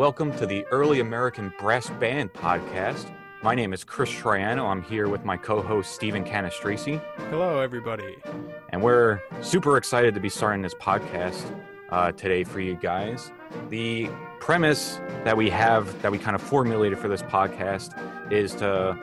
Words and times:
Welcome 0.00 0.34
to 0.38 0.46
the 0.46 0.64
Early 0.70 1.00
American 1.00 1.52
Brass 1.58 1.90
Band 1.90 2.32
podcast. 2.32 3.12
My 3.42 3.54
name 3.54 3.74
is 3.74 3.84
Chris 3.84 4.08
Troiano. 4.10 4.64
I'm 4.66 4.80
here 4.80 5.10
with 5.10 5.26
my 5.26 5.36
co 5.36 5.60
host, 5.60 5.92
Stephen 5.92 6.24
Cannistraci. 6.24 7.02
Hello, 7.28 7.58
everybody. 7.60 8.16
And 8.70 8.80
we're 8.80 9.20
super 9.42 9.76
excited 9.76 10.14
to 10.14 10.20
be 10.20 10.30
starting 10.30 10.62
this 10.62 10.72
podcast 10.72 11.54
uh, 11.90 12.12
today 12.12 12.44
for 12.44 12.60
you 12.60 12.76
guys. 12.76 13.30
The 13.68 14.08
premise 14.40 14.98
that 15.24 15.36
we 15.36 15.50
have, 15.50 16.00
that 16.00 16.10
we 16.10 16.16
kind 16.16 16.34
of 16.34 16.40
formulated 16.40 16.98
for 16.98 17.08
this 17.08 17.20
podcast, 17.20 17.92
is 18.32 18.54
to 18.54 18.98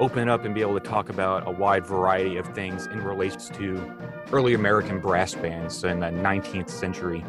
open 0.00 0.28
up 0.28 0.44
and 0.44 0.54
be 0.54 0.60
able 0.60 0.78
to 0.78 0.86
talk 0.86 1.08
about 1.08 1.48
a 1.48 1.50
wide 1.50 1.86
variety 1.86 2.36
of 2.36 2.46
things 2.48 2.88
in 2.88 3.02
relation 3.02 3.40
to 3.54 3.96
early 4.32 4.52
American 4.52 5.00
brass 5.00 5.34
bands 5.34 5.82
in 5.82 6.00
the 6.00 6.08
19th 6.08 6.68
century. 6.68 7.24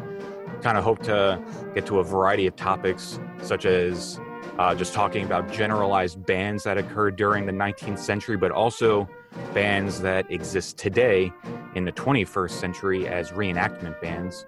Kind 0.64 0.78
of 0.78 0.84
hope 0.84 1.02
to 1.02 1.38
get 1.74 1.84
to 1.84 1.98
a 1.98 2.02
variety 2.02 2.46
of 2.46 2.56
topics, 2.56 3.20
such 3.42 3.66
as 3.66 4.18
uh, 4.58 4.74
just 4.74 4.94
talking 4.94 5.22
about 5.26 5.52
generalized 5.52 6.24
bands 6.24 6.64
that 6.64 6.78
occurred 6.78 7.16
during 7.16 7.44
the 7.44 7.52
19th 7.52 7.98
century, 7.98 8.38
but 8.38 8.50
also 8.50 9.06
bands 9.52 10.00
that 10.00 10.24
exist 10.32 10.78
today 10.78 11.30
in 11.74 11.84
the 11.84 11.92
21st 11.92 12.50
century 12.50 13.06
as 13.06 13.30
reenactment 13.32 14.00
bands. 14.00 14.46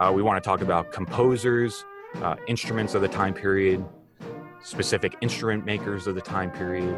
Uh, 0.00 0.10
we 0.10 0.22
want 0.22 0.42
to 0.42 0.48
talk 0.48 0.62
about 0.62 0.92
composers, 0.92 1.84
uh, 2.22 2.36
instruments 2.48 2.94
of 2.94 3.02
the 3.02 3.08
time 3.08 3.34
period, 3.34 3.84
specific 4.62 5.14
instrument 5.20 5.66
makers 5.66 6.06
of 6.06 6.14
the 6.14 6.22
time 6.22 6.50
period, 6.50 6.96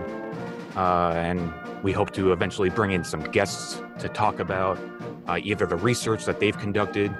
uh, 0.77 1.15
and 1.17 1.53
we 1.83 1.91
hope 1.91 2.13
to 2.13 2.31
eventually 2.31 2.71
bring 2.71 2.93
in 2.93 3.03
some 3.03 3.25
guests 3.25 3.83
to 3.99 4.09
talk 4.09 4.39
about 4.39 4.79
uh, 5.27 5.37
either 5.43 5.67
the 5.67 5.75
research 5.75 6.25
that 6.27 6.39
they've 6.39 6.59
conducted 6.59 7.13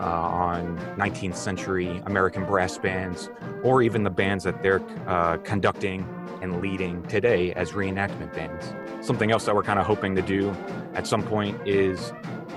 uh, 0.00 0.04
on 0.04 0.78
19th 0.96 1.36
century 1.36 2.02
American 2.06 2.44
brass 2.46 2.78
bands 2.78 3.30
or 3.62 3.82
even 3.82 4.02
the 4.02 4.10
bands 4.10 4.44
that 4.44 4.62
they're 4.62 4.82
uh, 5.06 5.36
conducting 5.38 6.08
and 6.42 6.62
leading 6.62 7.02
today 7.04 7.52
as 7.52 7.72
reenactment 7.72 8.34
bands. 8.34 8.74
Something 9.06 9.30
else 9.30 9.44
that 9.44 9.54
we're 9.54 9.62
kind 9.62 9.78
of 9.78 9.86
hoping 9.86 10.16
to 10.16 10.22
do 10.22 10.54
at 10.94 11.06
some 11.06 11.22
point 11.22 11.60
is 11.66 12.12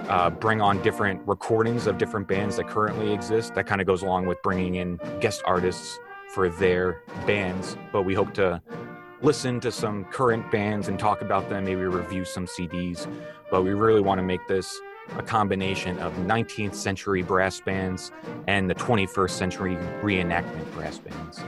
uh, 0.07 0.29
bring 0.29 0.61
on 0.61 0.81
different 0.83 1.21
recordings 1.27 1.87
of 1.87 1.97
different 1.97 2.27
bands 2.27 2.57
that 2.57 2.67
currently 2.67 3.13
exist. 3.13 3.55
That 3.55 3.67
kind 3.67 3.81
of 3.81 3.87
goes 3.87 4.01
along 4.01 4.25
with 4.25 4.41
bringing 4.41 4.75
in 4.75 4.99
guest 5.19 5.41
artists 5.45 5.99
for 6.33 6.49
their 6.49 7.01
bands, 7.27 7.77
but 7.91 8.03
we 8.03 8.13
hope 8.13 8.33
to 8.35 8.61
listen 9.21 9.59
to 9.61 9.71
some 9.71 10.03
current 10.05 10.49
bands 10.51 10.87
and 10.87 10.99
talk 10.99 11.21
about 11.21 11.47
them, 11.49 11.63
maybe 11.63 11.81
review 11.81 12.25
some 12.25 12.45
CDs. 12.45 13.07
But 13.49 13.63
we 13.63 13.71
really 13.71 14.01
want 14.01 14.19
to 14.19 14.23
make 14.23 14.45
this 14.47 14.79
a 15.17 15.23
combination 15.23 15.97
of 15.99 16.13
19th 16.13 16.75
century 16.75 17.21
brass 17.21 17.59
bands 17.59 18.11
and 18.47 18.69
the 18.69 18.75
21st 18.75 19.31
century 19.31 19.75
reenactment 20.01 20.71
brass 20.73 20.97
bands. 20.97 21.41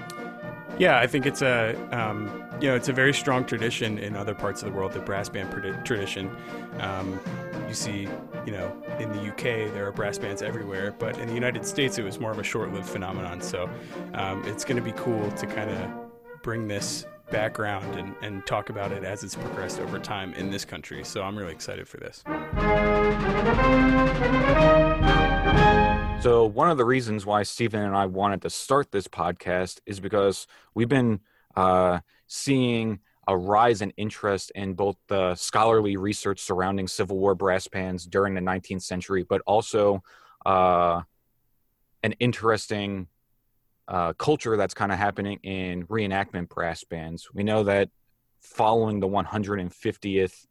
Yeah, 0.77 0.99
I 0.99 1.07
think 1.07 1.25
it's 1.25 1.41
a 1.41 1.73
um, 1.97 2.43
you 2.59 2.67
know 2.67 2.75
it's 2.75 2.89
a 2.89 2.93
very 2.93 3.13
strong 3.13 3.45
tradition 3.45 3.97
in 3.97 4.15
other 4.15 4.33
parts 4.33 4.61
of 4.61 4.71
the 4.71 4.77
world, 4.77 4.91
the 4.91 4.99
brass 4.99 5.29
band 5.29 5.49
tradition. 5.85 6.29
Um, 6.79 7.17
you 7.67 7.73
see, 7.73 8.09
you 8.45 8.51
know, 8.51 8.75
in 8.99 9.09
the 9.13 9.29
UK 9.29 9.73
there 9.73 9.87
are 9.87 9.91
brass 9.93 10.17
bands 10.17 10.41
everywhere, 10.41 10.93
but 10.99 11.17
in 11.17 11.27
the 11.27 11.33
United 11.33 11.65
States 11.65 11.97
it 11.97 12.03
was 12.03 12.19
more 12.19 12.31
of 12.31 12.39
a 12.39 12.43
short-lived 12.43 12.87
phenomenon. 12.87 13.39
So 13.39 13.69
um, 14.15 14.45
it's 14.45 14.65
going 14.65 14.75
to 14.75 14.83
be 14.83 14.91
cool 14.97 15.31
to 15.31 15.47
kind 15.47 15.69
of 15.69 15.89
bring 16.41 16.67
this 16.67 17.05
background 17.35 17.99
and, 17.99 18.15
and 18.21 18.45
talk 18.45 18.69
about 18.69 18.93
it 18.93 19.03
as 19.03 19.21
it's 19.21 19.35
progressed 19.35 19.81
over 19.81 19.99
time 19.99 20.33
in 20.35 20.49
this 20.49 20.63
country. 20.63 21.03
So 21.03 21.21
I'm 21.21 21.37
really 21.37 21.51
excited 21.51 21.85
for 21.85 21.97
this. 21.97 22.23
So, 26.23 26.45
one 26.45 26.69
of 26.71 26.77
the 26.77 26.85
reasons 26.85 27.25
why 27.25 27.43
Stephen 27.43 27.81
and 27.81 27.95
I 27.95 28.05
wanted 28.05 28.41
to 28.43 28.49
start 28.49 28.91
this 28.91 29.07
podcast 29.07 29.81
is 29.85 29.99
because 29.99 30.47
we've 30.73 30.87
been 30.87 31.19
uh, 31.57 31.99
seeing 32.27 32.99
a 33.27 33.37
rise 33.37 33.81
in 33.81 33.91
interest 33.91 34.51
in 34.55 34.73
both 34.73 34.95
the 35.07 35.35
scholarly 35.35 35.97
research 35.97 36.39
surrounding 36.39 36.87
Civil 36.87 37.17
War 37.19 37.35
brass 37.35 37.67
bands 37.67 38.05
during 38.05 38.33
the 38.33 38.41
19th 38.41 38.83
century, 38.83 39.23
but 39.23 39.41
also 39.45 40.01
uh, 40.45 41.01
an 42.01 42.13
interesting 42.13 43.07
uh, 43.87 44.13
culture 44.13 44.57
that's 44.57 44.73
kind 44.73 44.91
of 44.91 44.97
happening 44.97 45.39
in 45.43 45.85
reenactment 45.87 46.49
brass 46.49 46.83
bands. 46.83 47.27
We 47.33 47.43
know 47.43 47.63
that 47.63 47.89
following 48.41 48.99
the 48.99 49.07
150th 49.07 50.45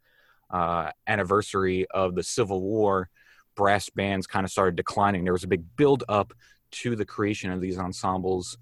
uh, 0.51 0.91
anniversary 1.07 1.87
of 1.91 2.15
the 2.15 2.23
Civil 2.23 2.61
War, 2.61 3.09
brass 3.57 3.89
bands 3.91 4.27
kind 4.27 4.45
of 4.45 4.51
started 4.51 4.77
declining. 4.77 5.25
There 5.25 5.33
was 5.33 5.45
a 5.45 5.49
big 5.49 5.65
build 5.77 6.05
up 6.09 6.33
to 6.73 6.97
the 6.97 7.05
creation 7.05 7.51
of 7.51 7.61
these 7.61 7.79
ensembles 7.79 8.59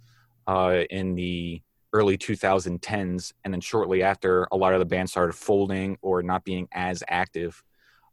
uh, 0.47 0.85
in 0.91 1.15
the 1.15 1.63
early 1.93 2.17
2010s, 2.17 3.33
and 3.45 3.53
then 3.53 3.61
shortly 3.61 4.03
after, 4.03 4.47
a 4.53 4.57
lot 4.57 4.73
of 4.73 4.79
the 4.79 4.87
bands 4.87 5.13
started 5.13 5.35
folding 5.35 5.99
or 6.01 6.23
not 6.23 6.45
being 6.45 6.69
as 6.73 7.03
active. 7.09 7.63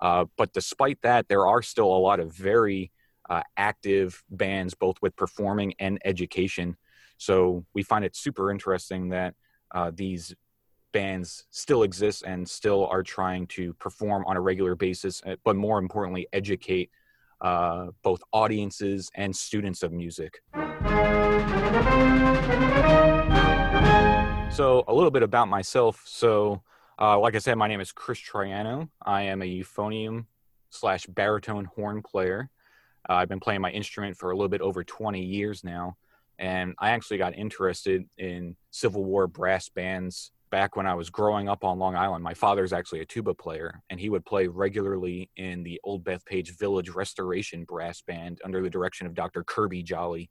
Uh, 0.02 0.25
but 0.38 0.53
despite 0.53 1.02
that, 1.02 1.28
there 1.28 1.48
are 1.48 1.62
still 1.62 1.86
a 1.86 1.98
lot 1.98 2.19
of 2.19 2.34
very 2.34 2.92
uh, 3.30 3.44
active 3.58 4.24
bands, 4.30 4.74
both 4.74 4.98
with 5.02 5.16
performing 5.16 5.74
and 5.80 6.00
education. 6.06 6.76
So 7.18 7.66
we 7.74 7.84
find 7.84 8.04
it 8.04 8.16
super 8.16 8.52
interesting 8.52 9.10
that 9.10 9.36
uh, 9.74 9.92
these 9.94 10.34
bands 10.92 11.46
still 11.52 11.84
exist 11.84 12.24
and 12.26 12.48
still 12.48 12.88
are 12.88 13.04
trying 13.04 13.46
to 13.48 13.74
perform 13.74 14.24
on 14.26 14.36
a 14.36 14.42
regular 14.42 14.76
basis, 14.76 15.22
uh, 15.26 15.36
but 15.44 15.56
more 15.56 15.78
importantly, 15.78 16.28
educate 16.34 16.90
uh, 17.42 17.88
both 18.04 18.22
audiences 18.34 19.10
and 19.16 19.36
students 19.36 19.84
of 19.84 19.92
music. 19.92 20.42
So, 24.52 24.84
a 24.88 24.94
little 24.94 25.12
bit 25.12 25.24
about 25.24 25.48
myself. 25.48 26.02
So, 26.06 26.64
uh, 27.00 27.18
like 27.20 27.36
I 27.36 27.38
said, 27.38 27.56
my 27.56 27.68
name 27.68 27.80
is 27.80 27.92
Chris 27.92 28.20
Troiano. 28.20 28.90
I 29.02 29.22
am 29.24 29.42
a 29.42 29.46
euphonium 29.46 30.26
slash 30.70 31.06
baritone 31.06 31.66
horn 31.66 32.02
player. 32.02 32.50
Uh, 33.09 33.16
I've 33.16 33.30
been 33.30 33.40
playing 33.40 33.62
my 33.62 33.72
instrument 33.72 34.18
for 34.18 34.31
a 34.31 34.36
little 34.36 34.50
bit 34.50 34.62
over 34.62 34.84
20 34.84 35.22
years 35.22 35.64
now. 35.64 35.97
And 36.38 36.75
I 36.80 36.92
actually 36.92 37.18
got 37.18 37.36
interested 37.36 38.06
in 38.18 38.56
Civil 38.72 39.03
War 39.03 39.28
brass 39.28 39.68
bands 39.68 40.31
back 40.52 40.75
when 40.75 40.88
I 40.88 40.94
was 40.94 41.09
growing 41.09 41.50
up 41.50 41.64
on 41.64 41.80
Long 41.80 41.96
Island. 41.96 42.24
My 42.24 42.34
father's 42.34 42.72
actually 42.72 43.02
a 43.02 43.06
tuba 43.06 43.34
player, 43.34 43.81
and 43.90 44.00
he 44.00 44.09
would 44.09 44.25
play 44.25 44.48
regularly 44.48 45.30
in 45.36 45.64
the 45.64 45.81
Old 45.84 46.03
Bethpage 46.03 46.58
Village 46.58 46.90
Restoration 46.90 47.66
Brass 47.66 48.02
Band 48.02 48.40
under 48.46 48.62
the 48.62 48.69
direction 48.69 49.06
of 49.06 49.14
Dr. 49.14 49.44
Kirby 49.44 49.84
Jolly. 49.84 50.30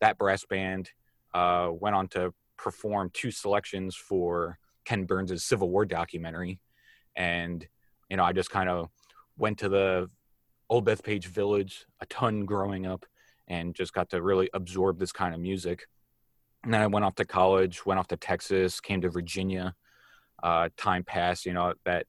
That 0.00 0.18
brass 0.18 0.44
band 0.44 0.90
uh, 1.34 1.70
went 1.72 1.96
on 1.96 2.08
to 2.08 2.34
perform 2.56 3.10
two 3.12 3.30
selections 3.30 3.96
for 3.96 4.58
Ken 4.84 5.04
Burns' 5.04 5.44
Civil 5.44 5.70
War 5.70 5.86
documentary. 5.86 6.60
And, 7.16 7.66
you 8.10 8.16
know, 8.16 8.24
I 8.24 8.32
just 8.32 8.50
kind 8.50 8.68
of 8.68 8.90
went 9.38 9.58
to 9.60 9.68
the 9.68 10.10
Old 10.70 10.84
Bethpage 10.86 11.26
Village 11.26 11.86
a 12.00 12.06
ton 12.06 12.44
growing 12.44 12.86
up 12.86 13.06
and 13.48 13.74
just 13.74 13.92
got 13.92 14.10
to 14.10 14.22
really 14.22 14.50
absorb 14.52 14.98
this 14.98 15.12
kind 15.12 15.34
of 15.34 15.40
music. 15.40 15.86
And 16.64 16.74
then 16.74 16.82
I 16.82 16.86
went 16.86 17.04
off 17.04 17.14
to 17.16 17.24
college, 17.24 17.86
went 17.86 17.98
off 17.98 18.08
to 18.08 18.16
Texas, 18.16 18.80
came 18.80 19.00
to 19.00 19.08
Virginia. 19.08 19.74
Uh, 20.42 20.68
time 20.76 21.02
passed, 21.02 21.46
you 21.46 21.52
know, 21.52 21.74
that 21.84 22.06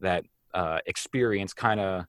that 0.00 0.24
uh, 0.54 0.78
experience 0.86 1.52
kind 1.52 1.80
of 1.80 2.04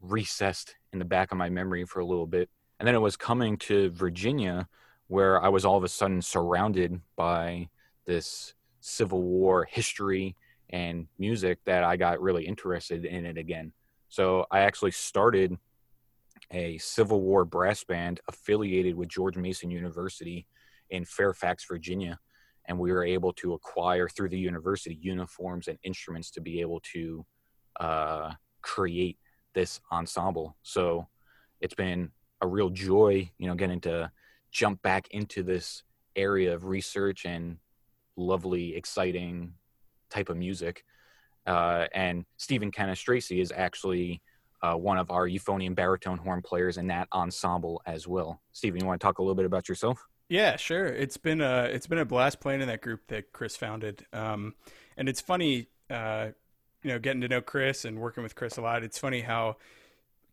recessed 0.00 0.76
in 0.92 0.98
the 0.98 1.04
back 1.04 1.32
of 1.32 1.38
my 1.38 1.48
memory 1.48 1.84
for 1.84 2.00
a 2.00 2.04
little 2.04 2.26
bit. 2.26 2.48
And 2.78 2.86
then 2.86 2.94
it 2.94 3.00
was 3.00 3.16
coming 3.16 3.56
to 3.58 3.90
Virginia 3.90 4.68
where 5.08 5.42
I 5.42 5.48
was 5.48 5.64
all 5.64 5.76
of 5.76 5.84
a 5.84 5.88
sudden 5.88 6.22
surrounded 6.22 7.00
by 7.16 7.68
this 8.06 8.54
Civil 8.80 9.22
War 9.22 9.64
history 9.64 10.36
and 10.70 11.06
music 11.18 11.58
that 11.66 11.84
I 11.84 11.96
got 11.96 12.20
really 12.20 12.46
interested 12.46 13.04
in 13.04 13.26
it 13.26 13.36
again. 13.36 13.72
So 14.10 14.44
I 14.50 14.60
actually 14.60 14.90
started 14.90 15.56
a 16.50 16.76
Civil 16.78 17.20
War 17.20 17.44
brass 17.44 17.84
band 17.84 18.20
affiliated 18.28 18.96
with 18.96 19.08
George 19.08 19.36
Mason 19.36 19.70
University 19.70 20.46
in 20.90 21.04
Fairfax, 21.04 21.64
Virginia. 21.64 22.18
And 22.66 22.78
we 22.78 22.90
were 22.90 23.04
able 23.04 23.32
to 23.34 23.54
acquire 23.54 24.08
through 24.08 24.30
the 24.30 24.38
university 24.38 24.98
uniforms 25.00 25.68
and 25.68 25.78
instruments 25.84 26.30
to 26.32 26.40
be 26.40 26.60
able 26.60 26.80
to 26.92 27.24
uh, 27.78 28.32
create 28.62 29.16
this 29.54 29.80
ensemble. 29.92 30.56
So 30.62 31.06
it's 31.60 31.74
been 31.74 32.10
a 32.40 32.48
real 32.48 32.70
joy, 32.70 33.30
you 33.38 33.46
know, 33.46 33.54
getting 33.54 33.80
to 33.82 34.10
jump 34.50 34.82
back 34.82 35.06
into 35.12 35.44
this 35.44 35.84
area 36.16 36.52
of 36.52 36.64
research 36.64 37.26
and 37.26 37.58
lovely, 38.16 38.74
exciting 38.74 39.54
type 40.10 40.28
of 40.28 40.36
music. 40.36 40.84
Uh, 41.46 41.86
and 41.92 42.24
Stephen 42.36 42.70
Cannistraci 42.70 43.40
is 43.40 43.52
actually 43.54 44.22
uh, 44.62 44.74
one 44.74 44.98
of 44.98 45.10
our 45.10 45.26
euphonium 45.26 45.74
baritone 45.74 46.18
horn 46.18 46.42
players 46.42 46.76
in 46.76 46.86
that 46.88 47.08
ensemble 47.12 47.80
as 47.86 48.06
well. 48.06 48.40
Stephen, 48.52 48.80
you 48.80 48.86
want 48.86 49.00
to 49.00 49.04
talk 49.04 49.18
a 49.18 49.22
little 49.22 49.34
bit 49.34 49.46
about 49.46 49.68
yourself? 49.68 50.06
Yeah, 50.28 50.56
sure. 50.56 50.86
It's 50.86 51.16
been 51.16 51.40
a 51.40 51.64
it's 51.64 51.88
been 51.88 51.98
a 51.98 52.04
blast 52.04 52.40
playing 52.40 52.60
in 52.60 52.68
that 52.68 52.82
group 52.82 53.08
that 53.08 53.32
Chris 53.32 53.56
founded. 53.56 54.06
Um, 54.12 54.54
and 54.96 55.08
it's 55.08 55.20
funny, 55.20 55.68
uh, 55.90 56.28
you 56.84 56.90
know, 56.90 56.98
getting 57.00 57.20
to 57.22 57.28
know 57.28 57.40
Chris 57.40 57.84
and 57.84 57.98
working 57.98 58.22
with 58.22 58.36
Chris 58.36 58.56
a 58.56 58.62
lot. 58.62 58.84
It's 58.84 58.98
funny 58.98 59.22
how 59.22 59.56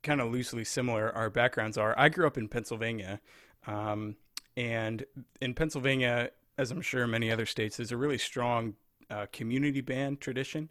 kind 0.03 0.21
of 0.21 0.31
loosely 0.31 0.63
similar 0.63 1.11
our 1.15 1.31
backgrounds 1.31 1.79
are. 1.79 1.95
I 1.97 2.09
grew 2.09 2.27
up 2.27 2.37
in 2.37 2.47
Pennsylvania, 2.47 3.19
um, 3.65 4.17
and 4.55 5.03
in 5.41 5.55
Pennsylvania, 5.55 6.29
as 6.59 6.69
I'm 6.69 6.81
sure 6.81 7.07
many 7.07 7.31
other 7.31 7.47
states, 7.47 7.77
there's 7.77 7.91
a 7.91 7.97
really 7.97 8.19
strong 8.19 8.75
uh, 9.09 9.25
community 9.31 9.81
band 9.81 10.21
tradition. 10.21 10.69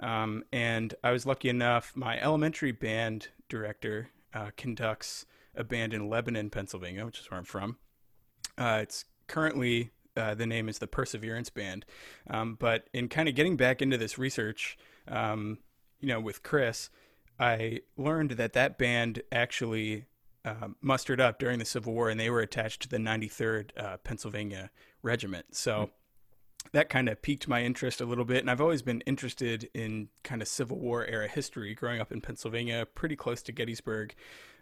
Um, 0.00 0.44
and 0.52 0.94
I 1.02 1.12
was 1.12 1.26
lucky 1.26 1.48
enough, 1.48 1.92
my 1.94 2.20
elementary 2.20 2.72
band 2.72 3.28
director 3.48 4.10
uh, 4.34 4.50
conducts 4.56 5.26
a 5.54 5.64
band 5.64 5.92
in 5.92 6.08
Lebanon, 6.08 6.50
Pennsylvania, 6.50 7.04
which 7.04 7.18
is 7.18 7.30
where 7.30 7.38
I'm 7.38 7.44
from. 7.44 7.78
Uh, 8.56 8.80
it's 8.82 9.04
currently 9.26 9.90
uh, 10.16 10.34
the 10.34 10.46
name 10.46 10.68
is 10.68 10.78
the 10.78 10.86
Perseverance 10.86 11.50
Band. 11.50 11.84
Um, 12.28 12.56
but 12.58 12.88
in 12.92 13.08
kind 13.08 13.28
of 13.28 13.34
getting 13.34 13.56
back 13.56 13.80
into 13.80 13.96
this 13.96 14.18
research, 14.18 14.76
um, 15.06 15.58
you 16.00 16.08
know, 16.08 16.20
with 16.20 16.42
Chris, 16.42 16.90
I 17.38 17.80
learned 17.96 18.32
that 18.32 18.52
that 18.54 18.78
band 18.78 19.22
actually 19.30 20.06
uh, 20.44 20.68
mustered 20.80 21.20
up 21.20 21.38
during 21.38 21.58
the 21.58 21.64
Civil 21.64 21.92
War, 21.92 22.10
and 22.10 22.18
they 22.18 22.30
were 22.30 22.40
attached 22.40 22.82
to 22.82 22.88
the 22.88 22.96
93rd 22.96 23.70
uh, 23.76 23.96
Pennsylvania 23.98 24.70
Regiment. 25.02 25.54
So. 25.54 25.90
That 26.72 26.88
kind 26.88 27.08
of 27.08 27.22
piqued 27.22 27.48
my 27.48 27.62
interest 27.62 28.00
a 28.00 28.04
little 28.04 28.24
bit, 28.24 28.38
and 28.38 28.50
I've 28.50 28.60
always 28.60 28.82
been 28.82 29.00
interested 29.02 29.70
in 29.72 30.08
kind 30.22 30.42
of 30.42 30.48
Civil 30.48 30.78
War 30.78 31.06
era 31.06 31.26
history. 31.26 31.74
Growing 31.74 32.00
up 32.00 32.12
in 32.12 32.20
Pennsylvania, 32.20 32.86
pretty 32.94 33.16
close 33.16 33.42
to 33.42 33.52
Gettysburg, 33.52 34.14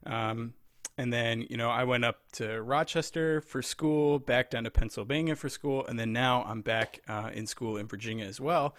um, 0.05 0.55
and 0.99 1.13
then, 1.13 1.47
you 1.51 1.57
know, 1.57 1.69
I 1.69 1.85
went 1.85 2.05
up 2.05 2.21
to 2.33 2.63
Rochester 2.63 3.41
for 3.43 3.61
school, 3.61 4.19
back 4.19 4.51
down 4.51 4.65
to 4.65 4.71
Pennsylvania 4.71 5.37
for 5.37 5.49
school, 5.49 5.85
and 5.87 5.99
then 5.99 6.13
now 6.13 6.43
I'm 6.45 6.63
back 6.63 7.01
uh, 7.07 7.31
in 7.35 7.47
school 7.47 7.77
in 7.77 7.87
Virginia 7.87 8.25
as 8.25 8.41
well. 8.41 8.75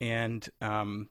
And 0.00 0.46
um, 0.60 1.08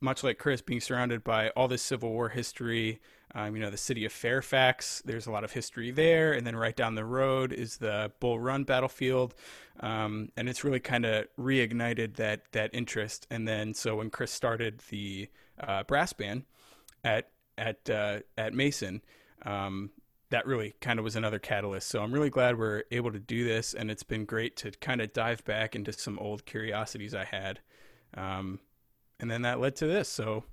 much 0.00 0.22
like 0.22 0.38
Chris, 0.38 0.60
being 0.60 0.80
surrounded 0.80 1.24
by 1.24 1.50
all 1.50 1.68
this 1.68 1.82
Civil 1.82 2.10
War 2.10 2.28
history, 2.28 3.00
um, 3.34 3.54
you 3.54 3.62
know, 3.62 3.70
the 3.70 3.76
city 3.76 4.04
of 4.04 4.12
Fairfax, 4.12 5.02
there's 5.04 5.26
a 5.26 5.30
lot 5.30 5.44
of 5.44 5.52
history 5.52 5.90
there. 5.90 6.32
And 6.32 6.46
then 6.46 6.56
right 6.56 6.74
down 6.74 6.94
the 6.94 7.04
road 7.04 7.52
is 7.52 7.76
the 7.76 8.10
Bull 8.20 8.38
Run 8.40 8.64
battlefield. 8.64 9.34
Um, 9.80 10.30
and 10.36 10.48
it's 10.48 10.64
really 10.64 10.80
kind 10.80 11.04
of 11.04 11.26
reignited 11.38 12.16
that, 12.16 12.50
that 12.52 12.70
interest. 12.72 13.26
And 13.30 13.46
then, 13.46 13.74
so 13.74 13.96
when 13.96 14.10
Chris 14.10 14.32
started 14.32 14.82
the 14.90 15.28
uh, 15.60 15.82
brass 15.84 16.12
band 16.12 16.44
at, 17.04 17.30
at, 17.56 17.88
uh, 17.90 18.20
at 18.36 18.54
Mason, 18.54 19.02
um, 19.42 19.90
that 20.30 20.46
really 20.46 20.74
kind 20.80 20.98
of 20.98 21.04
was 21.04 21.16
another 21.16 21.38
catalyst. 21.38 21.88
So 21.88 22.02
I'm 22.02 22.12
really 22.12 22.30
glad 22.30 22.58
we're 22.58 22.84
able 22.90 23.12
to 23.12 23.18
do 23.18 23.44
this, 23.44 23.74
and 23.74 23.90
it's 23.90 24.02
been 24.02 24.24
great 24.24 24.56
to 24.58 24.70
kind 24.72 25.00
of 25.00 25.12
dive 25.12 25.44
back 25.44 25.74
into 25.74 25.92
some 25.92 26.18
old 26.18 26.44
curiosities 26.44 27.14
I 27.14 27.24
had, 27.24 27.60
um, 28.14 28.60
and 29.20 29.30
then 29.30 29.42
that 29.42 29.58
led 29.58 29.76
to 29.76 29.86
this. 29.86 30.08
So 30.08 30.44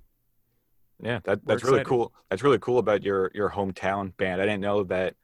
yeah, 1.02 1.20
that, 1.24 1.44
that's 1.44 1.64
really 1.64 1.84
cool. 1.84 2.12
That's 2.30 2.42
really 2.42 2.58
cool 2.58 2.78
about 2.78 3.02
your 3.02 3.30
your 3.34 3.50
hometown 3.50 4.16
band. 4.16 4.40
I 4.40 4.46
didn't 4.46 4.62
know 4.62 4.84
that 4.84 5.14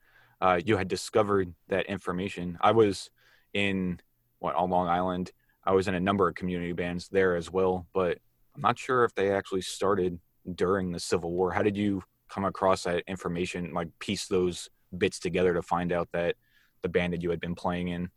uh, 0.41 0.59
you 0.63 0.77
had 0.77 0.87
discovered 0.87 1.53
that 1.69 1.87
information. 1.87 2.57
I 2.61 2.71
was 2.71 3.09
in 3.53 3.99
what 4.39 4.55
on 4.55 4.69
Long 4.69 4.87
Island. 4.87 5.31
I 5.63 5.71
was 5.71 5.87
in 5.87 5.95
a 5.95 5.99
number 5.99 6.27
of 6.27 6.35
community 6.35 6.73
bands 6.73 7.07
there 7.07 7.35
as 7.35 7.49
well, 7.49 7.87
but 7.93 8.19
I'm 8.55 8.61
not 8.61 8.77
sure 8.77 9.03
if 9.05 9.15
they 9.15 9.31
actually 9.31 9.61
started 9.61 10.19
during 10.55 10.91
the 10.91 10.99
Civil 10.99 11.31
War. 11.31 11.51
How 11.51 11.63
did 11.63 11.77
you 11.77 12.03
come 12.29 12.45
across 12.45 12.83
that 12.83 13.03
information, 13.07 13.73
like 13.73 13.87
piece 13.99 14.27
those 14.27 14.69
bits 14.97 15.19
together 15.19 15.53
to 15.53 15.61
find 15.61 15.91
out 15.91 16.09
that 16.11 16.35
the 16.81 16.89
band 16.89 17.13
that 17.13 17.23
you 17.23 17.29
had 17.29 17.39
been 17.39 17.55
playing 17.55 17.87
in 17.87 18.09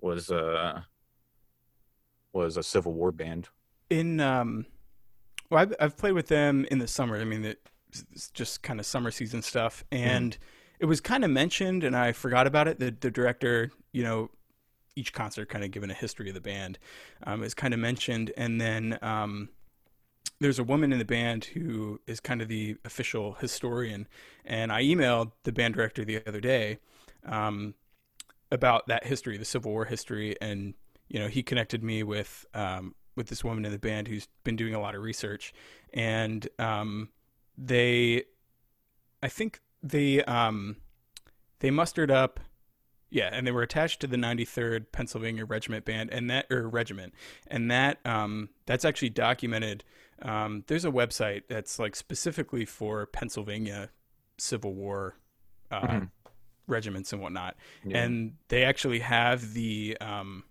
was 0.00 0.30
uh 0.30 0.80
was 2.32 2.56
a 2.56 2.62
Civil 2.62 2.92
War 2.94 3.12
band. 3.12 3.48
In 3.90 4.20
um, 4.20 4.66
well, 5.52 5.60
I've, 5.60 5.74
I've 5.78 5.96
played 5.98 6.12
with 6.12 6.28
them 6.28 6.66
in 6.70 6.78
the 6.78 6.88
summer. 6.88 7.20
I 7.20 7.24
mean, 7.24 7.44
it's 7.44 8.30
just 8.30 8.62
kind 8.62 8.80
of 8.80 8.86
summer 8.86 9.10
season 9.10 9.42
stuff, 9.42 9.84
mm-hmm. 9.92 10.02
and 10.02 10.32
mm. 10.32 10.38
it 10.80 10.86
was 10.86 11.02
kind 11.02 11.26
of 11.26 11.30
mentioned, 11.30 11.84
and 11.84 11.94
I 11.94 12.12
forgot 12.12 12.46
about 12.46 12.68
it. 12.68 12.78
The 12.78 12.90
the 12.98 13.10
director, 13.10 13.70
you 13.92 14.02
know, 14.02 14.30
each 14.96 15.12
concert 15.12 15.50
kind 15.50 15.62
of 15.62 15.70
given 15.70 15.90
a 15.90 15.94
history 15.94 16.28
of 16.28 16.34
the 16.34 16.40
band, 16.40 16.78
um, 17.26 17.42
is 17.42 17.52
kind 17.52 17.74
of 17.74 17.80
mentioned, 17.80 18.32
and 18.34 18.62
then 18.62 18.98
um, 19.02 19.50
there's 20.40 20.58
a 20.58 20.64
woman 20.64 20.90
in 20.90 20.98
the 20.98 21.04
band 21.04 21.44
who 21.44 22.00
is 22.06 22.18
kind 22.18 22.40
of 22.40 22.48
the 22.48 22.76
official 22.86 23.34
historian, 23.34 24.08
and 24.46 24.72
I 24.72 24.82
emailed 24.82 25.32
the 25.42 25.52
band 25.52 25.74
director 25.74 26.02
the 26.02 26.26
other 26.26 26.40
day 26.40 26.78
um, 27.26 27.74
about 28.50 28.86
that 28.86 29.04
history, 29.04 29.36
the 29.36 29.44
Civil 29.44 29.70
War 29.70 29.84
history, 29.84 30.34
and 30.40 30.72
you 31.08 31.18
know 31.18 31.28
he 31.28 31.42
connected 31.42 31.82
me 31.82 32.02
with 32.02 32.46
um, 32.54 32.94
with 33.14 33.28
this 33.28 33.44
woman 33.44 33.64
in 33.64 33.72
the 33.72 33.78
band 33.78 34.08
who's 34.08 34.28
been 34.44 34.56
doing 34.56 34.74
a 34.74 34.80
lot 34.80 34.94
of 34.94 35.02
research, 35.02 35.52
and 35.92 36.48
um, 36.58 37.08
they, 37.56 38.24
I 39.22 39.28
think 39.28 39.60
they 39.82 40.22
um, 40.24 40.76
they 41.60 41.70
mustered 41.70 42.10
up. 42.10 42.40
Yeah, 43.10 43.28
and 43.30 43.46
they 43.46 43.50
were 43.50 43.60
attached 43.60 44.00
to 44.00 44.06
the 44.06 44.16
93rd 44.16 44.86
Pennsylvania 44.90 45.44
Regiment 45.44 45.84
Band, 45.84 46.08
and 46.10 46.30
that 46.30 46.46
or 46.50 46.66
regiment, 46.66 47.12
and 47.46 47.70
that 47.70 47.98
um, 48.06 48.48
that's 48.64 48.86
actually 48.86 49.10
documented 49.10 49.84
um, 50.22 50.64
there's 50.68 50.84
a 50.84 50.90
website 50.90 51.42
that's 51.48 51.78
like 51.78 51.96
specifically 51.96 52.64
for 52.64 53.06
Pennsylvania 53.06 53.90
Civil 54.38 54.72
War 54.72 55.16
uh, 55.70 55.80
mm-hmm. 55.80 56.04
regiments 56.66 57.12
and 57.12 57.20
whatnot, 57.20 57.56
yeah. 57.84 58.02
and 58.02 58.34
they 58.48 58.64
actually 58.64 59.00
have 59.00 59.52
the 59.52 59.96
um, 60.00 60.44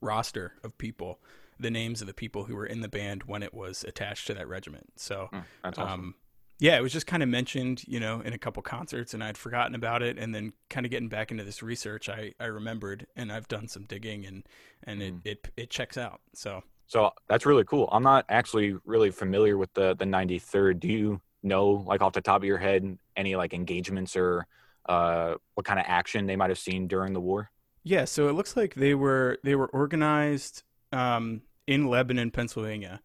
roster 0.00 0.52
of 0.64 0.76
people, 0.76 1.20
the 1.58 1.70
names 1.70 2.00
of 2.00 2.06
the 2.06 2.14
people 2.14 2.44
who 2.44 2.56
were 2.56 2.66
in 2.66 2.80
the 2.80 2.88
band 2.88 3.24
when 3.24 3.42
it 3.42 3.54
was 3.54 3.84
attached 3.84 4.26
to 4.28 4.34
that 4.34 4.48
regiment. 4.48 4.92
So, 4.96 5.28
mm, 5.32 5.44
that's 5.62 5.78
awesome. 5.78 6.00
Um, 6.00 6.14
yeah, 6.60 6.76
it 6.76 6.82
was 6.82 6.92
just 6.92 7.08
kind 7.08 7.22
of 7.22 7.28
mentioned, 7.28 7.82
you 7.86 7.98
know, 7.98 8.20
in 8.20 8.32
a 8.32 8.38
couple 8.38 8.62
concerts, 8.62 9.12
and 9.12 9.24
I'd 9.24 9.36
forgotten 9.36 9.74
about 9.74 10.02
it. 10.02 10.18
And 10.18 10.34
then, 10.34 10.52
kind 10.70 10.86
of 10.86 10.90
getting 10.90 11.08
back 11.08 11.30
into 11.30 11.42
this 11.42 11.62
research, 11.62 12.08
I, 12.08 12.32
I 12.38 12.44
remembered, 12.44 13.06
and 13.16 13.32
I've 13.32 13.48
done 13.48 13.66
some 13.66 13.84
digging, 13.84 14.24
and 14.24 14.46
and 14.84 15.00
mm. 15.00 15.20
it, 15.24 15.30
it 15.30 15.52
it 15.56 15.70
checks 15.70 15.98
out. 15.98 16.20
So 16.32 16.62
so 16.86 17.10
that's 17.28 17.46
really 17.46 17.64
cool. 17.64 17.88
I'm 17.92 18.02
not 18.02 18.24
actually 18.28 18.76
really 18.84 19.10
familiar 19.10 19.56
with 19.56 19.72
the 19.74 19.94
the 19.94 20.04
93rd. 20.04 20.80
Do 20.80 20.88
you 20.88 21.20
know, 21.42 21.84
like 21.86 22.00
off 22.00 22.12
the 22.12 22.20
top 22.20 22.38
of 22.38 22.44
your 22.44 22.58
head, 22.58 22.98
any 23.16 23.36
like 23.36 23.54
engagements 23.54 24.16
or 24.16 24.46
uh, 24.86 25.34
what 25.54 25.66
kind 25.66 25.80
of 25.80 25.86
action 25.88 26.26
they 26.26 26.36
might 26.36 26.50
have 26.50 26.58
seen 26.58 26.86
during 26.86 27.12
the 27.12 27.20
war? 27.20 27.50
Yeah, 27.82 28.04
so 28.04 28.28
it 28.28 28.32
looks 28.32 28.56
like 28.56 28.74
they 28.74 28.94
were 28.94 29.38
they 29.42 29.54
were 29.54 29.66
organized 29.68 30.62
um, 30.94 31.42
in 31.66 31.88
Lebanon, 31.88 32.30
Pennsylvania, 32.30 33.00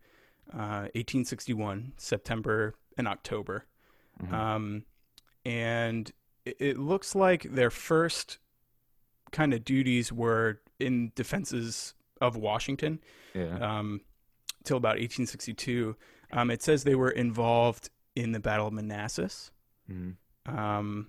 uh, 0.54 0.88
1861, 0.96 1.94
September 1.98 2.76
and 2.98 3.08
October, 3.08 3.66
mm-hmm. 4.22 4.34
um, 4.34 4.86
and 5.46 6.12
it, 6.46 6.58
it 6.60 6.78
looks 6.78 7.16
like 7.16 7.44
their 7.44 7.70
first 7.70 8.40
kind 9.32 9.54
of 9.54 9.64
duties 9.64 10.12
were 10.12 10.60
in 10.80 11.12
defenses 11.16 11.94
of 12.22 12.36
Washington. 12.36 13.00
Yeah. 13.34 13.58
Um, 13.60 14.02
till 14.64 14.78
about 14.78 14.98
1862. 14.98 15.96
Um, 16.32 16.52
it 16.52 16.62
says 16.62 16.84
they 16.84 16.96
were 16.96 17.10
involved 17.10 17.90
in 18.16 18.32
the 18.32 18.40
Battle 18.40 18.68
of 18.68 18.74
Manassas, 18.74 19.52
mm-hmm. 19.92 20.58
um, 20.58 21.08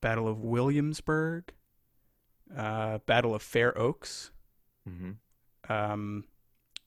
Battle 0.00 0.28
of 0.28 0.40
Williamsburg, 0.40 1.52
uh, 2.56 2.98
Battle 3.06 3.34
of 3.34 3.42
Fair 3.42 3.76
Oaks. 3.78 4.30
Mm-hmm. 4.88 5.12
Um, 5.68 6.24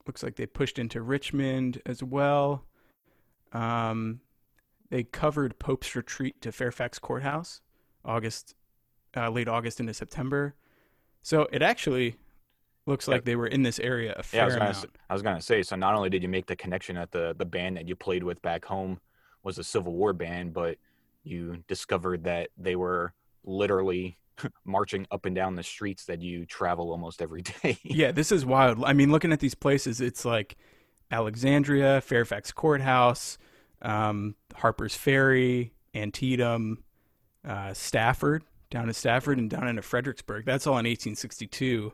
looks 0.06 0.24
like 0.24 0.36
they 0.36 0.46
pushed 0.46 0.80
into 0.80 1.02
Richmond 1.02 1.82
as 1.86 2.04
well. 2.04 2.66
Um, 3.54 4.22
they 4.90 5.04
covered 5.04 5.60
Pope's 5.60 5.96
retreat 5.96 6.42
to 6.42 6.52
Fairfax 6.52 7.00
Courthouse, 7.00 7.62
August, 8.06 8.56
uh, 9.16 9.30
late 9.30 9.48
August 9.48 9.80
into 9.80 9.94
September. 9.94 10.56
So 11.22 11.48
it 11.52 11.62
actually 11.62 12.16
looks 12.86 13.08
like 13.08 13.26
they 13.26 13.36
were 13.36 13.48
in 13.48 13.64
this 13.64 13.80
area 13.80 14.16
a 14.18 14.24
fair 14.24 14.40
yeah, 14.40 14.44
I 14.44 14.46
was 14.46 14.56
gonna, 14.56 14.70
amount. 14.70 14.98
I 15.10 15.14
was 15.14 15.22
gonna 15.22 15.42
say. 15.42 15.62
So 15.62 15.76
not 15.76 15.94
only 15.94 16.10
did 16.10 16.24
you 16.24 16.30
make 16.30 16.46
the 16.46 16.56
connection 16.56 16.96
that 16.96 17.12
the 17.12 17.36
the 17.38 17.46
band 17.46 17.78
that 17.78 17.88
you 17.88 17.96
played 17.96 18.24
with 18.24 18.42
back 18.42 18.64
home 18.64 19.00
was 19.44 19.58
a 19.58 19.64
Civil 19.64 19.94
War 19.94 20.14
band, 20.14 20.54
but 20.54 20.78
you 21.24 21.64
discovered 21.68 22.24
that 22.24 22.50
they 22.58 22.76
were 22.76 23.14
literally 23.44 24.18
marching 24.66 25.08
up 25.12 25.26
and 25.26 25.36
down 25.36 25.56
the 25.56 25.64
streets 25.64 26.06
that 26.06 26.22
you 26.22 26.46
travel 26.46 26.92
almost 26.92 27.22
every 27.22 27.42
day. 27.64 27.78
yeah, 27.84 28.12
this 28.12 28.32
is 28.32 28.46
wild. 28.46 28.84
I 28.84 28.94
mean, 28.94 29.12
looking 29.12 29.32
at 29.32 29.40
these 29.40 29.56
places, 29.56 30.02
it's 30.02 30.26
like 30.26 30.58
Alexandria, 31.12 32.02
Fairfax 32.02 32.52
Courthouse, 32.52 33.38
um, 33.82 34.36
Harper's 34.56 34.96
Ferry, 34.96 35.74
Antietam, 35.96 36.84
uh, 37.48 37.74
Stafford, 37.74 38.44
down 38.70 38.88
to 38.88 38.94
Stafford, 38.94 39.38
and 39.38 39.50
down 39.50 39.68
into 39.68 39.82
Fredericksburg. 39.82 40.46
That's 40.46 40.68
all 40.68 40.74
in 40.74 40.86
1862 40.86 41.94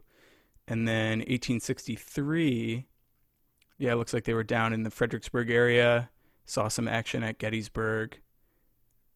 and 0.68 0.88
then 0.88 1.20
1863 1.20 2.86
yeah 3.78 3.92
it 3.92 3.96
looks 3.96 4.14
like 4.14 4.24
they 4.24 4.34
were 4.34 4.44
down 4.44 4.74
in 4.74 4.84
the 4.84 4.90
fredericksburg 4.90 5.50
area 5.50 6.10
saw 6.46 6.68
some 6.68 6.88
action 6.88 7.24
at 7.24 7.38
gettysburg 7.38 8.20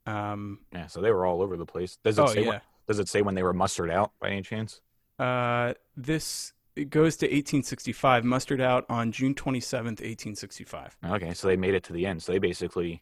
um, 0.05 0.59
yeah 0.73 0.87
so 0.87 1.01
they 1.01 1.11
were 1.11 1.25
all 1.25 1.41
over 1.41 1.57
the 1.57 1.65
place 1.65 1.97
does 2.03 2.17
it 2.17 2.21
oh, 2.21 2.27
say 2.27 2.45
yeah. 2.45 2.59
Does 2.87 2.99
it 2.99 3.07
say 3.07 3.21
when 3.21 3.35
they 3.35 3.43
were 3.43 3.53
mustered 3.53 3.91
out 3.91 4.11
by 4.19 4.29
any 4.29 4.41
chance 4.41 4.81
uh, 5.19 5.73
this 5.95 6.53
it 6.75 6.89
goes 6.91 7.17
to 7.17 7.25
1865 7.25 8.23
mustered 8.23 8.61
out 8.61 8.85
on 8.89 9.11
june 9.11 9.33
27th 9.33 10.01
1865 10.01 10.97
okay 11.05 11.33
so 11.33 11.47
they 11.47 11.57
made 11.57 11.73
it 11.73 11.83
to 11.83 11.93
the 11.93 12.05
end 12.05 12.21
so 12.21 12.31
they 12.31 12.39
basically 12.39 13.01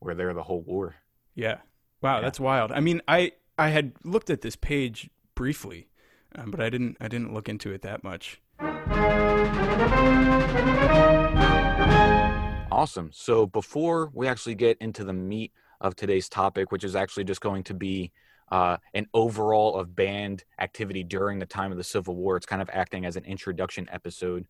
were 0.00 0.14
there 0.14 0.32
the 0.34 0.42
whole 0.42 0.60
war 0.62 0.94
yeah 1.34 1.58
wow 2.02 2.16
yeah. 2.16 2.20
that's 2.20 2.38
wild 2.38 2.70
i 2.72 2.80
mean 2.80 3.00
i 3.08 3.32
I 3.56 3.68
had 3.68 3.92
looked 4.02 4.30
at 4.30 4.40
this 4.40 4.56
page 4.56 5.08
briefly, 5.36 5.88
um, 6.34 6.50
but 6.50 6.60
I 6.60 6.70
didn't 6.70 6.96
I 7.00 7.06
didn't 7.06 7.32
look 7.32 7.48
into 7.48 7.72
it 7.72 7.82
that 7.82 8.02
much. 8.02 8.40
Awesome. 12.72 13.10
So 13.12 13.46
before 13.46 14.10
we 14.12 14.26
actually 14.26 14.56
get 14.56 14.76
into 14.78 15.04
the 15.04 15.12
meat 15.12 15.52
of 15.80 15.94
today's 15.94 16.28
topic, 16.28 16.72
which 16.72 16.82
is 16.82 16.96
actually 16.96 17.24
just 17.24 17.40
going 17.40 17.62
to 17.64 17.74
be 17.74 18.10
uh, 18.50 18.76
an 18.94 19.06
overall 19.14 19.76
of 19.76 19.94
band 19.94 20.44
activity 20.60 21.02
during 21.02 21.38
the 21.38 21.46
time 21.46 21.72
of 21.72 21.78
the 21.78 21.84
Civil 21.84 22.14
War, 22.14 22.36
it's 22.36 22.46
kind 22.46 22.62
of 22.62 22.70
acting 22.72 23.04
as 23.04 23.16
an 23.16 23.24
introduction 23.24 23.88
episode 23.90 24.46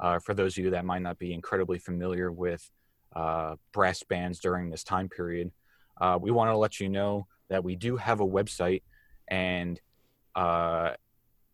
uh, 0.00 0.18
for 0.18 0.34
those 0.34 0.56
of 0.56 0.64
you 0.64 0.70
that 0.70 0.84
might 0.84 1.02
not 1.02 1.18
be 1.18 1.32
incredibly 1.32 1.78
familiar 1.78 2.30
with 2.30 2.70
uh, 3.16 3.56
brass 3.72 4.02
bands 4.02 4.38
during 4.38 4.70
this 4.70 4.84
time 4.84 5.08
period. 5.08 5.50
Uh, 6.00 6.18
we 6.20 6.30
want 6.30 6.50
to 6.50 6.56
let 6.56 6.78
you 6.78 6.88
know 6.88 7.26
that 7.48 7.64
we 7.64 7.74
do 7.74 7.96
have 7.96 8.20
a 8.20 8.26
website 8.26 8.82
and 9.28 9.80
uh, 10.34 10.90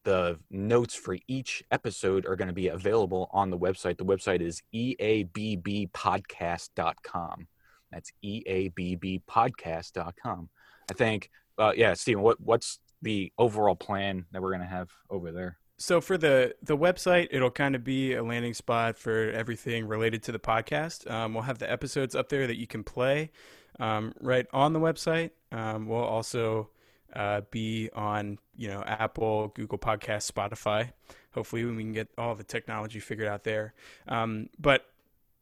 the 0.05 0.39
notes 0.51 0.95
for 0.95 1.17
each 1.27 1.65
episode 1.71 2.27
are 2.27 2.37
going 2.37 2.49
to 2.49 2.55
be 2.55 2.69
available 2.69 3.31
on 3.33 3.49
the 3.51 3.59
website. 3.59 3.97
The 3.97 4.05
website 4.05 4.43
is 4.43 4.63
eabbpodcast.com. 4.75 7.49
That's 7.91 8.13
eabbpodcast.com. 8.25 10.49
I 10.91 10.93
think, 10.93 11.31
uh, 11.59 11.73
yeah, 11.77 11.95
Stephen, 11.95 12.23
what, 12.23 12.41
what's 12.41 12.79
the 13.03 13.33
overall 13.39 13.77
plan 13.77 14.27
that 14.33 14.43
we're 14.43 14.51
to 14.61 14.67
have 14.67 14.91
over 15.11 15.33
there? 15.33 15.59
So 15.77 16.01
for 16.01 16.17
the 16.17 16.55
the 16.63 16.77
website, 16.77 17.29
it'll 17.33 17.51
kind 17.51 17.75
of 17.75 17.83
be 17.83 18.15
a 18.15 18.23
landing 18.23 18.55
spot 18.55 18.97
for 18.97 19.31
everything 19.31 19.87
related 19.87 20.23
to 20.25 20.33
the 20.33 20.39
podcast. 20.39 21.11
Um, 21.11 21.35
we'll 21.35 21.43
have 21.43 21.59
the 21.59 21.71
episodes 21.71 22.15
up 22.15 22.29
there 22.29 22.47
that 22.47 22.57
you 22.57 22.67
can 22.67 22.85
play 22.85 23.33
um, 23.81 24.13
right 24.21 24.47
on 24.53 24.73
the 24.73 24.79
website. 24.79 25.31
Um, 25.51 25.89
we'll 25.89 25.99
also 25.99 26.71
uh, 27.15 27.43
be 27.51 27.91
on 27.95 28.39
you 28.57 28.69
know 28.69 28.83
Apple, 28.87 29.49
Google 29.49 29.79
Podcast, 29.79 30.31
Spotify. 30.31 30.93
Hopefully, 31.35 31.65
we 31.65 31.83
can 31.83 31.93
get 31.93 32.09
all 32.17 32.37
the 32.37 32.45
technology 32.45 33.01
figured 33.01 33.29
out 33.29 33.43
there. 33.43 33.75
Um, 34.07 34.51
but 34.59 34.87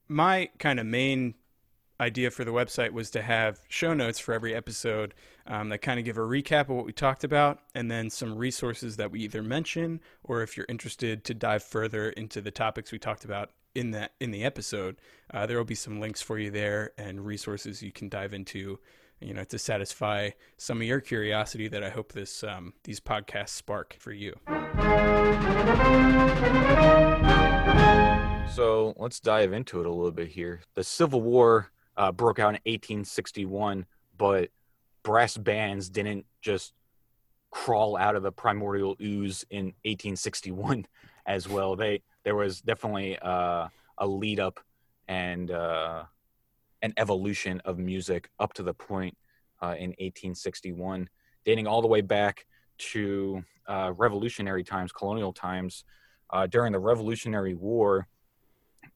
my 0.09 0.49
kind 0.59 0.81
of 0.81 0.87
main 0.87 1.35
idea 2.03 2.31
for 2.31 2.45
the 2.45 2.51
website 2.51 2.91
was 2.91 3.11
to 3.11 3.23
have 3.23 3.61
show 3.69 3.95
notes 3.95 4.19
for 4.19 4.35
every 4.35 4.55
episode 4.55 5.15
um, 5.47 5.69
that 5.69 5.79
kind 5.79 5.99
of 5.99 6.05
give 6.05 6.19
a 6.19 6.21
recap 6.21 6.63
of 6.63 6.71
what 6.71 6.85
we 6.85 6.93
talked 6.93 7.25
about 7.25 7.61
and 7.75 7.91
then 7.91 8.11
some 8.11 8.37
resources 8.37 8.97
that 8.97 9.11
we 9.11 9.21
either 9.21 9.43
mention 9.43 10.01
or 10.25 10.43
if 10.43 10.57
you're 10.57 10.67
interested 10.69 11.25
to 11.25 11.33
dive 11.33 11.63
further 11.63 12.11
into 12.11 12.41
the 12.41 12.51
topics 12.51 12.91
we 12.93 12.99
talked 12.99 13.25
about 13.25 13.51
in 13.75 13.93
that 13.93 14.13
in 14.21 14.33
the 14.33 14.45
episode 14.45 14.97
uh, 15.33 15.47
there 15.47 15.57
will 15.57 15.65
be 15.65 15.75
some 15.75 16.01
links 16.01 16.21
for 16.21 16.39
you 16.39 16.51
there 16.51 16.91
and 16.99 17.25
resources 17.25 17.83
you 17.83 17.93
can 17.93 18.09
dive 18.09 18.35
into 18.35 18.79
you 19.21 19.33
know 19.33 19.45
to 19.45 19.59
satisfy 19.59 20.29
some 20.57 20.79
of 20.79 20.87
your 20.87 21.01
curiosity 21.01 21.69
that 21.69 21.85
i 21.85 21.89
hope 21.89 22.13
this 22.13 22.43
um, 22.43 22.75
these 22.83 23.01
podcasts 23.01 23.51
spark 23.51 23.97
for 23.99 24.13
you. 24.13 24.35
So 28.55 28.93
let's 28.99 29.19
dive 29.19 29.55
into 29.55 29.81
it 29.81 29.87
a 29.87 29.91
little 29.91 30.11
bit 30.11 30.29
here. 30.29 30.61
The 30.75 30.85
civil 30.85 31.23
war 31.23 31.71
uh, 31.97 32.13
broke 32.13 32.39
out 32.39 32.51
in 32.51 32.61
1861, 32.65 33.87
but 34.17 34.51
brass 35.03 35.37
bands 35.37 35.89
didn't 35.89 36.27
just 36.41 36.73
crawl 37.51 37.97
out 37.97 38.17
of 38.17 38.23
the 38.23 38.33
primordial 38.33 38.97
ooze 39.01 39.45
in 39.51 39.67
1861 39.85 40.87
as 41.27 41.49
well. 41.49 41.77
They 41.77 42.03
there 42.25 42.37
was 42.37 42.61
definitely 42.61 43.19
uh, 43.19 43.69
a 43.99 44.07
lead 44.07 44.41
up 44.41 44.61
and 45.09 45.51
uh, 45.51 46.05
an 46.83 46.95
evolution 46.97 47.61
of 47.65 47.79
music 47.79 48.31
up 48.39 48.53
to 48.55 48.63
the 48.63 48.75
point 48.75 49.17
uh, 49.63 49.75
in 49.79 49.91
1861, 49.91 51.09
dating 51.45 51.67
all 51.67 51.83
the 51.83 51.89
way 51.89 52.01
back 52.01 52.47
to 52.79 53.43
uh, 53.69 53.93
revolutionary 53.97 54.65
times, 54.65 54.93
colonial 54.93 55.33
times. 55.33 55.85
Uh, 56.31 56.47
during 56.47 56.73
the 56.73 56.79
Revolutionary 56.79 57.55
War, 57.55 58.09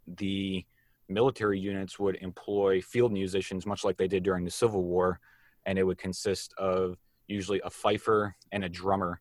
the 0.07 0.65
military 1.09 1.59
units 1.59 1.99
would 1.99 2.17
employ 2.17 2.81
field 2.81 3.13
musicians, 3.13 3.67
much 3.67 3.85
like 3.85 3.97
they 3.97 4.09
did 4.09 4.23
during 4.23 4.45
the 4.45 4.51
Civil 4.51 4.83
War, 4.83 5.21
and 5.65 5.79
it 5.79 5.85
would 5.85 5.99
consist 5.99 6.55
of 6.59 6.97
usually 7.27 7.61
a 7.65 7.71
fifer 7.71 8.35
and 8.53 8.65
a 8.65 8.69
drummer. 8.69 9.21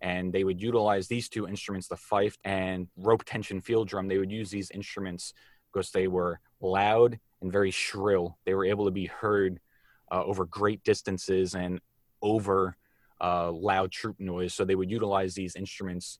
And 0.00 0.32
they 0.32 0.44
would 0.44 0.60
utilize 0.60 1.08
these 1.08 1.28
two 1.28 1.48
instruments, 1.48 1.88
the 1.88 1.96
fife 1.96 2.36
and 2.44 2.88
rope 2.96 3.24
tension 3.24 3.60
field 3.60 3.88
drum. 3.88 4.08
They 4.08 4.18
would 4.18 4.32
use 4.32 4.50
these 4.50 4.70
instruments 4.70 5.32
because 5.72 5.90
they 5.90 6.08
were 6.08 6.40
loud 6.60 7.18
and 7.40 7.50
very 7.50 7.70
shrill. 7.70 8.38
They 8.44 8.54
were 8.54 8.66
able 8.66 8.84
to 8.84 8.90
be 8.90 9.06
heard 9.06 9.60
uh, 10.12 10.22
over 10.24 10.44
great 10.44 10.84
distances 10.84 11.54
and 11.54 11.80
over 12.20 12.76
uh, 13.20 13.50
loud 13.50 13.92
troop 13.92 14.20
noise. 14.20 14.52
So 14.52 14.64
they 14.64 14.74
would 14.74 14.90
utilize 14.90 15.34
these 15.34 15.56
instruments 15.56 16.18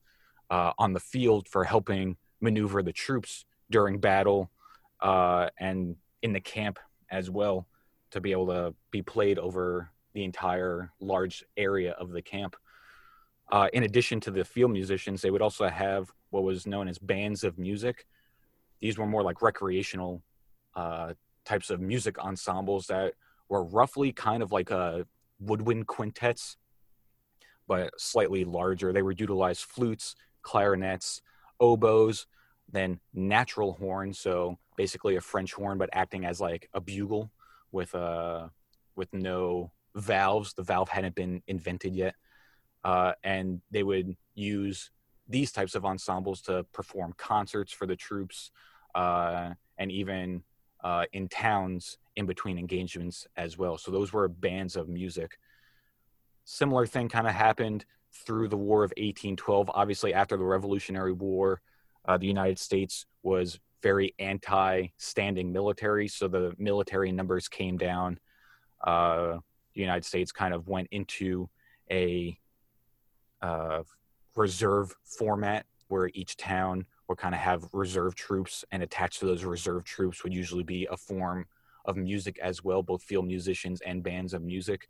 uh, 0.49 0.71
on 0.77 0.93
the 0.93 0.99
field 0.99 1.47
for 1.47 1.63
helping 1.63 2.17
maneuver 2.41 2.81
the 2.81 2.93
troops 2.93 3.45
during 3.69 3.99
battle 3.99 4.51
uh, 5.05 5.49
and 5.59 5.95
in 6.23 6.33
the 6.33 6.39
camp 6.41 6.79
as 7.11 7.29
well 7.29 7.67
to 8.09 8.19
be 8.19 8.31
able 8.31 8.47
to 8.47 8.73
be 8.89 9.03
played 9.03 9.37
over 9.37 9.91
the 10.13 10.23
entire 10.23 10.91
large 10.99 11.45
area 11.57 11.91
of 11.99 12.09
the 12.09 12.21
camp. 12.21 12.55
Uh, 13.51 13.67
in 13.73 13.83
addition 13.83 14.19
to 14.19 14.31
the 14.31 14.43
field 14.43 14.71
musicians, 14.71 15.21
they 15.21 15.29
would 15.29 15.43
also 15.43 15.67
have 15.67 16.11
what 16.31 16.43
was 16.43 16.65
known 16.65 16.87
as 16.87 16.97
bands 16.97 17.43
of 17.43 17.59
music. 17.59 18.07
These 18.79 18.97
were 18.97 19.05
more 19.05 19.21
like 19.21 19.43
recreational 19.43 20.23
uh, 20.75 21.13
types 21.45 21.69
of 21.69 21.79
music 21.79 22.17
ensembles 22.17 22.87
that 22.87 23.13
were 23.47 23.63
roughly 23.63 24.11
kind 24.11 24.41
of 24.41 24.51
like 24.51 24.71
a 24.71 24.77
uh, 24.77 25.03
woodwind 25.39 25.85
quintets, 25.85 26.57
but 27.67 27.91
slightly 27.99 28.43
larger. 28.43 28.91
They 28.91 29.03
would 29.03 29.19
utilize 29.19 29.59
flutes, 29.59 30.15
clarinets, 30.41 31.21
oboes, 31.59 32.25
then 32.71 32.99
natural 33.13 33.73
horn, 33.73 34.11
so 34.11 34.57
basically 34.75 35.15
a 35.15 35.21
French 35.21 35.53
horn, 35.53 35.77
but 35.77 35.89
acting 35.93 36.25
as 36.25 36.39
like 36.41 36.69
a 36.73 36.81
bugle 36.81 37.31
with 37.71 37.93
a 37.93 37.97
uh, 37.97 38.49
with 38.95 39.13
no 39.13 39.71
valves. 39.95 40.53
The 40.53 40.63
valve 40.63 40.89
hadn't 40.89 41.15
been 41.15 41.41
invented 41.47 41.95
yet, 41.95 42.15
uh, 42.83 43.13
and 43.23 43.61
they 43.71 43.83
would 43.83 44.15
use 44.33 44.91
these 45.27 45.51
types 45.51 45.75
of 45.75 45.85
ensembles 45.85 46.41
to 46.43 46.65
perform 46.71 47.13
concerts 47.17 47.73
for 47.73 47.85
the 47.87 47.95
troops, 47.95 48.51
uh, 48.93 49.51
and 49.77 49.91
even 49.91 50.43
uh, 50.83 51.05
in 51.13 51.27
towns 51.27 51.97
in 52.15 52.25
between 52.25 52.57
engagements 52.57 53.27
as 53.35 53.57
well. 53.57 53.77
So 53.77 53.91
those 53.91 54.13
were 54.13 54.27
bands 54.27 54.75
of 54.75 54.87
music. 54.87 55.37
Similar 56.45 56.85
thing 56.85 57.09
kind 57.09 57.27
of 57.27 57.33
happened 57.33 57.85
through 58.13 58.47
the 58.47 58.57
War 58.57 58.83
of 58.83 58.91
1812. 58.91 59.71
Obviously, 59.73 60.13
after 60.13 60.37
the 60.37 60.43
Revolutionary 60.43 61.11
War, 61.11 61.61
uh, 62.07 62.17
the 62.17 62.27
United 62.27 62.59
States 62.59 63.05
was 63.23 63.59
very 63.81 64.13
anti-standing 64.19 65.51
military, 65.51 66.07
so 66.07 66.27
the 66.27 66.53
military 66.57 67.11
numbers 67.11 67.47
came 67.47 67.77
down. 67.77 68.19
Uh, 68.83 69.37
the 69.73 69.81
United 69.81 70.05
States 70.05 70.31
kind 70.31 70.53
of 70.53 70.67
went 70.67 70.87
into 70.91 71.49
a 71.91 72.37
uh, 73.41 73.83
reserve 74.35 74.95
format 75.03 75.65
where 75.87 76.09
each 76.13 76.37
town 76.37 76.85
would 77.07 77.17
kind 77.17 77.35
of 77.35 77.41
have 77.41 77.67
reserve 77.73 78.15
troops, 78.15 78.65
and 78.71 78.81
attached 78.81 79.19
to 79.19 79.25
those 79.25 79.43
reserve 79.43 79.83
troops 79.83 80.23
would 80.23 80.33
usually 80.33 80.63
be 80.63 80.87
a 80.89 80.97
form 80.97 81.45
of 81.85 81.95
music 81.95 82.39
as 82.41 82.63
well, 82.63 82.81
both 82.81 83.03
field 83.03 83.27
musicians 83.27 83.81
and 83.81 84.03
bands 84.03 84.33
of 84.33 84.41
music. 84.41 84.87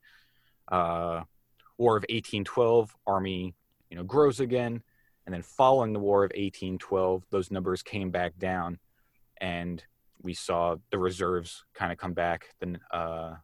Uh, 0.72 1.22
War 1.78 1.98
of 1.98 2.04
1812, 2.04 2.96
Army, 3.06 3.54
you 3.90 3.98
know, 3.98 4.04
grows 4.04 4.40
again 4.40 4.82
and 5.26 5.34
then 5.34 5.42
following 5.42 5.94
the 5.94 6.00
War 6.00 6.24
of 6.24 6.30
1812, 6.30 7.24
those 7.32 7.52
numbers 7.52 7.82
came 7.82 8.12
back 8.12 8.38
down, 8.38 8.80
and 9.42 9.84
we 10.22 10.34
saw 10.34 10.76
the 10.92 11.00
reserves 11.00 11.66
kind 11.74 11.92
of 11.92 11.98
come 11.98 12.14
back, 12.14 12.50
the 12.60 12.78
uh, 12.92 13.36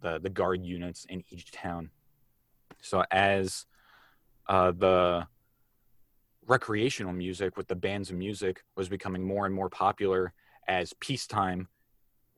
the 0.00 0.18
the 0.20 0.30
guard 0.30 0.64
units 0.64 1.06
in 1.08 1.22
each 1.30 1.52
town. 1.52 1.90
So 2.82 3.04
as 3.10 3.66
uh, 4.48 4.72
the 4.72 5.26
recreational 6.46 7.12
music 7.12 7.56
with 7.56 7.68
the 7.68 7.76
bands 7.76 8.10
of 8.10 8.16
music 8.16 8.62
was 8.76 8.88
becoming 8.88 9.26
more 9.26 9.46
and 9.46 9.54
more 9.54 9.70
popular 9.70 10.34
as 10.68 10.92
peacetime 10.94 11.68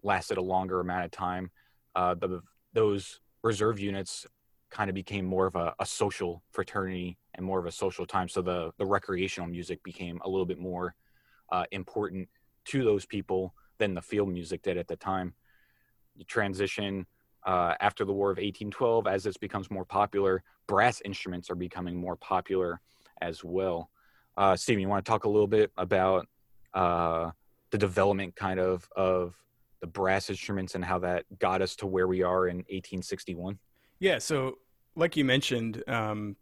lasted 0.02 0.38
a 0.38 0.42
longer 0.42 0.78
amount 0.80 1.04
of 1.04 1.10
time, 1.10 1.50
uh, 1.94 2.14
the 2.14 2.42
those 2.74 3.20
reserve 3.42 3.80
units 3.80 4.26
kind 4.70 4.90
of 4.90 4.94
became 4.94 5.24
more 5.24 5.46
of 5.46 5.56
a, 5.56 5.74
a 5.78 5.86
social 5.86 6.42
fraternity 6.50 7.16
and 7.36 7.44
more 7.44 7.58
of 7.58 7.66
a 7.66 7.72
social 7.72 8.06
time. 8.06 8.28
So 8.28 8.42
the 8.42 8.72
the 8.78 8.86
recreational 8.86 9.48
music 9.48 9.82
became 9.82 10.20
a 10.24 10.28
little 10.28 10.46
bit 10.46 10.58
more 10.58 10.94
uh, 11.52 11.64
important 11.70 12.28
to 12.66 12.84
those 12.84 13.06
people 13.06 13.54
than 13.78 13.94
the 13.94 14.02
field 14.02 14.28
music 14.28 14.62
did 14.62 14.76
at 14.76 14.88
the 14.88 14.96
time. 14.96 15.34
You 16.16 16.24
transition 16.24 17.06
uh, 17.46 17.74
after 17.80 18.04
the 18.04 18.12
War 18.12 18.30
of 18.30 18.38
1812, 18.38 19.06
as 19.06 19.22
this 19.22 19.36
becomes 19.36 19.70
more 19.70 19.84
popular, 19.84 20.42
brass 20.66 21.00
instruments 21.04 21.50
are 21.50 21.54
becoming 21.54 21.96
more 21.96 22.16
popular 22.16 22.80
as 23.22 23.44
well. 23.44 23.90
Uh, 24.36 24.56
Stephen, 24.56 24.80
you 24.80 24.88
want 24.88 25.04
to 25.04 25.08
talk 25.08 25.24
a 25.24 25.28
little 25.28 25.46
bit 25.46 25.70
about 25.76 26.26
uh, 26.74 27.30
the 27.70 27.78
development 27.78 28.34
kind 28.36 28.58
of 28.58 28.88
of 28.96 29.34
the 29.80 29.86
brass 29.86 30.30
instruments 30.30 30.74
and 30.74 30.84
how 30.84 30.98
that 30.98 31.24
got 31.38 31.62
us 31.62 31.76
to 31.76 31.86
where 31.86 32.08
we 32.08 32.22
are 32.22 32.48
in 32.48 32.56
1861? 32.56 33.58
Yeah, 34.00 34.18
so 34.18 34.58
like 34.94 35.16
you 35.16 35.24
mentioned, 35.24 35.84
um, 35.86 36.36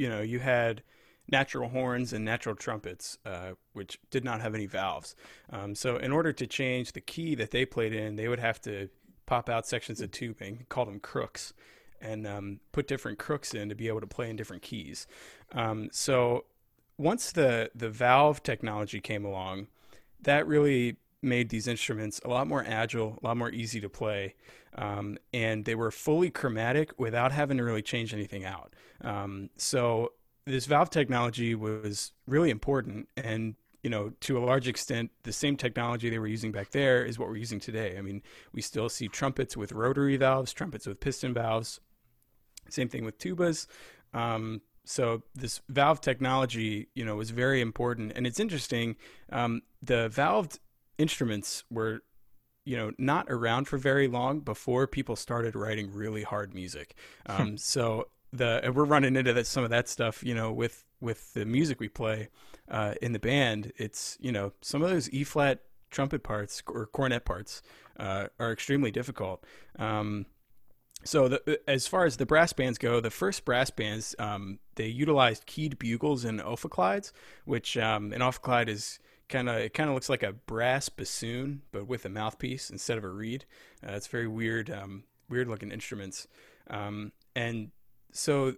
you 0.00 0.08
know, 0.08 0.22
you 0.22 0.38
had 0.38 0.82
natural 1.30 1.68
horns 1.68 2.14
and 2.14 2.24
natural 2.24 2.54
trumpets, 2.54 3.18
uh, 3.26 3.50
which 3.74 3.98
did 4.10 4.24
not 4.24 4.40
have 4.40 4.54
any 4.54 4.64
valves. 4.64 5.14
Um, 5.50 5.74
so, 5.74 5.98
in 5.98 6.10
order 6.10 6.32
to 6.32 6.46
change 6.46 6.92
the 6.92 7.02
key 7.02 7.34
that 7.34 7.50
they 7.50 7.66
played 7.66 7.92
in, 7.92 8.16
they 8.16 8.26
would 8.26 8.38
have 8.38 8.62
to 8.62 8.88
pop 9.26 9.50
out 9.50 9.66
sections 9.66 10.00
of 10.00 10.10
tubing, 10.10 10.64
call 10.70 10.86
them 10.86 11.00
crooks, 11.00 11.52
and 12.00 12.26
um, 12.26 12.60
put 12.72 12.88
different 12.88 13.18
crooks 13.18 13.52
in 13.52 13.68
to 13.68 13.74
be 13.74 13.88
able 13.88 14.00
to 14.00 14.06
play 14.06 14.30
in 14.30 14.36
different 14.36 14.62
keys. 14.62 15.06
Um, 15.52 15.90
so, 15.92 16.46
once 16.96 17.30
the 17.30 17.70
the 17.74 17.90
valve 17.90 18.42
technology 18.42 19.00
came 19.00 19.26
along, 19.26 19.66
that 20.22 20.46
really 20.46 20.96
made 21.22 21.48
these 21.50 21.68
instruments 21.68 22.20
a 22.24 22.28
lot 22.28 22.46
more 22.46 22.64
agile, 22.66 23.18
a 23.22 23.26
lot 23.26 23.36
more 23.36 23.50
easy 23.50 23.80
to 23.80 23.88
play, 23.88 24.34
um, 24.76 25.18
and 25.32 25.64
they 25.64 25.74
were 25.74 25.90
fully 25.90 26.30
chromatic 26.30 26.98
without 26.98 27.32
having 27.32 27.58
to 27.58 27.64
really 27.64 27.82
change 27.82 28.14
anything 28.14 28.44
out. 28.44 28.74
Um, 29.02 29.50
so 29.56 30.12
this 30.46 30.66
valve 30.66 30.90
technology 30.90 31.54
was 31.54 32.12
really 32.26 32.50
important 32.50 33.08
and 33.16 33.54
you 33.82 33.90
know 33.90 34.12
to 34.20 34.36
a 34.38 34.44
large 34.44 34.68
extent 34.68 35.10
the 35.22 35.32
same 35.32 35.56
technology 35.56 36.10
they 36.10 36.18
were 36.18 36.26
using 36.26 36.52
back 36.52 36.70
there 36.70 37.04
is 37.04 37.18
what 37.18 37.28
we're 37.28 37.36
using 37.36 37.60
today. 37.60 37.96
I 37.96 38.02
mean 38.02 38.22
we 38.52 38.62
still 38.62 38.88
see 38.88 39.08
trumpets 39.08 39.56
with 39.56 39.72
rotary 39.72 40.16
valves 40.16 40.52
trumpets 40.52 40.86
with 40.86 41.00
piston 41.00 41.32
valves 41.34 41.80
same 42.68 42.88
thing 42.88 43.04
with 43.04 43.18
tubas. 43.18 43.66
Um, 44.12 44.60
so 44.84 45.22
this 45.34 45.60
valve 45.68 46.00
technology 46.00 46.88
you 46.94 47.04
know 47.04 47.16
was 47.16 47.30
very 47.30 47.60
important. 47.60 48.12
And 48.16 48.26
it's 48.26 48.40
interesting 48.40 48.96
um, 49.30 49.62
the 49.82 50.10
valved 50.12 50.58
instruments 51.00 51.64
were 51.70 52.02
you 52.64 52.76
know 52.76 52.92
not 52.98 53.26
around 53.28 53.66
for 53.66 53.78
very 53.78 54.06
long 54.06 54.40
before 54.40 54.86
people 54.86 55.16
started 55.16 55.56
writing 55.56 55.92
really 55.92 56.22
hard 56.22 56.54
music 56.54 56.94
um, 57.26 57.56
so 57.56 58.06
the 58.32 58.70
we're 58.74 58.84
running 58.84 59.16
into 59.16 59.32
that, 59.32 59.46
some 59.46 59.64
of 59.64 59.70
that 59.70 59.88
stuff, 59.88 60.22
you 60.22 60.34
know, 60.34 60.52
with 60.52 60.84
with 61.00 61.32
the 61.34 61.44
music 61.44 61.80
we 61.80 61.88
play 61.88 62.28
uh, 62.70 62.94
in 63.02 63.12
the 63.12 63.18
band. 63.18 63.72
It's 63.76 64.16
you 64.20 64.32
know 64.32 64.52
some 64.60 64.82
of 64.82 64.90
those 64.90 65.10
E 65.10 65.24
flat 65.24 65.60
trumpet 65.90 66.22
parts 66.22 66.62
or 66.68 66.86
cornet 66.86 67.24
parts 67.24 67.62
uh, 67.98 68.26
are 68.38 68.52
extremely 68.52 68.90
difficult. 68.90 69.44
Um, 69.78 70.26
so 71.02 71.28
the, 71.28 71.60
as 71.66 71.86
far 71.86 72.04
as 72.04 72.18
the 72.18 72.26
brass 72.26 72.52
bands 72.52 72.76
go, 72.78 73.00
the 73.00 73.10
first 73.10 73.44
brass 73.44 73.70
bands 73.70 74.14
um, 74.18 74.58
they 74.76 74.86
utilized 74.86 75.46
keyed 75.46 75.78
bugles 75.78 76.24
and 76.24 76.40
ophicleides, 76.40 77.12
which 77.46 77.76
um, 77.76 78.12
an 78.12 78.20
ophicleide 78.20 78.68
is 78.68 78.98
kind 79.30 79.48
of 79.48 79.56
it 79.56 79.72
kind 79.72 79.88
of 79.88 79.94
looks 79.94 80.10
like 80.10 80.22
a 80.22 80.32
brass 80.32 80.88
bassoon 80.88 81.62
but 81.72 81.86
with 81.86 82.04
a 82.04 82.08
mouthpiece 82.10 82.68
instead 82.68 82.98
of 82.98 83.04
a 83.04 83.08
reed. 83.08 83.46
Uh, 83.86 83.92
it's 83.92 84.08
very 84.08 84.28
weird, 84.28 84.70
um, 84.70 85.04
weird 85.28 85.48
looking 85.48 85.70
instruments. 85.70 86.28
Um, 86.68 87.12
and 87.34 87.70
so 88.12 88.54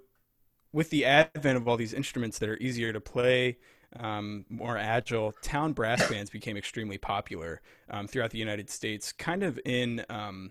with 0.72 0.90
the 0.90 1.04
advent 1.04 1.56
of 1.56 1.68
all 1.68 1.76
these 1.76 1.94
instruments 1.94 2.38
that 2.38 2.48
are 2.48 2.56
easier 2.56 2.92
to 2.92 3.00
play, 3.00 3.58
um, 3.98 4.46
more 4.48 4.76
agile, 4.76 5.34
town 5.42 5.72
brass 5.72 6.08
bands 6.10 6.30
became 6.30 6.56
extremely 6.56 6.98
popular 6.98 7.60
um, 7.90 8.08
throughout 8.08 8.30
the 8.30 8.38
United 8.38 8.70
States, 8.70 9.12
kind 9.12 9.42
of 9.42 9.60
in 9.64 10.04
um, 10.08 10.50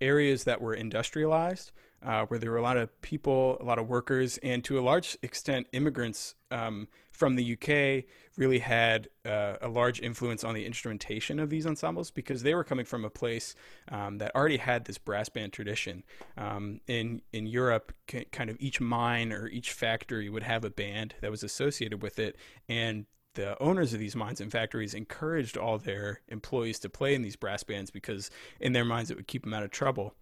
areas 0.00 0.44
that 0.44 0.60
were 0.60 0.74
industrialized, 0.74 1.72
uh, 2.04 2.26
where 2.26 2.38
there 2.38 2.50
were 2.50 2.56
a 2.58 2.62
lot 2.62 2.76
of 2.76 3.00
people, 3.02 3.56
a 3.60 3.64
lot 3.64 3.78
of 3.78 3.88
workers, 3.88 4.38
and 4.42 4.64
to 4.64 4.78
a 4.78 4.82
large 4.82 5.16
extent, 5.22 5.66
immigrants 5.72 6.34
um, 6.50 6.88
from 7.10 7.34
the 7.34 7.54
UK 7.54 8.04
really 8.36 8.60
had 8.60 9.08
uh, 9.26 9.56
a 9.60 9.68
large 9.68 10.00
influence 10.00 10.44
on 10.44 10.54
the 10.54 10.64
instrumentation 10.64 11.40
of 11.40 11.50
these 11.50 11.66
ensembles 11.66 12.10
because 12.10 12.42
they 12.42 12.54
were 12.54 12.62
coming 12.62 12.84
from 12.84 13.04
a 13.04 13.10
place 13.10 13.56
um, 13.90 14.18
that 14.18 14.34
already 14.36 14.58
had 14.58 14.84
this 14.84 14.98
brass 14.98 15.28
band 15.28 15.52
tradition. 15.52 16.04
Um, 16.36 16.80
in 16.86 17.22
in 17.32 17.46
Europe, 17.46 17.92
c- 18.08 18.26
kind 18.30 18.48
of 18.48 18.56
each 18.60 18.80
mine 18.80 19.32
or 19.32 19.48
each 19.48 19.72
factory 19.72 20.28
would 20.28 20.44
have 20.44 20.64
a 20.64 20.70
band 20.70 21.16
that 21.20 21.30
was 21.30 21.42
associated 21.42 22.02
with 22.02 22.18
it, 22.18 22.36
and 22.68 23.06
the 23.34 23.60
owners 23.62 23.92
of 23.92 24.00
these 24.00 24.16
mines 24.16 24.40
and 24.40 24.50
factories 24.50 24.94
encouraged 24.94 25.56
all 25.56 25.78
their 25.78 26.20
employees 26.28 26.78
to 26.80 26.88
play 26.88 27.14
in 27.14 27.22
these 27.22 27.36
brass 27.36 27.62
bands 27.62 27.90
because 27.90 28.30
in 28.60 28.72
their 28.72 28.84
minds 28.84 29.10
it 29.10 29.16
would 29.16 29.28
keep 29.28 29.44
them 29.44 29.54
out 29.54 29.62
of 29.62 29.70
trouble. 29.70 30.14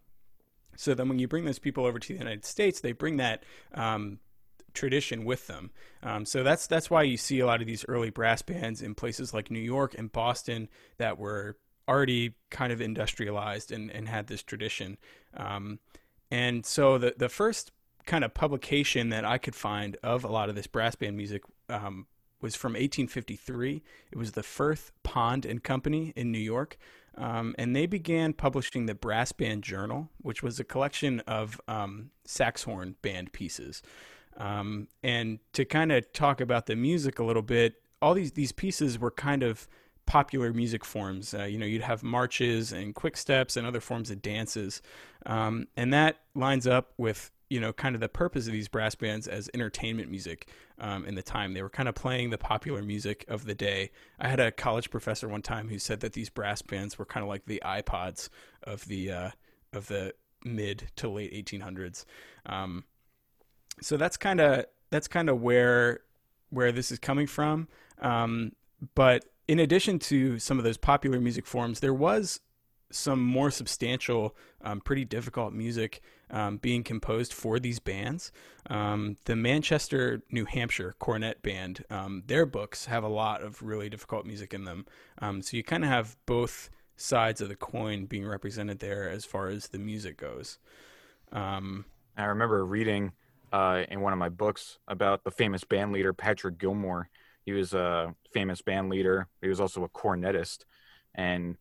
So 0.76 0.94
then, 0.94 1.08
when 1.08 1.18
you 1.18 1.28
bring 1.28 1.44
those 1.44 1.58
people 1.58 1.84
over 1.86 1.98
to 1.98 2.08
the 2.08 2.18
United 2.18 2.44
States, 2.44 2.80
they 2.80 2.92
bring 2.92 3.16
that 3.18 3.42
um, 3.74 4.18
tradition 4.76 5.24
with 5.24 5.48
them. 5.48 5.70
Um, 6.02 6.24
so 6.24 6.42
that's 6.42 6.66
that's 6.68 6.88
why 6.88 7.02
you 7.02 7.16
see 7.16 7.40
a 7.40 7.46
lot 7.46 7.60
of 7.60 7.66
these 7.66 7.84
early 7.88 8.10
brass 8.10 8.42
bands 8.42 8.82
in 8.82 8.94
places 8.94 9.34
like 9.34 9.50
New 9.50 9.58
York 9.58 9.94
and 9.98 10.12
Boston 10.12 10.68
that 10.98 11.18
were 11.18 11.56
already 11.88 12.34
kind 12.50 12.72
of 12.72 12.80
industrialized 12.80 13.72
and, 13.72 13.90
and 13.90 14.08
had 14.08 14.26
this 14.26 14.42
tradition. 14.42 14.98
Um, 15.34 15.80
and 16.30 16.64
so 16.64 16.98
the 16.98 17.14
the 17.16 17.28
first 17.28 17.72
kind 18.04 18.22
of 18.22 18.34
publication 18.34 19.08
that 19.08 19.24
I 19.24 19.38
could 19.38 19.56
find 19.56 19.96
of 20.02 20.22
a 20.22 20.28
lot 20.28 20.48
of 20.48 20.54
this 20.54 20.68
brass 20.68 20.94
band 20.94 21.16
music 21.16 21.42
um, 21.68 22.06
was 22.40 22.54
from 22.54 22.72
1853. 22.72 23.82
It 24.12 24.18
was 24.18 24.32
the 24.32 24.42
Firth 24.42 24.92
Pond 25.02 25.44
and 25.44 25.62
Company 25.62 26.12
in 26.14 26.30
New 26.30 26.38
York. 26.38 26.78
Um, 27.18 27.54
and 27.58 27.74
they 27.74 27.86
began 27.86 28.32
publishing 28.32 28.86
the 28.86 28.94
Brass 28.94 29.32
Band 29.32 29.62
Journal, 29.62 30.10
which 30.20 30.42
was 30.42 30.60
a 30.60 30.64
collection 30.64 31.20
of 31.20 31.60
um, 31.66 32.10
sax 32.24 32.64
horn 32.64 32.96
band 33.02 33.32
pieces. 33.32 33.82
Um, 34.36 34.88
and 35.02 35.38
to 35.54 35.64
kind 35.64 35.92
of 35.92 36.12
talk 36.12 36.40
about 36.40 36.66
the 36.66 36.76
music 36.76 37.18
a 37.18 37.24
little 37.24 37.42
bit, 37.42 37.76
all 38.02 38.14
these 38.14 38.32
these 38.32 38.52
pieces 38.52 38.98
were 38.98 39.10
kind 39.10 39.42
of 39.42 39.66
popular 40.04 40.52
music 40.52 40.84
forms. 40.84 41.32
Uh, 41.32 41.44
you 41.44 41.58
know, 41.58 41.66
you'd 41.66 41.82
have 41.82 42.02
marches 42.02 42.72
and 42.72 42.94
quick 42.94 43.16
steps 43.16 43.56
and 43.56 43.66
other 43.66 43.80
forms 43.80 44.10
of 44.10 44.20
dances, 44.20 44.82
um, 45.24 45.68
and 45.76 45.92
that 45.92 46.18
lines 46.34 46.66
up 46.66 46.92
with 46.98 47.30
you 47.48 47.60
know 47.60 47.72
kind 47.72 47.94
of 47.94 48.00
the 48.00 48.08
purpose 48.08 48.46
of 48.46 48.52
these 48.52 48.68
brass 48.68 48.94
bands 48.94 49.28
as 49.28 49.48
entertainment 49.54 50.10
music 50.10 50.48
um, 50.78 51.04
in 51.04 51.14
the 51.14 51.22
time. 51.22 51.54
They 51.54 51.62
were 51.62 51.70
kind 51.70 51.88
of 51.88 51.94
playing 51.94 52.30
the 52.30 52.38
popular 52.38 52.82
music 52.82 53.24
of 53.28 53.44
the 53.44 53.54
day. 53.54 53.90
I 54.18 54.28
had 54.28 54.40
a 54.40 54.50
college 54.50 54.90
professor 54.90 55.28
one 55.28 55.42
time 55.42 55.68
who 55.68 55.78
said 55.78 56.00
that 56.00 56.12
these 56.12 56.30
brass 56.30 56.62
bands 56.62 56.98
were 56.98 57.06
kind 57.06 57.22
of 57.22 57.28
like 57.28 57.46
the 57.46 57.62
iPods 57.64 58.28
of 58.62 58.86
the 58.86 59.10
uh, 59.10 59.30
of 59.72 59.86
the 59.86 60.14
mid 60.44 60.90
to 60.96 61.08
late 61.08 61.32
1800s. 61.32 62.04
Um, 62.46 62.84
so 63.80 63.96
that's 63.96 64.16
kind 64.16 64.40
of 64.40 64.66
that's 64.90 65.08
kind 65.08 65.28
of 65.28 65.40
where 65.40 66.00
where 66.50 66.72
this 66.72 66.90
is 66.90 66.98
coming 66.98 67.26
from. 67.26 67.68
Um, 68.00 68.52
but 68.94 69.24
in 69.48 69.58
addition 69.58 69.98
to 69.98 70.38
some 70.38 70.58
of 70.58 70.64
those 70.64 70.76
popular 70.76 71.20
music 71.20 71.46
forms, 71.46 71.80
there 71.80 71.94
was 71.94 72.40
some 72.90 73.20
more 73.20 73.50
substantial, 73.50 74.36
um, 74.62 74.80
pretty 74.80 75.04
difficult 75.04 75.52
music 75.52 76.02
um, 76.30 76.56
being 76.56 76.82
composed 76.82 77.32
for 77.32 77.58
these 77.58 77.78
bands. 77.78 78.32
Um, 78.68 79.16
the 79.24 79.36
Manchester, 79.36 80.22
New 80.30 80.44
Hampshire 80.44 80.94
Cornet 80.98 81.42
Band, 81.42 81.84
um, 81.90 82.22
their 82.26 82.46
books 82.46 82.86
have 82.86 83.04
a 83.04 83.08
lot 83.08 83.42
of 83.42 83.62
really 83.62 83.88
difficult 83.88 84.26
music 84.26 84.52
in 84.52 84.64
them. 84.64 84.86
Um, 85.18 85.42
so 85.42 85.56
you 85.56 85.62
kind 85.62 85.84
of 85.84 85.90
have 85.90 86.16
both 86.26 86.70
sides 86.96 87.40
of 87.40 87.48
the 87.48 87.56
coin 87.56 88.06
being 88.06 88.26
represented 88.26 88.78
there 88.78 89.08
as 89.08 89.24
far 89.24 89.48
as 89.48 89.68
the 89.68 89.78
music 89.78 90.16
goes. 90.16 90.58
Um, 91.32 91.84
I 92.16 92.24
remember 92.24 92.64
reading 92.64 93.12
uh, 93.52 93.84
in 93.88 94.00
one 94.00 94.12
of 94.12 94.18
my 94.18 94.28
books 94.28 94.78
about 94.88 95.24
the 95.24 95.30
famous 95.30 95.64
band 95.64 95.92
leader 95.92 96.12
Patrick 96.12 96.58
Gilmore. 96.58 97.08
He 97.44 97.52
was 97.52 97.74
a 97.74 98.14
famous 98.32 98.62
band 98.62 98.90
leader. 98.90 99.28
He 99.40 99.48
was 99.48 99.60
also 99.60 99.84
a 99.84 99.88
cornetist, 99.88 100.64
and 101.14 101.56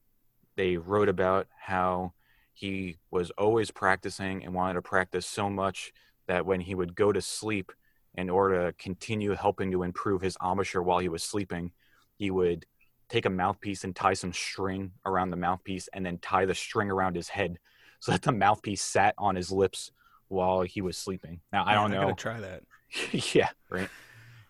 they 0.56 0.78
wrote 0.78 1.10
about 1.10 1.48
how 1.60 2.14
he 2.56 2.98
was 3.12 3.30
always 3.32 3.70
practicing 3.70 4.44
and 4.44 4.54
wanted 4.54 4.74
to 4.74 4.82
practice 4.82 5.28
so 5.28 5.50
much 5.50 5.94
that 6.28 6.46
when 6.46 6.60
he 6.60 6.74
would 6.74 6.96
go 6.96 7.12
to 7.12 7.22
sleep, 7.22 7.72
in 8.18 8.30
order 8.30 8.68
to 8.68 8.74
continue 8.74 9.34
helping 9.34 9.72
to 9.72 9.84
improve 9.84 10.22
his 10.22 10.38
embouchure 10.44 10.82
while 10.82 11.00
he 11.00 11.10
was 11.10 11.24
sleeping, 11.24 11.72
he 12.18 12.32
would 12.32 12.66
take 13.10 13.26
a 13.26 13.30
mouthpiece 13.30 13.84
and 13.84 13.96
tie 13.96 14.14
some 14.14 14.34
string 14.34 14.92
around 15.06 15.30
the 15.30 15.38
mouthpiece 15.38 15.88
and 15.94 16.06
then 16.06 16.18
tie 16.20 16.46
the 16.46 16.56
string 16.56 16.90
around 16.90 17.16
his 17.16 17.30
head 17.30 17.58
so 18.00 18.12
that 18.12 18.22
the 18.22 18.32
mouthpiece 18.32 18.82
sat 18.82 19.14
on 19.18 19.36
his 19.36 19.52
lips 19.52 19.92
while 20.28 20.62
he 20.62 20.82
was 20.82 20.98
sleeping. 20.98 21.40
Now 21.52 21.66
I 21.66 21.74
don't 21.74 21.92
know. 21.92 22.02
Gonna 22.02 22.16
try 22.16 22.40
that. 22.40 22.64
yeah, 23.36 23.50
right. 23.70 23.90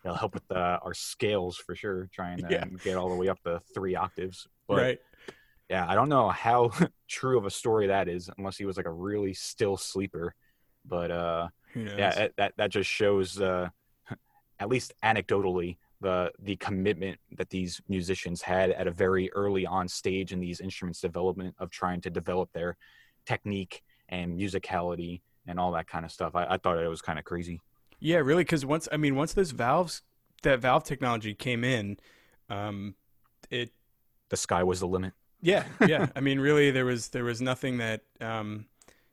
It'll 0.04 0.16
help 0.16 0.34
with 0.34 0.50
uh, 0.50 0.78
our 0.82 0.94
scales 0.94 1.56
for 1.56 1.74
sure. 1.74 2.08
Trying 2.12 2.38
to 2.42 2.46
yeah. 2.48 2.64
get 2.84 2.96
all 2.96 3.08
the 3.08 3.16
way 3.16 3.28
up 3.28 3.42
to 3.42 3.60
three 3.74 3.96
octaves. 3.96 4.46
But, 4.68 4.76
right. 4.76 4.98
Yeah, 5.68 5.86
I 5.88 5.94
don't 5.94 6.08
know 6.08 6.28
how 6.28 6.70
true 7.08 7.38
of 7.38 7.44
a 7.44 7.50
story 7.50 7.88
that 7.88 8.08
is, 8.08 8.30
unless 8.38 8.56
he 8.56 8.64
was 8.64 8.76
like 8.76 8.86
a 8.86 8.92
really 8.92 9.34
still 9.34 9.76
sleeper. 9.76 10.34
But 10.84 11.10
uh, 11.10 11.48
yeah, 11.74 12.28
that 12.36 12.54
that 12.56 12.70
just 12.70 12.88
shows, 12.88 13.40
uh, 13.40 13.68
at 14.60 14.68
least 14.68 14.94
anecdotally, 15.04 15.76
the 16.00 16.32
the 16.38 16.56
commitment 16.56 17.18
that 17.36 17.50
these 17.50 17.80
musicians 17.88 18.42
had 18.42 18.70
at 18.70 18.86
a 18.86 18.90
very 18.90 19.32
early 19.32 19.66
on 19.66 19.88
stage 19.88 20.32
in 20.32 20.40
these 20.40 20.60
instruments 20.60 21.00
development 21.00 21.54
of 21.58 21.70
trying 21.70 22.00
to 22.02 22.10
develop 22.10 22.52
their 22.52 22.76
technique 23.24 23.82
and 24.08 24.38
musicality 24.38 25.20
and 25.46 25.58
all 25.58 25.72
that 25.72 25.88
kind 25.88 26.04
of 26.04 26.12
stuff. 26.12 26.34
I, 26.34 26.44
I 26.50 26.56
thought 26.58 26.78
it 26.78 26.88
was 26.88 27.02
kind 27.02 27.18
of 27.18 27.24
crazy. 27.24 27.60
Yeah, 27.98 28.18
really, 28.18 28.44
because 28.44 28.64
once 28.64 28.88
I 28.92 28.96
mean, 28.96 29.16
once 29.16 29.32
those 29.32 29.52
valves, 29.52 30.02
that 30.42 30.60
valve 30.60 30.84
technology 30.84 31.34
came 31.34 31.64
in, 31.64 31.96
um, 32.48 32.94
it 33.50 33.72
the 34.28 34.36
sky 34.36 34.62
was 34.62 34.80
the 34.80 34.88
limit. 34.88 35.12
Yeah, 35.40 35.64
yeah. 35.86 36.08
I 36.16 36.20
mean, 36.20 36.40
really, 36.40 36.70
there 36.70 36.84
was 36.84 37.08
there 37.08 37.24
was 37.24 37.40
nothing 37.40 37.78
that 37.78 38.02
um, 38.20 38.66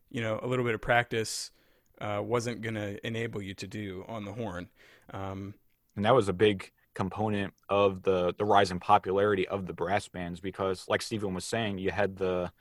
you 0.10 0.22
know, 0.22 0.40
a 0.42 0.48
little 0.48 0.64
bit 0.64 0.76
of 0.76 0.82
practice 0.82 1.52
uh, 2.00 2.22
wasn't 2.24 2.62
going 2.62 2.76
to 2.76 3.06
enable 3.06 3.42
you 3.42 3.54
to 3.56 3.68
do 3.68 4.06
on 4.08 4.26
the 4.26 4.32
horn. 4.32 4.70
Um, 5.12 5.56
and 5.96 6.06
that 6.06 6.16
was 6.16 6.30
a 6.30 6.34
big 6.34 6.72
component 6.94 7.54
of 7.70 8.04
the 8.04 8.34
the 8.38 8.46
rise 8.46 8.70
in 8.72 8.80
popularity 8.80 9.48
of 9.48 9.66
the 9.66 9.74
brass 9.74 10.08
bands 10.08 10.40
because, 10.40 10.86
like 10.88 11.02
Stephen 11.02 11.34
was 11.34 11.46
saying, 11.46 11.80
you 11.80 11.92
had 11.92 12.16
the 12.16 12.52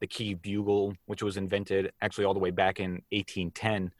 the 0.00 0.06
key 0.06 0.34
bugle, 0.34 0.94
which 1.06 1.22
was 1.22 1.36
invented 1.36 1.92
actually 2.00 2.24
all 2.24 2.34
the 2.34 2.40
way 2.40 2.50
back 2.50 2.80
in 2.80 3.02
1810, 3.12 3.92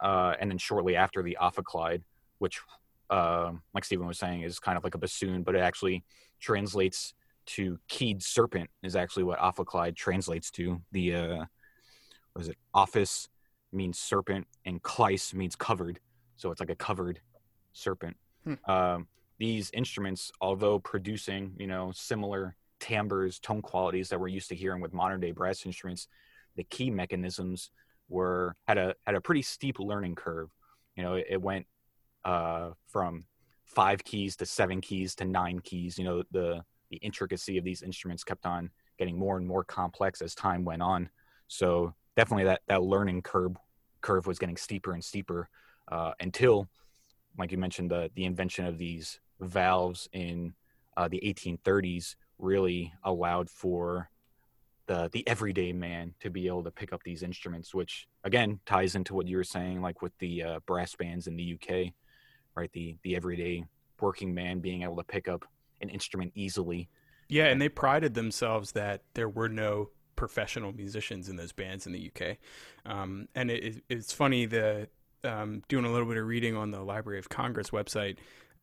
uh, 0.00 0.34
and 0.40 0.50
then 0.50 0.58
shortly 0.58 0.94
after 0.94 1.22
the 1.22 1.38
ophicleide, 1.40 2.02
which, 2.38 2.60
uh, 3.08 3.50
like 3.74 3.84
Stephen 3.84 4.06
was 4.06 4.18
saying, 4.18 4.42
is 4.42 4.58
kind 4.58 4.76
of 4.76 4.84
like 4.84 4.94
a 4.94 4.98
bassoon, 4.98 5.42
but 5.42 5.54
it 5.54 5.60
actually 5.60 6.04
translates 6.38 7.14
to 7.48 7.78
keyed 7.88 8.22
serpent 8.22 8.68
is 8.82 8.94
actually 8.94 9.24
what 9.24 9.38
ophicleide 9.38 9.96
translates 9.96 10.50
to. 10.52 10.80
The 10.92 11.14
uh, 11.14 11.44
what 12.32 12.42
is 12.42 12.48
it? 12.48 12.56
Ophis 12.74 13.28
means 13.72 13.98
serpent, 13.98 14.46
and 14.64 14.82
kleis 14.82 15.34
means 15.34 15.56
covered, 15.56 16.00
so 16.36 16.50
it's 16.50 16.60
like 16.60 16.70
a 16.70 16.76
covered 16.76 17.20
serpent. 17.72 18.16
Hmm. 18.44 18.70
Um, 18.70 19.06
these 19.38 19.70
instruments, 19.72 20.30
although 20.40 20.78
producing 20.78 21.54
you 21.58 21.66
know 21.66 21.92
similar 21.94 22.56
timbres, 22.80 23.38
tone 23.38 23.62
qualities 23.62 24.08
that 24.10 24.20
we're 24.20 24.28
used 24.28 24.48
to 24.50 24.54
hearing 24.54 24.80
with 24.80 24.92
modern 24.92 25.20
day 25.20 25.32
brass 25.32 25.64
instruments, 25.64 26.08
the 26.56 26.64
key 26.64 26.90
mechanisms 26.90 27.70
were 28.08 28.56
had 28.66 28.78
a 28.78 28.94
had 29.06 29.14
a 29.14 29.20
pretty 29.20 29.42
steep 29.42 29.78
learning 29.78 30.14
curve. 30.14 30.50
You 30.96 31.02
know, 31.02 31.14
it, 31.14 31.26
it 31.30 31.42
went 31.42 31.66
uh, 32.24 32.70
from 32.88 33.24
five 33.64 34.04
keys 34.04 34.36
to 34.36 34.46
seven 34.46 34.80
keys 34.80 35.14
to 35.16 35.24
nine 35.24 35.60
keys. 35.60 35.98
You 35.98 36.04
know, 36.04 36.22
the 36.30 36.62
the 36.90 36.96
intricacy 36.96 37.58
of 37.58 37.64
these 37.64 37.82
instruments 37.82 38.24
kept 38.24 38.46
on 38.46 38.70
getting 38.98 39.18
more 39.18 39.36
and 39.36 39.46
more 39.46 39.64
complex 39.64 40.20
as 40.20 40.34
time 40.34 40.64
went 40.64 40.82
on. 40.82 41.08
So 41.46 41.94
definitely 42.16 42.44
that 42.44 42.62
that 42.68 42.82
learning 42.82 43.22
curve 43.22 43.56
curve 44.00 44.26
was 44.26 44.38
getting 44.38 44.56
steeper 44.56 44.92
and 44.92 45.04
steeper 45.04 45.48
uh, 45.90 46.12
until, 46.20 46.68
like 47.38 47.52
you 47.52 47.58
mentioned, 47.58 47.90
the 47.90 48.10
the 48.14 48.24
invention 48.24 48.66
of 48.66 48.78
these 48.78 49.20
valves 49.40 50.08
in 50.12 50.54
uh, 50.96 51.08
the 51.08 51.20
1830s 51.24 52.16
really 52.38 52.92
allowed 53.04 53.48
for 53.48 54.10
the 54.86 55.08
the 55.12 55.26
everyday 55.28 55.72
man 55.72 56.14
to 56.20 56.30
be 56.30 56.46
able 56.46 56.64
to 56.64 56.70
pick 56.70 56.92
up 56.92 57.02
these 57.04 57.22
instruments, 57.22 57.74
which 57.74 58.08
again 58.24 58.58
ties 58.66 58.94
into 58.94 59.14
what 59.14 59.28
you 59.28 59.36
were 59.36 59.44
saying, 59.44 59.80
like 59.80 60.02
with 60.02 60.16
the 60.18 60.42
uh, 60.42 60.60
brass 60.66 60.94
bands 60.96 61.26
in 61.26 61.36
the 61.36 61.54
UK, 61.54 61.92
right? 62.54 62.72
The 62.72 62.96
the 63.02 63.14
everyday 63.14 63.64
working 64.00 64.34
man 64.34 64.60
being 64.60 64.82
able 64.82 64.96
to 64.96 65.04
pick 65.04 65.28
up 65.28 65.44
an 65.80 65.88
instrument 65.88 66.32
easily. 66.34 66.88
Yeah, 67.28 67.46
and 67.46 67.60
they 67.60 67.68
prided 67.68 68.14
themselves 68.14 68.72
that 68.72 69.02
there 69.14 69.28
were 69.28 69.48
no 69.48 69.90
professional 70.16 70.72
musicians 70.72 71.28
in 71.28 71.36
those 71.36 71.52
bands 71.52 71.86
in 71.86 71.92
the 71.92 72.10
UK. 72.10 72.38
Um, 72.84 73.28
and 73.34 73.50
it, 73.50 73.82
it's 73.88 74.12
funny 74.12 74.46
the 74.46 74.88
um, 75.24 75.62
doing 75.68 75.84
a 75.84 75.92
little 75.92 76.06
bit 76.06 76.16
of 76.16 76.26
reading 76.26 76.56
on 76.56 76.70
the 76.70 76.82
Library 76.82 77.18
of 77.18 77.28
Congress 77.28 77.70
website 77.70 78.16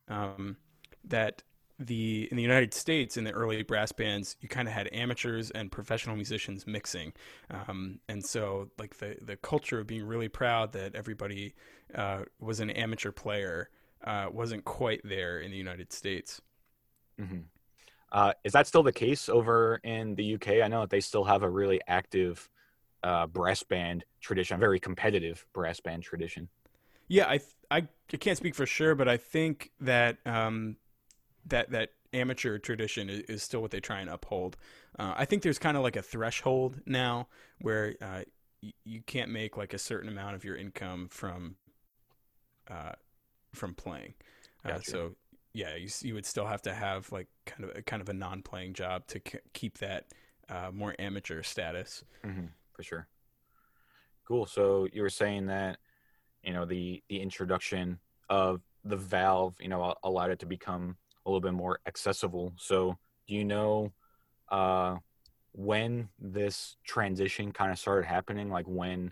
um, 0.08 0.56
that 1.04 1.42
the 1.78 2.26
in 2.30 2.36
the 2.36 2.42
United 2.42 2.72
States 2.72 3.16
in 3.16 3.24
the 3.24 3.32
early 3.32 3.62
brass 3.62 3.92
bands 3.92 4.36
you 4.40 4.48
kind 4.48 4.66
of 4.66 4.72
had 4.72 4.88
amateurs 4.92 5.50
and 5.50 5.70
professional 5.70 6.16
musicians 6.16 6.66
mixing, 6.66 7.12
um, 7.50 8.00
and 8.08 8.24
so 8.24 8.70
like 8.78 8.96
the 8.96 9.16
the 9.20 9.36
culture 9.36 9.80
of 9.80 9.86
being 9.86 10.04
really 10.04 10.28
proud 10.28 10.72
that 10.72 10.94
everybody 10.94 11.54
uh, 11.94 12.22
was 12.40 12.60
an 12.60 12.70
amateur 12.70 13.12
player 13.12 13.68
uh, 14.04 14.26
wasn't 14.32 14.64
quite 14.64 15.00
there 15.04 15.40
in 15.40 15.50
the 15.50 15.56
United 15.56 15.92
States. 15.92 16.40
Mm-hmm. 17.20 17.38
Uh, 18.12 18.32
is 18.44 18.52
that 18.52 18.66
still 18.66 18.82
the 18.82 18.92
case 18.92 19.28
over 19.28 19.80
in 19.82 20.14
the 20.14 20.34
UK? 20.34 20.62
I 20.62 20.68
know 20.68 20.80
that 20.82 20.90
they 20.90 21.00
still 21.00 21.24
have 21.24 21.42
a 21.42 21.50
really 21.50 21.80
active 21.88 22.48
uh, 23.02 23.26
brass 23.26 23.62
band 23.62 24.04
tradition, 24.20 24.56
a 24.56 24.58
very 24.58 24.80
competitive 24.80 25.44
brass 25.52 25.80
band 25.80 26.02
tradition. 26.02 26.48
Yeah, 27.08 27.26
I, 27.26 27.40
I, 27.70 27.88
I 28.12 28.16
can't 28.16 28.36
speak 28.36 28.54
for 28.54 28.66
sure, 28.66 28.94
but 28.94 29.08
I 29.08 29.16
think 29.16 29.70
that 29.80 30.18
um, 30.24 30.76
that 31.46 31.70
that 31.70 31.90
amateur 32.12 32.58
tradition 32.58 33.10
is, 33.10 33.20
is, 33.22 33.42
still 33.42 33.60
what 33.60 33.70
they 33.70 33.80
try 33.80 34.00
and 34.00 34.10
uphold. 34.10 34.56
Uh, 34.98 35.14
I 35.16 35.24
think 35.24 35.42
there's 35.42 35.58
kind 35.58 35.76
of 35.76 35.82
like 35.82 35.96
a 35.96 36.02
threshold 36.02 36.80
now 36.86 37.28
where 37.60 37.94
uh, 38.00 38.22
y- 38.62 38.72
you 38.84 39.02
can't 39.02 39.30
make 39.30 39.56
like 39.56 39.74
a 39.74 39.78
certain 39.78 40.08
amount 40.08 40.34
of 40.34 40.44
your 40.44 40.56
income 40.56 41.08
from 41.10 41.56
uh, 42.68 42.92
from 43.52 43.74
playing. 43.74 44.14
Uh, 44.64 44.70
gotcha. 44.70 44.90
So 44.90 45.14
yeah, 45.56 45.74
you, 45.74 45.88
you 46.02 46.12
would 46.12 46.26
still 46.26 46.44
have 46.44 46.60
to 46.62 46.74
have 46.74 47.10
like 47.10 47.28
kind 47.46 47.64
of 47.64 47.78
a, 47.78 47.80
kind 47.80 48.02
of 48.02 48.10
a 48.10 48.12
non-playing 48.12 48.74
job 48.74 49.06
to 49.06 49.20
c- 49.26 49.38
keep 49.54 49.78
that 49.78 50.04
uh, 50.50 50.70
more 50.70 50.94
amateur 50.98 51.42
status. 51.42 52.04
Mm-hmm, 52.26 52.48
for 52.74 52.82
sure. 52.82 53.08
Cool. 54.28 54.44
So 54.44 54.86
you 54.92 55.00
were 55.00 55.08
saying 55.08 55.46
that 55.46 55.78
you 56.42 56.52
know 56.52 56.66
the 56.66 57.02
the 57.08 57.18
introduction 57.20 57.98
of 58.28 58.60
the 58.84 58.98
valve, 58.98 59.54
you 59.58 59.68
know, 59.68 59.94
allowed 60.02 60.30
it 60.30 60.40
to 60.40 60.46
become 60.46 60.98
a 61.24 61.30
little 61.30 61.40
bit 61.40 61.54
more 61.54 61.80
accessible. 61.86 62.52
So 62.58 62.98
do 63.26 63.34
you 63.34 63.44
know 63.44 63.92
uh, 64.50 64.96
when 65.52 66.10
this 66.18 66.76
transition 66.84 67.50
kind 67.50 67.72
of 67.72 67.78
started 67.78 68.06
happening? 68.06 68.50
Like 68.50 68.66
when, 68.66 69.10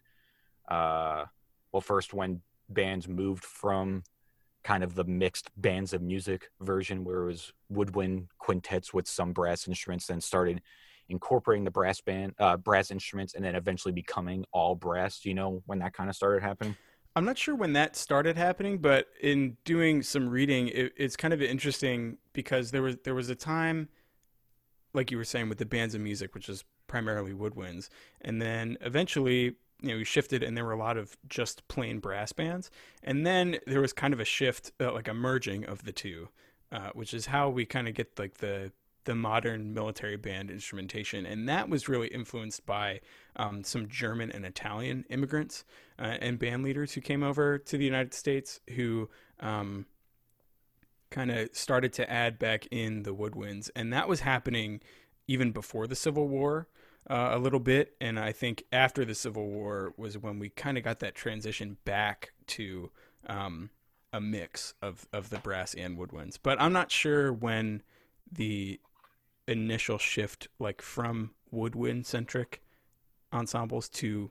uh, 0.71 1.25
well, 1.73 1.81
first 1.81 2.13
when 2.13 2.43
bands 2.69 3.09
moved 3.09 3.45
from 3.45 4.03
kind 4.65 4.83
of 4.83 4.95
the 4.95 5.05
mixed 5.05 5.51
bands 5.59 5.93
of 5.93 6.03
music 6.03 6.51
version 6.61 7.05
where 7.05 7.23
it 7.23 7.27
was 7.27 7.53
woodwind 7.69 8.29
quintets 8.39 8.93
with 8.93 9.07
some 9.07 9.33
brass 9.33 9.69
instruments 9.69 10.07
then 10.07 10.21
started 10.21 10.61
incorporating 11.11 11.65
the 11.65 11.71
brass 11.71 12.01
band 12.01 12.35
uh, 12.39 12.57
brass 12.57 12.91
instruments 12.91 13.35
and 13.35 13.45
then 13.45 13.55
eventually 13.55 13.93
becoming 13.93 14.45
all 14.53 14.75
brass 14.75 15.25
you 15.25 15.35
know 15.35 15.63
when 15.67 15.79
that 15.79 15.93
kind 15.93 16.09
of 16.09 16.17
started 16.17 16.43
happening? 16.43 16.75
I'm 17.15 17.25
not 17.25 17.39
sure 17.39 17.55
when 17.55 17.75
that 17.75 17.95
started 17.95 18.37
happening 18.37 18.79
but 18.79 19.07
in 19.21 19.57
doing 19.65 20.03
some 20.03 20.29
reading 20.29 20.69
it, 20.69 20.93
it's 20.97 21.17
kind 21.17 21.35
of 21.35 21.43
interesting 21.43 22.17
because 22.33 22.71
there 22.71 22.83
was 22.83 22.97
there 23.05 23.15
was 23.15 23.29
a 23.29 23.35
time 23.37 23.89
like 24.95 25.11
you 25.11 25.19
were 25.19 25.25
saying 25.25 25.49
with 25.49 25.59
the 25.59 25.67
bands 25.67 25.95
of 25.95 26.01
music 26.01 26.35
which 26.35 26.49
is 26.49 26.65
primarily 26.87 27.33
woodwinds 27.33 27.91
and 28.23 28.41
then 28.41 28.79
eventually 28.81 29.57
you 29.85 29.93
know, 29.93 29.99
we 29.99 30.05
shifted 30.05 30.43
and 30.43 30.57
there 30.57 30.65
were 30.65 30.73
a 30.73 30.79
lot 30.79 30.97
of 30.97 31.17
just 31.29 31.67
plain 31.69 31.99
brass 31.99 32.33
bands. 32.33 32.71
And 33.03 33.27
then 33.27 33.59
there 33.67 33.81
was 33.81 33.93
kind 33.93 34.15
of 34.15 34.21
a 34.21 34.25
shift, 34.25 34.73
uh, 34.81 34.93
like 34.93 35.09
a 35.09 35.15
merging 35.15 35.65
of 35.65 35.85
the 35.85 35.93
two, 35.93 36.29
uh, 36.73 36.91
which 36.95 37.13
is 37.13 37.27
how 37.27 37.51
we 37.51 37.67
kind 37.67 37.87
of 37.87 37.95
get 37.95 38.19
like 38.19 38.39
the 38.39 38.73
the 39.05 39.15
modern 39.15 39.75
military 39.75 40.17
band 40.17 40.51
instrumentation, 40.51 41.27
and 41.27 41.47
that 41.47 41.69
was 41.69 41.91
really 41.91 42.09
influenced 42.09 42.65
by 42.65 43.01
um, 43.37 43.63
some 43.63 43.87
German 43.87 44.31
and 44.33 44.47
Italian 44.47 45.05
immigrants 45.11 45.65
uh, 45.99 46.17
and 46.21 46.39
band 46.39 46.63
leaders 46.63 46.93
who 46.93 47.03
came 47.03 47.23
over 47.23 47.59
to 47.59 47.77
the 47.77 47.85
United 47.85 48.15
States 48.15 48.61
who 48.77 49.11
um, 49.41 49.85
kind 51.11 51.31
of 51.31 51.51
started 51.53 51.93
to 51.93 52.11
add 52.11 52.39
back 52.39 52.67
in 52.71 53.03
the 53.03 53.15
woodwinds, 53.15 53.71
and 53.77 53.93
that 53.93 54.09
was 54.09 54.21
happening 54.21 54.81
even 55.27 55.53
before 55.53 55.87
the 55.87 55.95
Civil 55.95 56.27
War 56.27 56.69
uh, 57.09 57.31
a 57.33 57.39
little 57.39 57.61
bit, 57.61 57.95
and 58.01 58.19
I 58.19 58.33
think 58.33 58.65
after 58.73 59.05
the 59.05 59.15
Civil 59.15 59.47
War 59.47 59.93
was 59.97 60.17
when 60.17 60.39
we 60.39 60.49
kind 60.49 60.79
of 60.79 60.85
got 60.85 61.01
that 61.01 61.15
transition 61.15 61.77
back 61.85 62.33
to 62.49 62.91
um, 63.27 63.71
a 64.13 64.21
mix 64.21 64.75
of 64.81 65.07
of 65.13 65.31
the 65.31 65.39
brass 65.39 65.75
and 65.75 65.99
woodwinds. 65.99 66.39
But 66.43 66.61
I'm 66.61 66.73
not 66.73 66.91
sure 66.91 67.33
when 67.33 67.83
the 68.31 68.81
initial 69.47 69.99
shift, 69.99 70.49
like 70.59 70.81
from 70.81 71.33
woodwind 71.51 72.07
centric 72.07 72.63
ensembles 73.33 73.89
to 73.89 74.31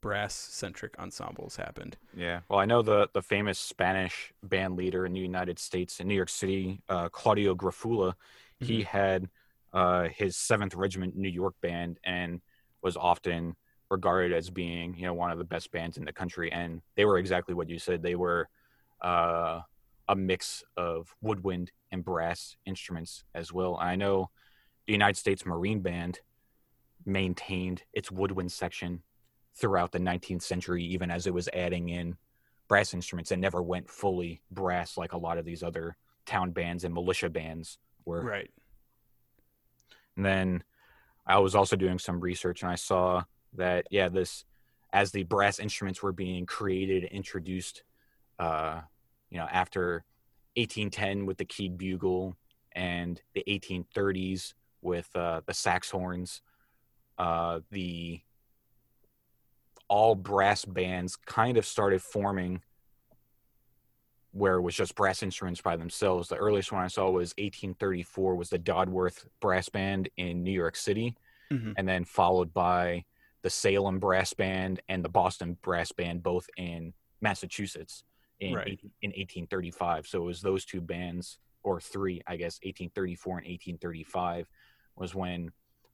brass 0.00 0.34
centric 0.34 0.98
ensembles 0.98 1.56
happened. 1.56 1.96
Yeah. 2.16 2.40
Well, 2.48 2.60
I 2.60 2.64
know 2.64 2.82
the 2.82 3.08
the 3.12 3.22
famous 3.22 3.58
Spanish 3.58 4.32
band 4.42 4.76
leader 4.76 5.04
in 5.04 5.12
the 5.12 5.20
United 5.20 5.58
States 5.58 6.00
in 6.00 6.08
New 6.08 6.14
York 6.14 6.28
City, 6.28 6.80
uh, 6.88 7.08
Claudio 7.08 7.54
Grafulla, 7.54 8.14
mm-hmm. 8.14 8.64
he 8.64 8.82
had 8.84 9.28
uh, 9.76 10.08
his 10.08 10.38
Seventh 10.38 10.74
Regiment 10.74 11.16
New 11.16 11.28
York 11.28 11.54
band 11.60 11.98
and 12.02 12.40
was 12.82 12.96
often 12.96 13.54
regarded 13.90 14.32
as 14.32 14.48
being 14.48 14.96
you 14.96 15.02
know 15.02 15.12
one 15.12 15.30
of 15.30 15.36
the 15.36 15.44
best 15.44 15.70
bands 15.70 15.98
in 15.98 16.06
the 16.06 16.12
country. 16.12 16.50
And 16.50 16.80
they 16.96 17.04
were 17.04 17.18
exactly 17.18 17.54
what 17.54 17.68
you 17.68 17.78
said. 17.78 18.02
They 18.02 18.14
were 18.14 18.48
uh, 19.02 19.60
a 20.08 20.16
mix 20.16 20.64
of 20.78 21.14
woodwind 21.20 21.72
and 21.92 22.02
brass 22.02 22.56
instruments 22.64 23.24
as 23.34 23.52
well. 23.52 23.76
I 23.78 23.96
know 23.96 24.30
the 24.86 24.94
United 24.94 25.18
States 25.18 25.44
Marine 25.44 25.80
Band 25.80 26.20
maintained 27.04 27.82
its 27.92 28.10
woodwind 28.10 28.52
section 28.52 29.02
throughout 29.54 29.92
the 29.92 29.98
19th 29.98 30.42
century, 30.42 30.84
even 30.84 31.10
as 31.10 31.26
it 31.26 31.34
was 31.34 31.50
adding 31.52 31.90
in 31.90 32.16
brass 32.66 32.94
instruments 32.94 33.30
and 33.30 33.42
never 33.42 33.62
went 33.62 33.90
fully 33.90 34.40
brass 34.50 34.96
like 34.96 35.12
a 35.12 35.18
lot 35.18 35.36
of 35.36 35.44
these 35.44 35.62
other 35.62 35.98
town 36.24 36.50
bands 36.50 36.82
and 36.82 36.94
militia 36.94 37.28
bands 37.28 37.78
were. 38.06 38.22
Right. 38.22 38.50
And 40.16 40.24
then 40.24 40.64
I 41.26 41.38
was 41.38 41.54
also 41.54 41.76
doing 41.76 41.98
some 41.98 42.20
research 42.20 42.62
and 42.62 42.70
I 42.70 42.76
saw 42.76 43.24
that, 43.54 43.86
yeah, 43.90 44.08
this, 44.08 44.44
as 44.92 45.12
the 45.12 45.24
brass 45.24 45.58
instruments 45.58 46.02
were 46.02 46.12
being 46.12 46.46
created, 46.46 47.04
introduced, 47.04 47.82
uh, 48.38 48.80
you 49.30 49.38
know, 49.38 49.46
after 49.50 50.04
1810 50.56 51.26
with 51.26 51.36
the 51.36 51.44
keyed 51.44 51.76
bugle 51.76 52.36
and 52.72 53.20
the 53.34 53.44
1830s 53.48 54.54
with 54.82 55.08
uh, 55.14 55.40
the 55.46 55.54
sax 55.54 55.90
horns, 55.90 56.40
uh, 57.18 57.60
the 57.70 58.20
all 59.88 60.14
brass 60.14 60.64
bands 60.64 61.16
kind 61.16 61.56
of 61.56 61.66
started 61.66 62.02
forming 62.02 62.62
where 64.36 64.56
it 64.56 64.60
was 64.60 64.74
just 64.74 64.94
brass 64.94 65.22
instruments 65.22 65.62
by 65.62 65.76
themselves. 65.76 66.28
The 66.28 66.36
earliest 66.36 66.70
one 66.70 66.82
I 66.82 66.88
saw 66.88 67.06
was 67.06 67.30
1834 67.38 68.34
was 68.34 68.50
the 68.50 68.58
Dodworth 68.58 69.26
Brass 69.40 69.68
Band 69.70 70.10
in 70.18 70.42
New 70.42 70.52
York 70.52 70.76
City, 70.76 71.16
mm-hmm. 71.50 71.72
and 71.76 71.88
then 71.88 72.04
followed 72.04 72.52
by 72.52 73.04
the 73.42 73.48
Salem 73.48 73.98
Brass 73.98 74.34
Band 74.34 74.80
and 74.88 75.02
the 75.02 75.08
Boston 75.08 75.56
Brass 75.62 75.90
Band, 75.90 76.22
both 76.22 76.48
in 76.58 76.92
Massachusetts 77.22 78.04
in 78.40 78.54
right. 78.54 78.66
18, 78.66 78.90
in 79.02 79.10
1835. 79.10 80.06
So 80.06 80.22
it 80.22 80.26
was 80.26 80.42
those 80.42 80.66
two 80.66 80.82
bands, 80.82 81.38
or 81.62 81.80
three, 81.80 82.20
I 82.26 82.36
guess, 82.36 82.58
1834 82.62 83.38
and 83.38 83.46
1835 83.46 84.46
was 84.96 85.14
when 85.14 85.50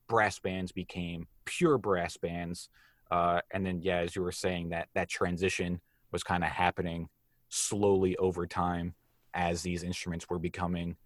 brass 0.08 0.40
bands 0.40 0.72
became 0.72 1.28
pure 1.44 1.78
brass 1.78 2.16
bands. 2.16 2.68
Uh, 3.10 3.40
and 3.52 3.64
then, 3.64 3.80
yeah, 3.82 3.98
as 3.98 4.16
you 4.16 4.22
were 4.22 4.32
saying, 4.32 4.70
that 4.70 4.88
that 4.94 5.08
transition 5.08 5.80
was 6.10 6.24
kind 6.24 6.42
of 6.42 6.50
happening 6.50 7.08
slowly 7.52 8.16
over 8.16 8.46
time 8.46 8.94
as 9.34 9.62
these 9.62 9.82
instruments 9.82 10.28
were 10.28 10.38
becoming 10.38 10.96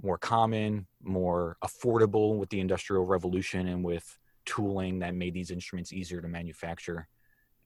more 0.00 0.18
common, 0.18 0.86
more 1.02 1.56
affordable 1.64 2.38
with 2.38 2.48
the 2.50 2.60
Industrial 2.60 3.04
Revolution 3.04 3.66
and 3.66 3.84
with 3.84 4.18
tooling 4.44 5.00
that 5.00 5.14
made 5.14 5.34
these 5.34 5.50
instruments 5.50 5.92
easier 5.92 6.20
to 6.20 6.28
manufacture. 6.28 7.08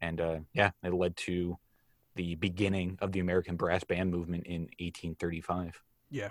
And 0.00 0.20
uh, 0.20 0.38
yeah, 0.54 0.70
it 0.82 0.94
led 0.94 1.16
to 1.18 1.58
the 2.14 2.34
beginning 2.36 2.98
of 3.00 3.12
the 3.12 3.20
American 3.20 3.56
brass 3.56 3.84
band 3.84 4.10
movement 4.10 4.46
in 4.46 4.62
1835. 4.80 5.82
Yeah. 6.10 6.30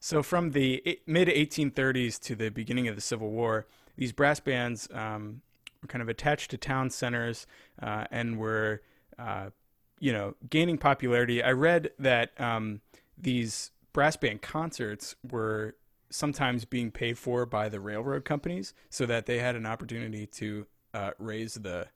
So 0.00 0.22
from 0.22 0.52
the 0.52 1.00
mid 1.06 1.28
1830s 1.28 2.20
to 2.20 2.36
the 2.36 2.50
beginning 2.50 2.86
of 2.86 2.94
the 2.94 3.00
Civil 3.00 3.30
War, 3.30 3.66
these 3.96 4.12
brass 4.12 4.38
bands 4.38 4.88
um, 4.92 5.42
were 5.82 5.88
kind 5.88 6.02
of 6.02 6.08
attached 6.08 6.52
to 6.52 6.56
town 6.56 6.90
centers 6.90 7.46
uh, 7.82 8.04
and 8.12 8.38
were, 8.38 8.82
uh, 9.18 9.50
you 10.00 10.12
know, 10.12 10.34
gaining 10.48 10.78
popularity. 10.78 11.42
I 11.42 11.52
read 11.52 11.90
that 11.98 12.38
um, 12.40 12.80
these 13.16 13.70
brass 13.92 14.16
band 14.16 14.42
concerts 14.42 15.16
were 15.28 15.76
sometimes 16.10 16.64
being 16.64 16.90
paid 16.90 17.18
for 17.18 17.44
by 17.44 17.68
the 17.68 17.80
railroad 17.80 18.24
companies, 18.24 18.74
so 18.90 19.06
that 19.06 19.26
they 19.26 19.38
had 19.38 19.56
an 19.56 19.66
opportunity 19.66 20.26
to 20.26 20.66
uh, 20.94 21.10
raise 21.18 21.54
the 21.54 21.88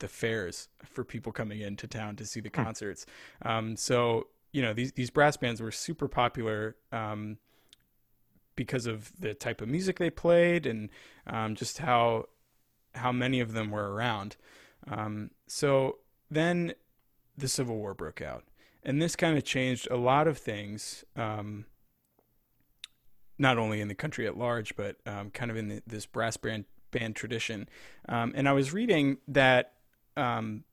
the 0.00 0.08
fares 0.08 0.68
for 0.84 1.04
people 1.04 1.32
coming 1.32 1.60
into 1.60 1.86
town 1.86 2.16
to 2.16 2.26
see 2.26 2.40
the 2.40 2.48
hmm. 2.48 2.62
concerts. 2.62 3.06
Um, 3.42 3.76
so 3.76 4.28
you 4.52 4.62
know 4.62 4.72
these 4.72 4.92
these 4.92 5.10
brass 5.10 5.36
bands 5.36 5.60
were 5.60 5.70
super 5.70 6.08
popular 6.08 6.76
um, 6.92 7.38
because 8.56 8.86
of 8.86 9.12
the 9.18 9.34
type 9.34 9.60
of 9.60 9.68
music 9.68 9.98
they 9.98 10.10
played 10.10 10.66
and 10.66 10.90
um, 11.26 11.54
just 11.54 11.78
how 11.78 12.26
how 12.94 13.12
many 13.12 13.40
of 13.40 13.52
them 13.52 13.70
were 13.70 13.92
around. 13.92 14.36
Um, 14.88 15.30
so 15.46 15.98
then 16.30 16.74
the 17.36 17.48
Civil 17.48 17.76
War 17.76 17.94
broke 17.94 18.22
out, 18.22 18.44
and 18.82 19.00
this 19.00 19.16
kind 19.16 19.36
of 19.36 19.44
changed 19.44 19.88
a 19.90 19.96
lot 19.96 20.26
of 20.28 20.38
things. 20.38 21.04
Um, 21.16 21.66
not 23.36 23.58
only 23.58 23.80
in 23.80 23.88
the 23.88 23.96
country 23.96 24.28
at 24.28 24.38
large, 24.38 24.76
but 24.76 24.96
um, 25.06 25.28
kind 25.30 25.50
of 25.50 25.56
in 25.56 25.68
the, 25.68 25.82
this 25.86 26.06
brass 26.06 26.36
band 26.36 26.66
band 26.92 27.16
tradition. 27.16 27.68
and 28.08 28.48
I 28.48 28.52
was 28.52 28.72
reading 28.72 29.18
that 29.26 29.72
um, 30.16 30.64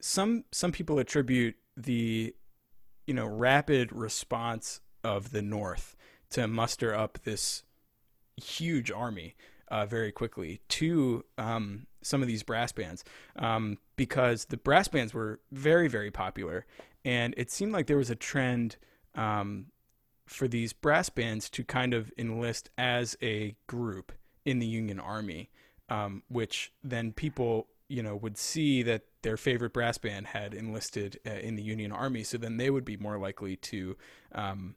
some 0.00 0.44
some 0.52 0.72
people 0.72 0.98
attribute 0.98 1.56
the 1.76 2.34
you 3.06 3.14
know 3.14 3.26
rapid 3.26 3.92
response 3.92 4.80
of 5.04 5.30
the 5.30 5.42
North 5.42 5.96
to 6.30 6.46
muster 6.46 6.94
up 6.94 7.18
this 7.24 7.64
huge 8.36 8.90
army 8.90 9.34
uh, 9.72 9.86
very 9.86 10.12
quickly 10.12 10.60
to 10.68 11.24
um, 11.38 11.86
some 12.02 12.20
of 12.20 12.28
these 12.28 12.42
brass 12.42 12.70
bands 12.72 13.02
um, 13.36 13.78
because 13.96 14.44
the 14.44 14.58
brass 14.58 14.86
bands 14.86 15.14
were 15.14 15.40
very 15.50 15.88
very 15.88 16.10
popular. 16.10 16.66
And 17.04 17.34
it 17.36 17.50
seemed 17.50 17.72
like 17.72 17.86
there 17.86 17.96
was 17.96 18.10
a 18.10 18.14
trend 18.14 18.76
um, 19.16 19.66
for 20.26 20.46
these 20.46 20.72
brass 20.72 21.08
bands 21.08 21.50
to 21.50 21.64
kind 21.64 21.94
of 21.94 22.12
enlist 22.16 22.70
as 22.78 23.16
a 23.20 23.56
group 23.66 24.12
in 24.44 24.60
the 24.60 24.66
Union 24.66 25.00
Army, 25.00 25.50
um, 25.88 26.22
which 26.28 26.72
then 26.84 27.12
people 27.12 27.66
you 27.88 28.02
know 28.02 28.14
would 28.14 28.36
see 28.36 28.82
that 28.82 29.02
their 29.22 29.36
favorite 29.36 29.72
brass 29.72 29.96
band 29.96 30.26
had 30.26 30.52
enlisted 30.52 31.18
uh, 31.26 31.30
in 31.30 31.56
the 31.56 31.62
Union 31.62 31.92
Army, 31.92 32.24
so 32.24 32.36
then 32.36 32.58
they 32.58 32.68
would 32.70 32.84
be 32.84 32.98
more 32.98 33.18
likely 33.18 33.56
to 33.56 33.96
um, 34.32 34.74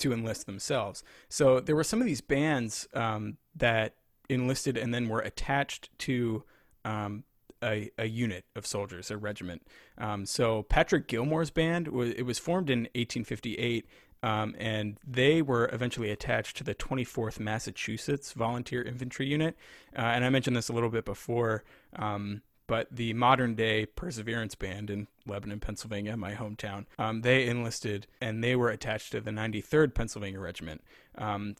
to 0.00 0.12
enlist 0.12 0.46
themselves. 0.46 1.02
So 1.28 1.60
there 1.60 1.76
were 1.76 1.84
some 1.84 2.00
of 2.00 2.06
these 2.06 2.20
bands 2.20 2.88
um, 2.94 3.36
that 3.54 3.94
enlisted 4.28 4.76
and 4.76 4.94
then 4.94 5.08
were 5.08 5.20
attached 5.20 5.90
to 5.98 6.44
um, 6.84 7.24
a, 7.62 7.90
a, 7.98 8.06
unit 8.06 8.44
of 8.56 8.66
soldiers, 8.66 9.10
a 9.10 9.16
regiment. 9.16 9.62
Um, 9.98 10.24
so 10.24 10.62
Patrick 10.62 11.08
Gilmore's 11.08 11.50
band 11.50 11.88
it 11.88 12.24
was 12.24 12.38
formed 12.38 12.70
in 12.70 12.80
1858. 12.94 13.86
Um, 14.22 14.54
and 14.58 14.98
they 15.06 15.40
were 15.40 15.70
eventually 15.72 16.10
attached 16.10 16.58
to 16.58 16.64
the 16.64 16.74
24th 16.74 17.40
Massachusetts 17.40 18.32
Volunteer 18.32 18.82
Infantry 18.82 19.26
Unit. 19.26 19.56
Uh, 19.96 20.02
and 20.02 20.24
I 20.26 20.28
mentioned 20.28 20.56
this 20.56 20.68
a 20.68 20.74
little 20.74 20.90
bit 20.90 21.06
before, 21.06 21.64
um, 21.96 22.42
but 22.70 22.86
the 22.92 23.12
modern 23.14 23.56
day 23.56 23.84
Perseverance 23.84 24.54
Band 24.54 24.90
in 24.90 25.08
Lebanon, 25.26 25.58
Pennsylvania, 25.58 26.16
my 26.16 26.34
hometown, 26.34 26.86
um, 27.00 27.22
they 27.22 27.48
enlisted 27.48 28.06
and 28.20 28.44
they 28.44 28.54
were 28.54 28.68
attached 28.70 29.10
to 29.10 29.20
the 29.20 29.32
93rd 29.32 29.92
Pennsylvania 29.92 30.38
Regiment. 30.38 30.80
Um, 31.18 31.56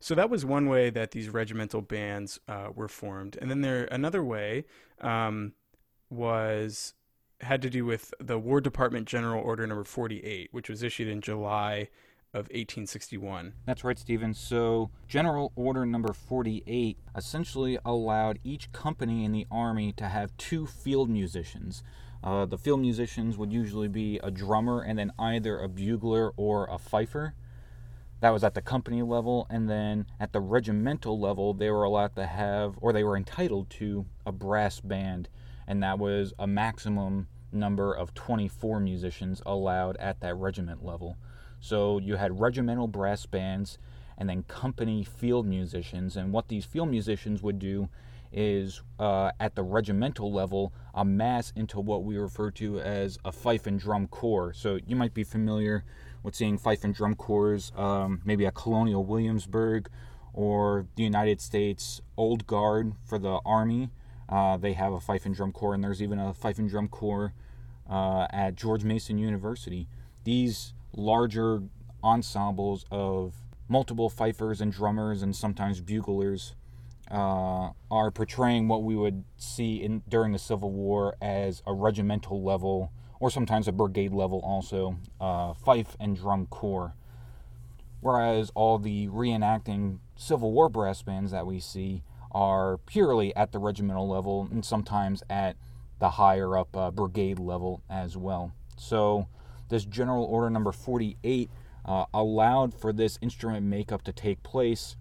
so 0.00 0.16
that 0.16 0.28
was 0.28 0.44
one 0.44 0.68
way 0.68 0.90
that 0.90 1.12
these 1.12 1.28
regimental 1.28 1.80
bands 1.80 2.40
uh, 2.48 2.70
were 2.74 2.88
formed. 2.88 3.38
And 3.40 3.48
then 3.48 3.60
there 3.60 3.84
another 3.84 4.24
way 4.24 4.64
um, 5.00 5.52
was 6.10 6.94
had 7.40 7.62
to 7.62 7.70
do 7.70 7.84
with 7.84 8.12
the 8.18 8.36
War 8.36 8.60
Department 8.60 9.06
General 9.06 9.40
Order 9.40 9.64
Number 9.64 9.84
48, 9.84 10.48
which 10.50 10.68
was 10.68 10.82
issued 10.82 11.06
in 11.06 11.20
July 11.20 11.88
of 12.36 12.44
1861. 12.46 13.54
That's 13.64 13.82
right, 13.82 13.98
Stephen. 13.98 14.34
So, 14.34 14.90
General 15.08 15.52
Order 15.56 15.84
Number 15.86 16.12
48 16.12 16.98
essentially 17.16 17.78
allowed 17.84 18.38
each 18.44 18.70
company 18.72 19.24
in 19.24 19.32
the 19.32 19.46
Army 19.50 19.92
to 19.92 20.08
have 20.08 20.36
two 20.36 20.66
field 20.66 21.10
musicians. 21.10 21.82
Uh, 22.22 22.44
the 22.44 22.58
field 22.58 22.80
musicians 22.80 23.36
would 23.36 23.52
usually 23.52 23.88
be 23.88 24.20
a 24.22 24.30
drummer 24.30 24.82
and 24.82 24.98
then 24.98 25.12
either 25.18 25.58
a 25.58 25.68
bugler 25.68 26.32
or 26.36 26.66
a 26.66 26.78
fifer. 26.78 27.34
That 28.20 28.30
was 28.30 28.44
at 28.44 28.54
the 28.54 28.62
company 28.62 29.02
level, 29.02 29.46
and 29.50 29.68
then 29.68 30.06
at 30.18 30.32
the 30.32 30.40
regimental 30.40 31.20
level, 31.20 31.52
they 31.52 31.70
were 31.70 31.84
allowed 31.84 32.16
to 32.16 32.26
have, 32.26 32.76
or 32.80 32.92
they 32.92 33.04
were 33.04 33.16
entitled 33.16 33.68
to, 33.70 34.06
a 34.24 34.32
brass 34.32 34.80
band 34.80 35.28
and 35.66 35.82
that 35.82 35.98
was 35.98 36.32
a 36.38 36.46
maximum 36.46 37.28
number 37.52 37.92
of 37.92 38.14
24 38.14 38.80
musicians 38.80 39.42
allowed 39.44 39.96
at 39.96 40.20
that 40.20 40.34
regiment 40.36 40.84
level. 40.84 41.16
So 41.60 41.98
you 41.98 42.16
had 42.16 42.40
regimental 42.40 42.86
brass 42.86 43.26
bands 43.26 43.78
and 44.18 44.28
then 44.28 44.42
company 44.44 45.04
field 45.04 45.46
musicians. 45.46 46.16
And 46.16 46.32
what 46.32 46.48
these 46.48 46.64
field 46.64 46.90
musicians 46.90 47.42
would 47.42 47.58
do 47.58 47.88
is 48.32 48.82
uh, 48.98 49.30
at 49.38 49.54
the 49.54 49.62
regimental 49.62 50.32
level 50.32 50.72
amass 50.94 51.52
into 51.56 51.80
what 51.80 52.04
we 52.04 52.16
refer 52.16 52.50
to 52.52 52.80
as 52.80 53.18
a 53.24 53.32
fife 53.32 53.66
and 53.66 53.78
drum 53.78 54.08
corps. 54.08 54.52
So 54.52 54.78
you 54.86 54.96
might 54.96 55.14
be 55.14 55.24
familiar 55.24 55.84
with 56.22 56.34
seeing 56.34 56.58
fife 56.58 56.82
and 56.84 56.94
drum 56.94 57.14
corps, 57.14 57.72
um, 57.76 58.20
maybe 58.24 58.46
at 58.46 58.54
Colonial 58.54 59.04
Williamsburg 59.04 59.88
or 60.32 60.86
the 60.96 61.02
United 61.02 61.40
States 61.40 62.00
Old 62.16 62.46
Guard 62.46 62.92
for 63.04 63.18
the 63.18 63.40
Army. 63.46 63.90
Uh, 64.28 64.56
they 64.56 64.72
have 64.72 64.92
a 64.92 65.00
fife 65.00 65.24
and 65.24 65.34
drum 65.34 65.52
corps, 65.52 65.72
and 65.72 65.84
there's 65.84 66.02
even 66.02 66.18
a 66.18 66.34
fife 66.34 66.58
and 66.58 66.68
drum 66.68 66.88
corps 66.88 67.32
uh, 67.88 68.26
at 68.30 68.56
George 68.56 68.84
Mason 68.84 69.18
University. 69.18 69.88
These 70.24 70.74
larger 70.96 71.62
ensembles 72.02 72.84
of 72.90 73.34
multiple 73.68 74.08
fifers 74.08 74.60
and 74.60 74.72
drummers 74.72 75.22
and 75.22 75.34
sometimes 75.34 75.80
buglers 75.80 76.54
uh, 77.10 77.70
are 77.90 78.10
portraying 78.10 78.68
what 78.68 78.82
we 78.82 78.96
would 78.96 79.24
see 79.36 79.76
in 79.76 80.02
during 80.08 80.32
the 80.32 80.38
Civil 80.38 80.72
War 80.72 81.16
as 81.20 81.62
a 81.66 81.72
regimental 81.72 82.42
level 82.42 82.90
or 83.20 83.30
sometimes 83.30 83.68
a 83.68 83.72
brigade 83.72 84.12
level 84.12 84.40
also 84.44 84.96
uh, 85.20 85.54
fife 85.54 85.96
and 86.00 86.16
drum 86.16 86.46
corps. 86.46 86.94
Whereas 88.00 88.50
all 88.54 88.78
the 88.78 89.08
reenacting 89.08 89.98
Civil 90.16 90.52
War 90.52 90.68
brass 90.68 91.02
bands 91.02 91.32
that 91.32 91.46
we 91.46 91.60
see 91.60 92.02
are 92.32 92.78
purely 92.78 93.34
at 93.34 93.52
the 93.52 93.58
regimental 93.58 94.08
level 94.08 94.48
and 94.50 94.64
sometimes 94.64 95.22
at 95.30 95.56
the 95.98 96.10
higher 96.10 96.56
up 96.58 96.76
uh, 96.76 96.90
brigade 96.90 97.38
level 97.38 97.82
as 97.88 98.16
well. 98.16 98.52
So, 98.76 99.28
this 99.68 99.84
General 99.84 100.24
Order 100.24 100.50
number 100.50 100.72
48 100.72 101.50
uh, 101.84 102.04
allowed 102.12 102.74
for 102.74 102.92
this 102.92 103.18
instrument 103.20 103.64
makeup 103.66 104.02
to 104.02 104.12
take 104.12 104.42
place, 104.42 104.96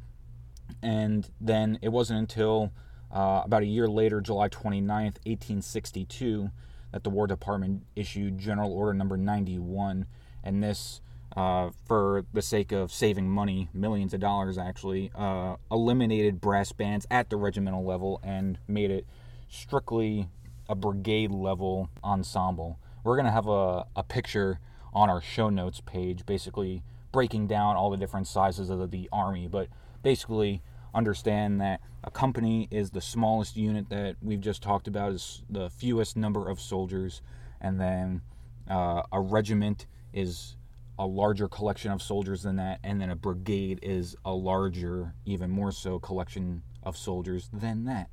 and 0.82 1.30
then 1.42 1.80
it 1.82 1.90
wasn't 1.90 2.20
until 2.20 2.72
uh, 3.12 3.42
about 3.46 3.64
a 3.64 3.68
year 3.68 3.88
later, 3.88 4.22
July 4.22 4.50
29th, 4.50 5.18
1862, 5.26 6.50
that 6.92 7.04
the 7.04 7.10
War 7.10 7.28
Department 7.28 7.84
issued 7.96 8.38
General 8.38 8.72
Order 8.72 8.94
number 8.94 9.18
91, 9.18 10.06
and 10.44 10.64
this 10.64 11.02
uh, 11.36 11.70
for 11.86 12.26
the 12.34 12.42
sake 12.42 12.72
of 12.72 12.92
saving 12.92 13.30
money, 13.30 13.70
millions 13.74 14.14
of 14.14 14.20
dollars 14.20 14.58
actually, 14.58 15.12
uh, 15.16 15.56
eliminated 15.70 16.40
brass 16.40 16.72
bands 16.72 17.06
at 17.12 17.30
the 17.30 17.36
regimental 17.36 17.84
level 17.84 18.22
and 18.24 18.58
made 18.68 18.92
it 18.92 19.06
strictly 19.50 20.30
a 20.70 20.76
brigade 20.76 21.32
level 21.32 21.90
ensemble. 22.04 22.80
We're 23.06 23.16
going 23.18 23.28
to 23.28 23.32
have 23.32 23.48
a, 23.48 23.86
a 23.96 24.04
picture 24.04 24.60
on 24.92 25.12
our 25.12 25.22
show 25.22 25.52
notes 25.52 25.80
page, 25.80 26.26
basically 26.26 26.82
breaking 27.12 27.46
down 27.46 27.76
all 27.76 27.92
the 27.92 27.98
different 27.98 28.26
sizes 28.26 28.72
of 28.72 28.80
the, 28.80 28.88
the 28.88 29.10
army. 29.14 29.48
But 29.48 29.68
basically, 30.02 30.64
understand 30.92 31.62
that 31.62 31.82
a 32.04 32.10
company 32.10 32.68
is 32.72 32.90
the 32.90 33.02
smallest 33.02 33.56
unit 33.58 33.90
that 33.90 34.16
we've 34.24 34.42
just 34.42 34.64
talked 34.64 34.88
about, 34.88 35.12
is 35.12 35.44
the 35.48 35.70
fewest 35.70 36.18
number 36.18 36.50
of 36.50 36.60
soldiers, 36.60 37.22
and 37.62 37.80
then 37.80 38.24
uh, 38.68 39.04
a 39.12 39.22
regiment 39.22 39.86
is 40.12 40.58
a 40.98 41.06
larger 41.06 41.48
collection 41.48 41.92
of 41.92 42.02
soldiers 42.02 42.42
than 42.42 42.56
that, 42.56 42.80
and 42.84 43.00
then 43.00 43.12
a 43.12 43.16
brigade 43.16 43.78
is 43.84 44.16
a 44.26 44.34
larger, 44.34 45.14
even 45.26 45.52
more 45.52 45.72
so, 45.72 46.00
collection 46.00 46.64
of 46.82 46.98
soldiers 46.98 47.52
than 47.54 47.86
that. 47.86 48.10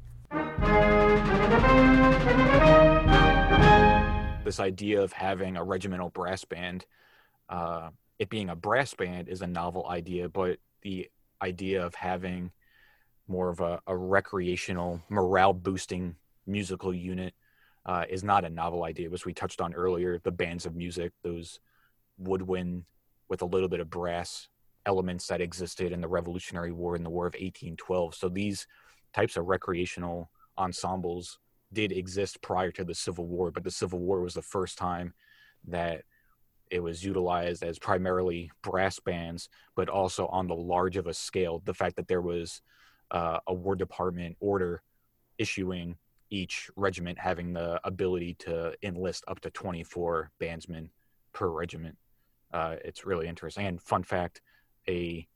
This 4.44 4.58
idea 4.58 5.00
of 5.00 5.12
having 5.12 5.56
a 5.56 5.62
regimental 5.62 6.10
brass 6.10 6.44
band, 6.44 6.84
uh, 7.48 7.90
it 8.18 8.28
being 8.28 8.50
a 8.50 8.56
brass 8.56 8.92
band 8.92 9.28
is 9.28 9.40
a 9.40 9.46
novel 9.46 9.86
idea, 9.88 10.28
but 10.28 10.58
the 10.82 11.08
idea 11.40 11.84
of 11.86 11.94
having 11.94 12.50
more 13.28 13.50
of 13.50 13.60
a, 13.60 13.80
a 13.86 13.96
recreational, 13.96 15.00
morale 15.08 15.52
boosting 15.52 16.16
musical 16.46 16.92
unit 16.92 17.34
uh, 17.86 18.04
is 18.10 18.24
not 18.24 18.44
a 18.44 18.50
novel 18.50 18.82
idea. 18.82 19.10
As 19.12 19.24
we 19.24 19.32
touched 19.32 19.60
on 19.60 19.74
earlier, 19.74 20.18
the 20.18 20.32
bands 20.32 20.66
of 20.66 20.74
music, 20.74 21.12
those 21.22 21.60
woodwind 22.18 22.84
with 23.28 23.42
a 23.42 23.46
little 23.46 23.68
bit 23.68 23.80
of 23.80 23.90
brass 23.90 24.48
elements 24.86 25.28
that 25.28 25.40
existed 25.40 25.92
in 25.92 26.00
the 26.00 26.08
Revolutionary 26.08 26.72
War 26.72 26.96
and 26.96 27.06
the 27.06 27.10
War 27.10 27.26
of 27.26 27.34
1812. 27.34 28.16
So 28.16 28.28
these 28.28 28.66
types 29.14 29.36
of 29.36 29.46
recreational 29.46 30.30
ensembles 30.58 31.38
did 31.72 31.92
exist 31.92 32.42
prior 32.42 32.70
to 32.72 32.84
the 32.84 32.94
Civil 32.94 33.26
War, 33.26 33.50
but 33.50 33.64
the 33.64 33.70
Civil 33.70 33.98
War 34.00 34.20
was 34.20 34.34
the 34.34 34.42
first 34.42 34.78
time 34.78 35.14
that 35.68 36.02
it 36.70 36.82
was 36.82 37.04
utilized 37.04 37.62
as 37.62 37.78
primarily 37.78 38.50
brass 38.62 38.98
bands, 38.98 39.48
but 39.76 39.88
also 39.88 40.26
on 40.28 40.46
the 40.46 40.54
large 40.54 40.96
of 40.96 41.06
a 41.06 41.14
scale. 41.14 41.62
The 41.64 41.74
fact 41.74 41.96
that 41.96 42.08
there 42.08 42.22
was 42.22 42.62
uh, 43.10 43.38
a 43.46 43.52
War 43.52 43.76
Department 43.76 44.36
order 44.40 44.82
issuing 45.38 45.96
each 46.30 46.70
regiment 46.76 47.18
having 47.18 47.52
the 47.52 47.78
ability 47.84 48.34
to 48.40 48.72
enlist 48.82 49.22
up 49.28 49.38
to 49.40 49.50
24 49.50 50.30
bandsmen 50.40 50.88
per 51.34 51.48
regiment. 51.48 51.96
Uh, 52.52 52.76
it's 52.84 53.04
really 53.04 53.28
interesting. 53.28 53.66
And 53.66 53.80
fun 53.80 54.02
fact, 54.02 54.40
a 54.88 55.26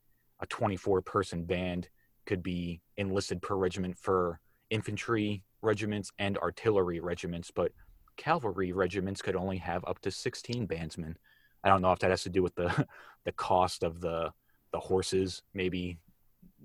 a 0.41 0.47
24 0.47 1.03
person 1.03 1.45
band 1.45 1.89
could 2.27 2.43
be 2.43 2.81
enlisted 2.97 3.41
per 3.41 3.57
regiment 3.57 3.97
for 3.97 4.41
infantry 4.71 5.45
regiments 5.67 6.11
and 6.19 6.39
artillery 6.39 7.01
regiments, 7.01 7.51
but 7.51 7.73
cavalry 8.17 8.73
regiments 8.73 9.21
could 9.21 9.37
only 9.37 9.59
have 9.59 9.85
up 9.87 10.01
to 10.01 10.11
16 10.11 10.67
bandsmen. 10.67 11.17
I 11.63 11.69
don't 11.69 11.83
know 11.83 11.93
if 11.93 11.99
that 11.99 12.11
has 12.11 12.23
to 12.23 12.31
do 12.31 12.43
with 12.43 12.55
the 12.55 12.87
the 13.25 13.33
cost 13.33 13.83
of 13.83 14.01
the 14.01 14.33
the 14.73 14.81
horses, 14.81 15.43
maybe 15.55 15.99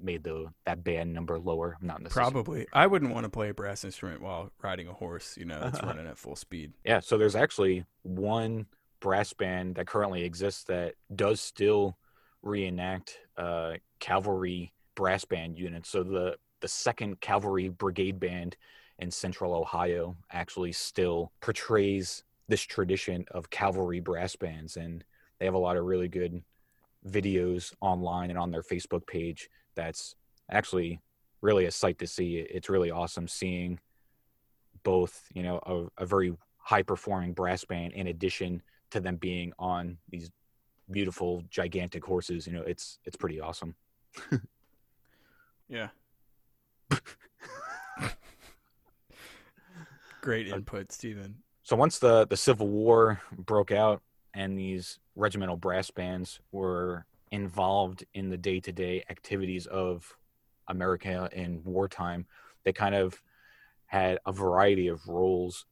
made 0.02 0.24
the 0.24 0.48
that 0.66 0.84
band 0.84 1.14
number 1.14 1.40
lower. 1.40 1.78
I'm 1.82 1.88
not 1.88 2.02
necessarily 2.02 2.32
probably. 2.32 2.68
I 2.74 2.88
wouldn't 2.88 3.14
want 3.14 3.26
to 3.26 3.30
play 3.30 3.50
a 3.50 3.54
brass 3.54 3.84
instrument 3.84 4.22
while 4.22 4.52
riding 4.62 4.88
a 4.88 4.94
horse. 4.94 5.38
You 5.38 5.46
know, 5.46 5.60
that's 5.60 5.82
running 5.84 6.08
at 6.08 6.18
full 6.18 6.36
speed. 6.36 6.74
Yeah. 6.86 7.00
So 7.00 7.18
there's 7.18 7.36
actually 7.36 7.86
one 8.04 8.68
brass 9.00 9.34
band 9.34 9.76
that 9.76 9.88
currently 9.88 10.24
exists 10.24 10.64
that 10.66 10.94
does 11.16 11.42
still 11.42 11.98
reenact 12.44 13.18
uh, 13.38 13.74
cavalry 14.00 14.74
brass 14.96 15.26
band 15.26 15.58
units. 15.58 15.90
So 15.90 16.04
the 16.04 16.38
the 16.62 16.68
second 16.68 17.20
cavalry 17.20 17.70
brigade 17.70 18.20
band 18.20 18.56
in 19.02 19.12
central 19.12 19.54
Ohio 19.54 20.16
actually 20.32 20.72
still 20.72 21.32
portrays 21.42 22.24
this 22.48 22.62
tradition 22.62 23.26
of 23.32 23.50
cavalry 23.50 24.00
brass 24.00 24.36
bands 24.36 24.78
and 24.78 25.04
they 25.40 25.46
have 25.46 25.56
a 25.56 25.60
lot 25.60 25.76
of 25.76 25.86
really 25.86 26.08
good 26.08 26.42
videos 27.08 27.74
online 27.82 28.30
and 28.30 28.38
on 28.38 28.52
their 28.52 28.62
Facebook 28.62 29.06
page 29.08 29.50
that's 29.76 30.16
actually 30.52 31.02
really 31.42 31.66
a 31.66 31.72
sight 31.72 31.98
to 32.00 32.08
see. 32.08 32.38
It's 32.38 32.70
really 32.70 32.92
awesome 32.92 33.28
seeing 33.28 33.80
both, 34.84 35.28
you 35.34 35.44
know, 35.44 35.60
a, 35.66 36.04
a 36.04 36.06
very 36.06 36.36
high 36.58 36.84
performing 36.84 37.34
brass 37.34 37.66
band 37.66 37.94
in 37.94 38.08
addition 38.08 38.62
to 38.92 39.00
them 39.00 39.16
being 39.16 39.52
on 39.58 39.98
these 40.10 40.30
beautiful 40.92 41.44
gigantic 41.50 42.06
horses. 42.06 42.46
You 42.46 42.54
know, 42.54 42.64
it's 42.64 43.00
it's 43.06 43.18
pretty 43.18 43.40
awesome. 43.42 43.76
yeah. 45.70 45.90
Great 50.22 50.52
uh, 50.52 50.56
input, 50.56 50.92
Stephen. 50.92 51.38
So 51.64 51.76
once 51.76 52.00
the 52.00 52.28
the 52.28 52.38
Civil 52.38 52.68
War 52.68 53.22
broke 53.38 53.72
out 53.72 54.02
and 54.34 54.58
these 54.58 55.00
regimental 55.16 55.58
brass 55.58 55.92
bands 55.92 56.40
were 56.52 57.06
involved 57.32 58.06
in 58.14 58.30
the 58.30 58.38
day 58.38 58.60
to 58.60 58.72
day 58.72 59.04
activities 59.10 59.66
of 59.66 60.18
America 60.68 61.30
in 61.34 61.64
wartime. 61.64 62.26
They 62.64 62.74
kind 62.74 62.96
of 62.96 63.22
had 63.86 64.20
a 64.26 64.32
variety 64.32 64.88
of 64.88 65.08
roles. 65.08 65.66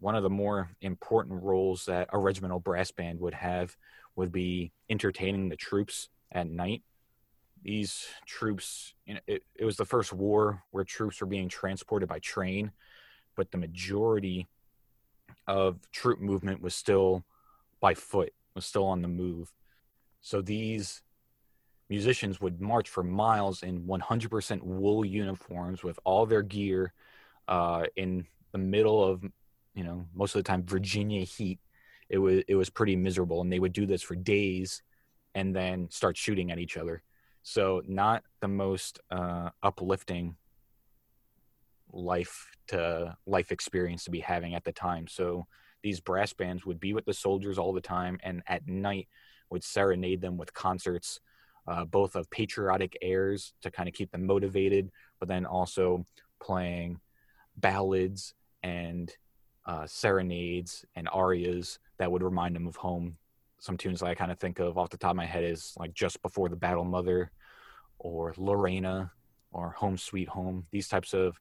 One 0.00 0.14
of 0.14 0.22
the 0.22 0.30
more 0.30 0.70
important 0.80 1.42
roles 1.42 1.86
that 1.86 2.08
a 2.12 2.18
regimental 2.18 2.60
brass 2.60 2.90
band 2.90 3.20
would 3.20 3.34
have 3.34 3.76
would 4.16 4.32
be 4.32 4.72
entertaining 4.88 5.48
the 5.48 5.56
troops 5.56 6.08
at 6.32 6.46
night. 6.46 6.82
These 7.62 8.06
troops, 8.26 8.94
you 9.06 9.14
know, 9.14 9.20
it, 9.26 9.42
it 9.56 9.64
was 9.64 9.76
the 9.76 9.84
first 9.84 10.12
war 10.12 10.62
where 10.70 10.84
troops 10.84 11.20
were 11.20 11.26
being 11.26 11.48
transported 11.48 12.08
by 12.08 12.20
train, 12.20 12.70
but 13.38 13.52
the 13.52 13.56
majority 13.56 14.48
of 15.46 15.78
troop 15.92 16.20
movement 16.20 16.60
was 16.60 16.74
still 16.74 17.24
by 17.80 17.94
foot, 17.94 18.34
was 18.56 18.66
still 18.66 18.84
on 18.84 19.00
the 19.00 19.06
move. 19.06 19.54
So 20.20 20.42
these 20.42 21.02
musicians 21.88 22.40
would 22.40 22.60
march 22.60 22.88
for 22.88 23.04
miles 23.04 23.62
in 23.62 23.82
100% 23.82 24.62
wool 24.62 25.04
uniforms 25.04 25.84
with 25.84 26.00
all 26.02 26.26
their 26.26 26.42
gear 26.42 26.92
uh, 27.46 27.84
in 27.94 28.26
the 28.50 28.58
middle 28.58 29.04
of, 29.04 29.22
you 29.72 29.84
know, 29.84 30.04
most 30.12 30.34
of 30.34 30.40
the 30.40 30.48
time 30.48 30.64
Virginia 30.64 31.22
heat. 31.22 31.60
It 32.08 32.18
was 32.18 32.42
it 32.48 32.56
was 32.56 32.70
pretty 32.70 32.96
miserable, 32.96 33.42
and 33.42 33.52
they 33.52 33.60
would 33.60 33.74
do 33.74 33.86
this 33.86 34.02
for 34.02 34.16
days, 34.16 34.82
and 35.34 35.54
then 35.54 35.90
start 35.90 36.16
shooting 36.16 36.50
at 36.50 36.58
each 36.58 36.76
other. 36.78 37.02
So 37.42 37.82
not 37.86 38.24
the 38.40 38.48
most 38.48 38.98
uh, 39.10 39.50
uplifting 39.62 40.36
life 41.92 42.57
life 43.26 43.52
experience 43.52 44.04
to 44.04 44.10
be 44.10 44.20
having 44.20 44.54
at 44.54 44.64
the 44.64 44.72
time. 44.72 45.06
So 45.06 45.46
these 45.82 46.00
brass 46.00 46.32
bands 46.32 46.66
would 46.66 46.80
be 46.80 46.92
with 46.92 47.04
the 47.04 47.14
soldiers 47.14 47.58
all 47.58 47.72
the 47.72 47.80
time, 47.80 48.18
and 48.22 48.42
at 48.46 48.66
night 48.66 49.08
would 49.50 49.64
serenade 49.64 50.20
them 50.20 50.36
with 50.36 50.52
concerts, 50.52 51.20
uh, 51.66 51.84
both 51.84 52.16
of 52.16 52.30
patriotic 52.30 52.96
airs 53.00 53.52
to 53.62 53.70
kind 53.70 53.88
of 53.88 53.94
keep 53.94 54.10
them 54.10 54.26
motivated, 54.26 54.90
but 55.18 55.28
then 55.28 55.46
also 55.46 56.04
playing 56.40 57.00
ballads 57.56 58.34
and 58.62 59.12
uh, 59.66 59.86
serenades 59.86 60.84
and 60.96 61.08
arias 61.12 61.78
that 61.98 62.10
would 62.10 62.22
remind 62.22 62.56
them 62.56 62.66
of 62.66 62.76
home. 62.76 63.16
Some 63.60 63.76
tunes 63.76 64.00
that 64.00 64.06
I 64.06 64.14
kind 64.14 64.32
of 64.32 64.38
think 64.38 64.60
of 64.60 64.78
off 64.78 64.90
the 64.90 64.96
top 64.96 65.10
of 65.10 65.16
my 65.16 65.26
head 65.26 65.44
is 65.44 65.74
like 65.78 65.92
Just 65.92 66.22
Before 66.22 66.48
the 66.48 66.56
Battle 66.56 66.84
Mother 66.84 67.30
or 67.98 68.34
Lorena 68.36 69.10
or 69.52 69.70
Home 69.70 69.98
Sweet 69.98 70.28
Home. 70.28 70.64
These 70.70 70.88
types 70.88 71.12
of 71.12 71.38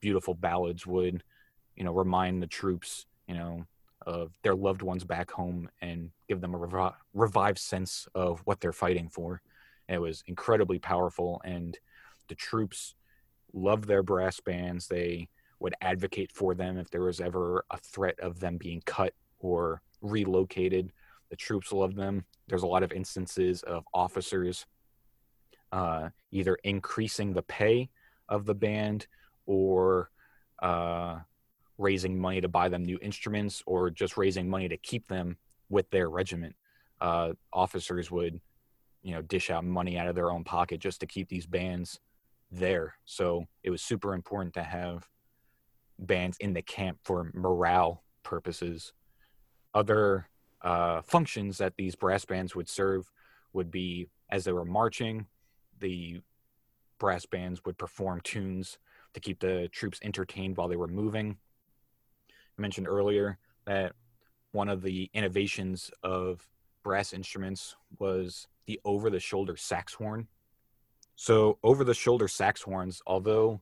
beautiful 0.00 0.34
ballads 0.34 0.86
would, 0.86 1.22
you 1.76 1.84
know, 1.84 1.92
remind 1.92 2.42
the 2.42 2.46
troops, 2.46 3.06
you 3.26 3.34
know, 3.34 3.64
of 4.06 4.32
their 4.42 4.54
loved 4.54 4.82
ones 4.82 5.04
back 5.04 5.30
home 5.30 5.68
and 5.82 6.10
give 6.28 6.40
them 6.40 6.54
a 6.54 6.58
revi- 6.58 6.94
revived 7.14 7.58
sense 7.58 8.08
of 8.14 8.40
what 8.44 8.60
they're 8.60 8.72
fighting 8.72 9.08
for. 9.08 9.42
It 9.88 10.00
was 10.00 10.22
incredibly 10.26 10.78
powerful, 10.78 11.40
and 11.44 11.78
the 12.28 12.34
troops 12.34 12.94
loved 13.52 13.86
their 13.86 14.02
brass 14.02 14.40
bands. 14.40 14.86
They 14.86 15.28
would 15.58 15.74
advocate 15.80 16.32
for 16.32 16.54
them 16.54 16.78
if 16.78 16.90
there 16.90 17.02
was 17.02 17.20
ever 17.20 17.64
a 17.70 17.78
threat 17.78 18.18
of 18.20 18.40
them 18.40 18.56
being 18.56 18.82
cut 18.86 19.14
or 19.40 19.82
relocated. 20.00 20.92
The 21.28 21.36
troops 21.36 21.72
loved 21.72 21.96
them. 21.96 22.24
There's 22.48 22.62
a 22.62 22.68
lot 22.68 22.82
of 22.82 22.92
instances 22.92 23.62
of 23.62 23.84
officers 23.92 24.66
uh, 25.72 26.08
either 26.30 26.56
increasing 26.64 27.32
the 27.32 27.42
pay 27.42 27.90
of 28.28 28.46
the 28.46 28.54
band 28.54 29.06
or 29.46 30.10
uh, 30.62 31.18
raising 31.78 32.18
money 32.18 32.40
to 32.40 32.48
buy 32.48 32.68
them 32.68 32.84
new 32.84 32.98
instruments 33.00 33.62
or 33.66 33.90
just 33.90 34.16
raising 34.16 34.48
money 34.48 34.68
to 34.68 34.76
keep 34.76 35.08
them 35.08 35.36
with 35.68 35.88
their 35.90 36.08
regiment. 36.08 36.54
Uh, 37.00 37.32
officers 37.52 38.10
would, 38.10 38.40
you 39.02 39.14
know, 39.14 39.22
dish 39.22 39.50
out 39.50 39.64
money 39.64 39.96
out 39.96 40.06
of 40.06 40.14
their 40.14 40.30
own 40.30 40.44
pocket 40.44 40.80
just 40.80 41.00
to 41.00 41.06
keep 41.06 41.28
these 41.28 41.46
bands 41.46 42.00
there. 42.50 42.94
So 43.04 43.46
it 43.62 43.70
was 43.70 43.82
super 43.82 44.14
important 44.14 44.54
to 44.54 44.62
have 44.62 45.08
bands 45.98 46.36
in 46.40 46.52
the 46.52 46.62
camp 46.62 46.98
for 47.04 47.30
morale 47.34 48.02
purposes. 48.22 48.92
Other 49.72 50.28
uh, 50.62 51.00
functions 51.02 51.58
that 51.58 51.76
these 51.76 51.94
brass 51.94 52.24
bands 52.24 52.54
would 52.54 52.68
serve 52.68 53.10
would 53.52 53.70
be 53.70 54.08
as 54.30 54.44
they 54.44 54.52
were 54.52 54.64
marching, 54.64 55.26
the 55.78 56.20
brass 56.98 57.24
bands 57.26 57.64
would 57.64 57.78
perform 57.78 58.20
tunes 58.22 58.78
to 59.14 59.20
keep 59.20 59.40
the 59.40 59.68
troops 59.72 59.98
entertained 60.02 60.56
while 60.56 60.68
they 60.68 60.76
were 60.76 60.88
moving. 60.88 61.36
I 62.30 62.62
mentioned 62.62 62.88
earlier 62.88 63.38
that 63.66 63.92
one 64.52 64.68
of 64.68 64.82
the 64.82 65.10
innovations 65.14 65.90
of 66.02 66.46
brass 66.82 67.12
instruments 67.12 67.76
was 67.98 68.48
the 68.66 68.80
over 68.84 69.10
the 69.10 69.20
shoulder 69.20 69.56
sax 69.56 69.94
horn. 69.94 70.28
So, 71.16 71.58
over 71.62 71.84
the 71.84 71.94
shoulder 71.94 72.28
sax 72.28 72.62
horns, 72.62 73.02
although 73.06 73.60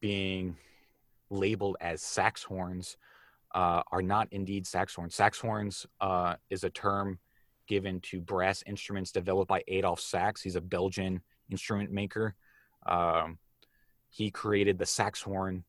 being 0.00 0.56
labeled 1.30 1.76
as 1.80 2.02
sax 2.02 2.42
horns, 2.42 2.96
uh, 3.54 3.82
are 3.92 4.02
not 4.02 4.28
indeed 4.32 4.66
sax 4.66 4.94
horns. 4.94 5.14
Sax 5.14 5.38
horns 5.38 5.86
uh, 6.00 6.34
is 6.50 6.64
a 6.64 6.70
term 6.70 7.18
given 7.66 8.00
to 8.00 8.20
brass 8.20 8.62
instruments 8.66 9.12
developed 9.12 9.48
by 9.48 9.62
Adolphe 9.68 10.02
Sax. 10.02 10.42
He's 10.42 10.56
a 10.56 10.60
Belgian 10.60 11.22
instrument 11.50 11.90
maker. 11.90 12.34
Um, 12.86 13.38
he 14.14 14.30
created 14.30 14.78
the 14.78 14.86
sax 14.86 15.20
horn 15.20 15.64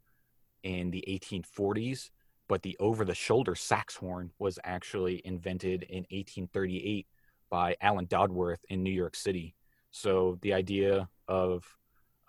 in 0.61 0.91
the 0.91 1.03
1840s, 1.07 2.11
but 2.47 2.61
the 2.61 2.77
over 2.79 3.03
the 3.03 3.15
shoulder 3.15 3.55
sax 3.55 3.95
horn 3.95 4.29
was 4.37 4.59
actually 4.63 5.19
invented 5.25 5.81
in 5.89 6.05
1838 6.11 7.07
by 7.49 7.75
Allen 7.81 8.05
Dodworth 8.05 8.59
in 8.69 8.83
New 8.83 8.91
York 8.91 9.15
City. 9.15 9.55
So 9.89 10.37
the 10.43 10.53
idea 10.53 11.09
of 11.27 11.65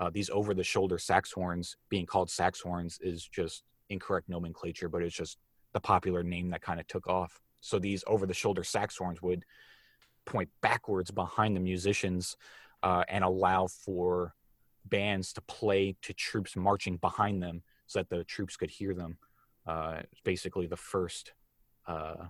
uh, 0.01 0.09
these 0.11 0.31
over 0.31 0.55
the 0.55 0.65
shoulder 0.65 0.97
sax 0.97 1.33
horns 1.33 1.77
being 1.91 2.07
called 2.07 2.31
sax 2.31 2.63
horns 2.63 2.99
is 3.03 3.29
just 3.29 3.65
incorrect 3.91 4.31
nomenclature, 4.31 4.89
but 4.89 5.03
it's 5.03 5.15
just 5.15 5.37
the 5.75 5.81
popular 5.81 6.23
name 6.23 6.49
that 6.49 6.63
kind 6.63 6.81
of 6.81 6.87
took 6.87 7.07
off. 7.09 7.43
So 7.61 7.79
these 7.79 8.03
over 8.07 8.25
the 8.25 8.33
shoulder 8.33 8.65
sax 8.65 8.97
horns 8.97 9.21
would 9.21 9.45
point 10.25 10.49
backwards 10.63 11.11
behind 11.11 11.55
the 11.55 11.61
musicians 11.61 12.39
uh, 12.83 13.05
and 13.07 13.23
allow 13.23 13.67
for 13.67 14.33
bands 14.89 15.33
to 15.35 15.41
play 15.43 15.97
to 16.03 16.13
troops 16.13 16.57
marching 16.57 16.97
behind 16.97 17.43
them 17.43 17.63
so 17.87 18.01
that 18.01 18.09
the 18.09 18.25
troops 18.25 18.57
could 18.57 18.71
hear 18.71 18.95
them. 18.95 19.19
Uh, 19.67 20.01
it's 20.11 20.21
basically 20.23 20.67
the 20.67 20.77
first 20.77 21.33
uh, 21.87 22.27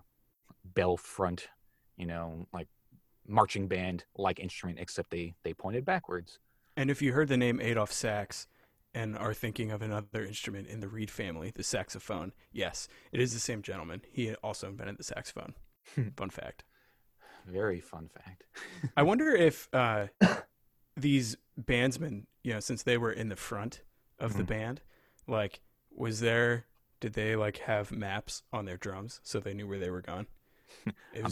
bell 0.65 0.97
front, 0.97 1.49
you 1.97 2.07
know, 2.07 2.47
like 2.53 2.69
marching 3.27 3.69
band 3.69 4.05
like 4.17 4.39
instrument, 4.39 4.79
except 4.79 5.11
they 5.11 5.35
they 5.43 5.53
pointed 5.53 5.85
backwards. 5.85 6.39
And 6.77 6.91
if 6.91 7.01
you 7.01 7.13
heard 7.13 7.29
the 7.29 7.37
name 7.37 7.61
Adolphe 7.61 7.93
Sax 7.93 8.47
and 8.95 9.17
are 9.17 9.35
thinking 9.35 9.71
of 9.71 9.83
another 9.83 10.25
instrument 10.25 10.67
in 10.69 10.81
the 10.81 10.89
Reed 10.89 11.11
family, 11.11 11.53
the 11.55 11.63
saxophone, 11.63 12.33
yes, 12.53 12.89
it 13.13 13.21
is 13.21 13.33
the 13.33 13.41
same 13.41 13.63
gentleman. 13.63 14.03
He 14.11 14.35
also 14.37 14.69
invented 14.69 14.99
the 14.99 15.05
saxophone. 15.05 15.55
fun 16.17 16.31
fact. 16.31 16.65
Very 17.47 17.81
fun 17.81 18.09
fact. 18.09 18.45
I 18.97 19.03
wonder 19.03 19.35
if 19.35 19.69
uh, 19.73 20.07
these 20.97 21.37
bandsmen, 21.61 22.25
you 22.43 22.55
know, 22.55 22.61
since 22.61 22.83
they 22.83 22.99
were 22.99 23.13
in 23.13 23.29
the 23.29 23.37
front 23.37 23.83
of 24.19 24.31
mm-hmm. 24.31 24.39
the 24.39 24.45
band, 24.45 24.81
like, 25.27 25.61
was 25.95 26.21
there? 26.21 26.67
Did 26.99 27.13
they 27.13 27.37
like 27.37 27.59
have 27.59 27.93
maps 27.93 28.43
on 28.53 28.65
their 28.65 28.79
drums 28.79 29.21
so 29.23 29.39
they 29.39 29.53
knew 29.53 29.69
where 29.69 29.79
they 29.79 29.91
were 29.91 30.03
going? 30.03 30.27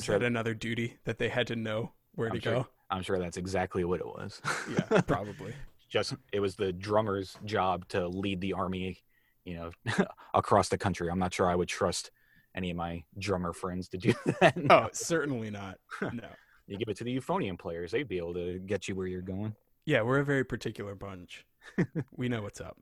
Sure 0.01 0.19
that 0.19 0.27
another 0.27 0.55
duty 0.55 0.97
that 1.05 1.19
they 1.19 1.29
had 1.29 1.47
to 1.49 1.57
know 1.57 1.93
where 2.15 2.29
I'm 2.29 2.35
to 2.37 2.41
sure, 2.41 2.53
go? 2.53 2.69
I'm 2.91 3.03
sure 3.03 3.19
that's 3.19 3.37
exactly 3.37 3.85
what 3.85 4.01
it 4.01 4.07
was. 4.07 4.41
yeah, 4.71 5.01
probably. 5.03 5.55
Just 5.89 6.15
it 6.33 6.41
was 6.41 6.57
the 6.57 6.73
drummer's 6.73 7.37
job 7.45 7.87
to 7.89 8.09
lead 8.09 8.41
the 8.41 8.55
army, 8.55 8.99
you 9.45 9.55
know, 9.55 9.71
across 10.35 10.69
the 10.69 10.79
country. 10.79 11.11
I'm 11.11 11.19
not 11.19 11.35
sure 11.35 11.49
I 11.49 11.55
would 11.55 11.69
trust 11.69 12.11
any 12.55 12.71
of 12.71 12.77
my 12.77 13.05
drummer 13.19 13.53
friends 13.53 13.89
to 13.91 13.99
do 13.99 14.15
that. 14.41 14.57
Oh, 14.71 14.89
certainly 14.93 15.51
not. 15.51 15.79
No. 16.01 16.29
You 16.67 16.79
give 16.79 16.89
it 16.89 16.97
to 16.99 17.05
the 17.05 17.17
euphonium 17.17 17.59
players; 17.59 17.91
they'd 17.93 18.09
be 18.09 18.19
able 18.19 18.35
to 18.35 18.59
get 18.61 18.89
you 18.89 18.95
where 18.95 19.07
you're 19.07 19.23
going. 19.23 19.55
Yeah, 19.87 20.03
we're 20.03 20.21
a 20.21 20.25
very 20.25 20.45
particular 20.45 20.95
bunch. 20.95 21.45
we 22.17 22.29
know 22.29 22.43
what's 22.43 22.61
up. 22.61 22.79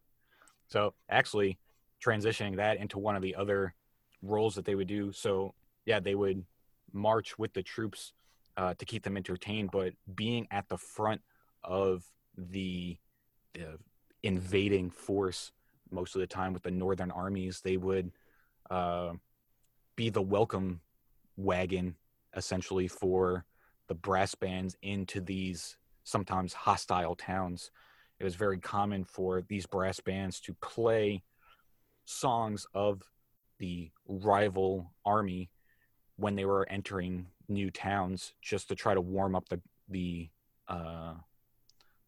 So, 0.69 0.95
actually, 1.09 1.59
transitioning 2.05 2.57
that 2.57 2.79
into 2.79 2.99
one 2.99 3.17
of 3.17 3.23
the 3.23 3.35
other 3.35 3.75
roles 4.23 4.55
that 4.55 4.65
they 4.65 4.75
would 4.75 4.89
do. 4.89 5.13
So, 5.13 5.55
yeah, 5.85 6.01
they 6.01 6.15
would 6.15 6.45
march 6.93 7.39
with 7.39 7.53
the 7.55 7.63
troops 7.63 8.13
uh, 8.57 8.75
to 8.75 8.85
keep 8.85 9.03
them 9.03 9.17
entertained, 9.17 9.71
but 9.73 9.95
being 10.15 10.47
at 10.51 10.69
the 10.69 10.77
front 10.77 11.21
of 11.65 12.05
the, 12.37 12.97
the 13.55 13.79
invading 14.23 14.91
force 14.91 15.53
most 15.91 16.15
of 16.15 16.21
the 16.21 16.27
time 16.27 16.53
with 16.53 16.63
the 16.63 16.71
northern 16.71 17.11
armies, 17.11 17.61
they 17.61 17.77
would 17.77 18.11
uh, 18.71 19.13
be 19.97 20.11
the 20.11 20.23
welcome 20.23 20.81
wagon 21.37 21.97
essentially 22.37 22.89
for 22.89 23.45
the 23.89 23.95
brass 23.95 24.35
bands 24.35 24.77
into 24.83 25.21
these 25.21 25.77
sometimes 26.05 26.53
hostile 26.53 27.15
towns. 27.15 27.71
It 28.19 28.25
was 28.25 28.35
very 28.35 28.59
common 28.59 29.05
for 29.05 29.43
these 29.43 29.67
brass 29.67 30.01
bands 30.01 30.41
to 30.41 30.55
play 30.55 31.23
songs 32.05 32.67
of 32.75 33.03
the 33.59 33.91
rival 34.07 34.93
army 35.05 35.51
when 36.17 36.37
they 36.37 36.45
were 36.45 36.69
entering 36.69 37.27
new 37.49 37.71
towns 37.71 38.35
just 38.41 38.69
to 38.69 38.75
try 38.75 38.95
to 38.95 39.01
warm 39.01 39.35
up 39.35 39.49
the 39.49 39.61
the 39.89 40.29
uh, 40.69 41.15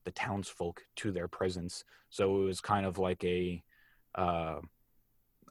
the 0.05 0.11
townsfolk 0.13 0.83
to 0.97 1.11
their 1.11 1.29
presence. 1.29 1.85
So 2.11 2.43
it 2.43 2.45
was 2.45 2.61
kind 2.61 2.87
of 2.87 2.99
like 2.99 3.25
a 3.25 3.63
uh, 4.15 4.61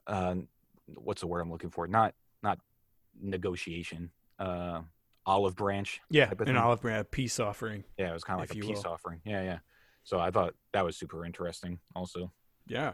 uh, 0.06 0.34
what's 0.96 1.20
the 1.20 1.26
word 1.26 1.40
I'm 1.40 1.50
looking 1.50 1.70
for? 1.70 1.86
Not 1.86 2.14
not 2.42 2.58
negotiation. 3.20 4.10
Uh, 4.38 4.82
olive 5.26 5.56
branch. 5.56 6.00
Yeah, 6.10 6.30
an 6.38 6.56
olive 6.56 6.80
branch, 6.80 7.08
peace 7.10 7.40
offering. 7.40 7.84
Yeah, 7.98 8.10
it 8.10 8.12
was 8.12 8.24
kind 8.24 8.40
of 8.40 8.48
like 8.48 8.56
a 8.56 8.66
peace 8.66 8.84
will. 8.84 8.92
offering. 8.92 9.20
Yeah, 9.24 9.42
yeah. 9.42 9.58
So 10.04 10.20
I 10.20 10.30
thought 10.30 10.54
that 10.72 10.84
was 10.84 10.96
super 10.96 11.24
interesting. 11.24 11.78
Also. 11.94 12.32
Yeah, 12.66 12.92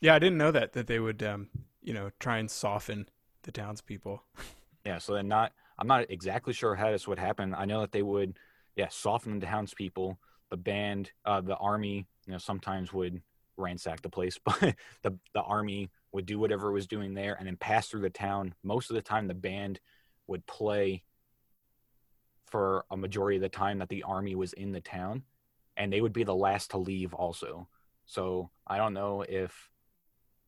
yeah. 0.00 0.14
I 0.14 0.18
didn't 0.18 0.38
know 0.38 0.50
that 0.52 0.72
that 0.74 0.86
they 0.86 0.98
would, 0.98 1.22
um, 1.22 1.48
you 1.82 1.92
know, 1.92 2.10
try 2.18 2.38
and 2.38 2.50
soften 2.50 3.08
the 3.42 3.52
townspeople. 3.52 4.22
yeah. 4.84 4.98
So 4.98 5.14
then, 5.14 5.28
not. 5.28 5.52
I'm 5.78 5.86
not 5.86 6.10
exactly 6.10 6.54
sure 6.54 6.74
how 6.74 6.90
this 6.90 7.06
would 7.06 7.18
happen. 7.18 7.54
I 7.54 7.66
know 7.66 7.82
that 7.82 7.92
they 7.92 8.02
would, 8.02 8.38
yeah, 8.76 8.88
soften 8.88 9.38
the 9.38 9.46
townspeople. 9.46 10.18
The 10.48 10.56
band, 10.56 11.10
uh, 11.26 11.42
the 11.42 11.56
army, 11.56 12.06
you 12.26 12.32
know, 12.32 12.38
sometimes 12.38 12.92
would 12.92 13.20
ransack 13.58 14.00
the 14.00 14.08
place, 14.08 14.38
but 14.44 14.74
the 15.02 15.18
the 15.34 15.42
army 15.42 15.90
would 16.12 16.26
do 16.26 16.38
whatever 16.38 16.70
it 16.70 16.74
was 16.74 16.86
doing 16.86 17.14
there 17.14 17.34
and 17.34 17.46
then 17.46 17.56
pass 17.56 17.88
through 17.88 18.00
the 18.00 18.10
town. 18.10 18.54
Most 18.62 18.90
of 18.90 18.94
the 18.94 19.02
time, 19.02 19.26
the 19.26 19.34
band 19.34 19.80
would 20.26 20.46
play 20.46 21.02
for 22.46 22.84
a 22.90 22.96
majority 22.96 23.36
of 23.36 23.42
the 23.42 23.48
time 23.48 23.78
that 23.78 23.88
the 23.88 24.02
army 24.02 24.34
was 24.34 24.52
in 24.54 24.72
the 24.72 24.80
town 24.80 25.22
and 25.76 25.92
they 25.92 26.00
would 26.00 26.12
be 26.12 26.24
the 26.24 26.34
last 26.34 26.70
to 26.70 26.78
leave 26.78 27.12
also. 27.14 27.68
So 28.06 28.50
i 28.66 28.76
don't 28.76 28.94
know 28.94 29.24
if 29.28 29.70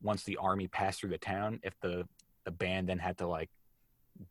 once 0.01 0.23
the 0.23 0.37
army 0.37 0.67
passed 0.67 0.99
through 0.99 1.09
the 1.09 1.17
town 1.17 1.59
if 1.63 1.73
the 1.81 2.07
the 2.45 2.51
band 2.51 2.89
then 2.89 2.99
had 2.99 3.17
to 3.17 3.27
like 3.27 3.49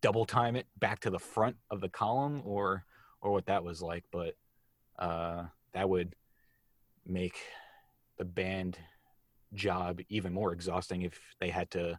double 0.01 0.25
time 0.25 0.57
it 0.57 0.67
back 0.79 1.01
to 1.01 1.11
the 1.11 1.19
front 1.19 1.57
of 1.71 1.81
the 1.81 1.89
column 1.89 2.43
or 2.45 2.85
or 3.21 3.33
what 3.33 3.47
that 3.47 3.65
was 3.65 3.83
like 3.83 4.05
but 4.13 4.35
uh 4.99 5.45
that 5.73 5.89
would 5.89 6.15
make 7.07 7.37
the 8.19 8.25
band 8.25 8.79
job 9.55 10.01
even 10.09 10.33
more 10.33 10.53
exhausting 10.53 11.03
if 11.03 11.19
they 11.41 11.49
had 11.49 11.71
to 11.71 11.99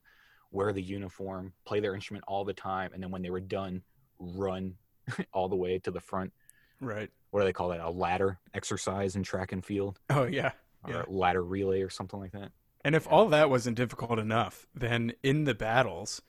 wear 0.52 0.72
the 0.74 0.82
uniform 0.82 1.54
play 1.66 1.80
their 1.80 1.96
instrument 1.96 2.24
all 2.28 2.46
the 2.46 2.54
time 2.54 2.92
and 2.94 3.02
then 3.02 3.12
when 3.12 3.22
they 3.22 3.30
were 3.30 3.40
done 3.40 3.82
run 4.20 4.74
all 5.34 5.50
the 5.50 5.56
way 5.56 5.80
to 5.80 5.92
the 5.92 6.00
front. 6.00 6.34
Right. 6.82 7.10
What 7.32 7.42
do 7.42 7.46
they 7.46 7.54
call 7.54 7.70
that? 7.70 7.80
A 7.80 7.90
ladder 7.90 8.40
exercise 8.54 9.16
in 9.16 9.24
track 9.24 9.52
and 9.52 9.64
field? 9.64 10.00
Oh 10.10 10.24
yeah. 10.24 10.52
Or 10.84 10.94
yeah. 10.94 11.04
ladder 11.08 11.44
relay 11.44 11.82
or 11.82 11.90
something 11.90 12.20
like 12.20 12.32
that. 12.32 12.52
And 12.86 12.96
if 12.96 13.08
all 13.12 13.28
that 13.30 13.50
wasn't 13.50 13.76
difficult 13.76 14.20
enough, 14.20 14.66
then 14.74 15.14
in 15.22 15.44
the 15.44 15.54
battles, 15.54 16.22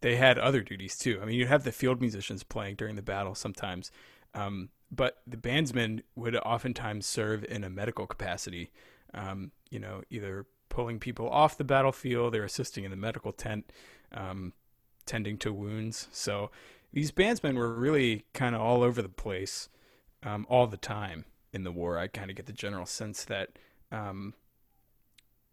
they 0.00 0.16
had 0.16 0.38
other 0.38 0.62
duties 0.62 0.96
too. 0.96 1.18
I 1.20 1.24
mean, 1.24 1.36
you'd 1.36 1.48
have 1.48 1.64
the 1.64 1.72
field 1.72 2.00
musicians 2.00 2.42
playing 2.44 2.76
during 2.76 2.94
the 2.94 3.02
battle 3.02 3.34
sometimes, 3.34 3.90
um, 4.34 4.70
but 4.90 5.18
the 5.26 5.36
bandsmen 5.36 6.02
would 6.14 6.36
oftentimes 6.36 7.06
serve 7.06 7.44
in 7.44 7.64
a 7.64 7.70
medical 7.70 8.06
capacity. 8.06 8.70
Um, 9.12 9.50
you 9.70 9.80
know, 9.80 10.02
either 10.10 10.46
pulling 10.68 11.00
people 11.00 11.28
off 11.28 11.58
the 11.58 11.64
battlefield 11.64 12.34
or 12.34 12.44
assisting 12.44 12.84
in 12.84 12.90
the 12.90 12.96
medical 12.96 13.32
tent, 13.32 13.72
um, 14.12 14.52
tending 15.04 15.36
to 15.38 15.52
wounds. 15.52 16.08
So 16.12 16.50
these 16.92 17.12
bandsmen 17.12 17.56
were 17.56 17.72
really 17.72 18.24
kind 18.34 18.54
of 18.54 18.60
all 18.60 18.82
over 18.82 19.02
the 19.02 19.08
place 19.08 19.68
um, 20.22 20.46
all 20.48 20.66
the 20.66 20.76
time 20.76 21.24
in 21.52 21.64
the 21.64 21.72
war. 21.72 21.98
I 21.98 22.08
kind 22.08 22.30
of 22.30 22.36
get 22.36 22.46
the 22.46 22.52
general 22.52 22.86
sense 22.86 23.24
that 23.24 23.50
um, 23.92 24.34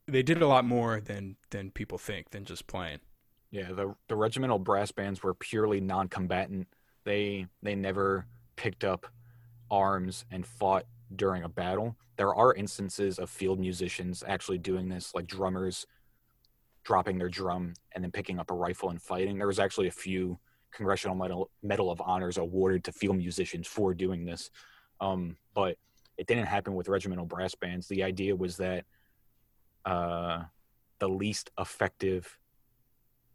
they 0.08 0.24
did 0.24 0.42
a 0.42 0.48
lot 0.48 0.66
more 0.66 1.00
than 1.00 1.36
than 1.50 1.72
people 1.72 1.98
think 1.98 2.32
than 2.32 2.46
just 2.46 2.68
playing. 2.68 3.00
Yeah, 3.52 3.72
the 3.72 3.96
the 4.08 4.16
regimental 4.16 4.60
brass 4.60 4.92
bands 4.92 5.24
were 5.24 5.34
purely 5.34 5.80
non-combatant. 5.80 6.68
They 7.04 7.48
they 7.62 7.76
never 7.76 8.26
picked 8.56 8.84
up 8.84 9.08
arms 9.70 10.26
and 10.32 10.46
fought 10.46 10.86
during 11.16 11.44
a 11.44 11.50
battle. 11.50 11.96
There 12.18 12.34
are 12.34 12.54
instances 12.54 13.20
of 13.20 13.30
field 13.30 13.60
musicians 13.60 14.24
actually 14.28 14.58
doing 14.58 14.90
this, 14.90 15.14
like 15.14 15.28
drummers 15.28 15.86
dropping 16.84 17.18
their 17.18 17.30
drum 17.30 17.74
and 17.94 18.04
then 18.04 18.12
picking 18.12 18.40
up 18.40 18.50
a 18.50 18.54
rifle 18.56 18.90
and 18.90 19.02
fighting. 19.02 19.38
There 19.38 19.48
was 19.48 19.60
actually 19.60 19.88
a 19.88 19.92
few 19.92 20.40
Congressional 20.72 21.16
Medal 21.16 21.50
Medal 21.64 21.92
of 21.92 22.02
Honors 22.02 22.38
awarded 22.38 22.84
to 22.86 22.92
field 22.92 23.18
musicians 23.18 23.68
for 23.68 23.94
doing 23.94 24.26
this. 24.26 24.50
Um, 25.00 25.38
but 25.54 25.78
it 26.18 26.28
didn't 26.28 26.48
happen 26.48 26.76
with 26.76 26.90
regimental 26.90 27.26
brass 27.26 27.56
bands. 27.56 27.88
The 27.88 28.04
idea 28.04 28.36
was 28.36 28.58
that 28.58 28.86
uh, 29.86 30.44
the 31.00 31.08
least 31.08 31.52
effective 31.60 32.38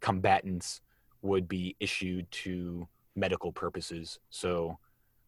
combatants 0.01 0.81
would 1.23 1.49
be 1.49 1.77
issued 1.79 2.31
to 2.33 2.89
medical 3.15 3.53
purposes. 3.53 4.19
So, 4.31 4.79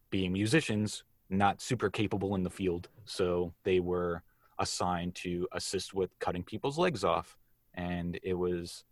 being 0.09 0.33
musicians, 0.33 1.03
not 1.29 1.61
super 1.61 1.89
capable 1.89 2.35
in 2.35 2.43
the 2.43 2.49
field, 2.49 2.89
so 3.05 3.53
they 3.63 3.79
were 3.79 4.21
assigned 4.59 5.15
to 5.15 5.47
assist 5.53 5.93
with 5.93 6.17
cutting 6.19 6.43
people's 6.43 6.77
legs 6.77 7.03
off, 7.03 7.37
and 7.73 8.19
it 8.23 8.33
was 8.33 8.83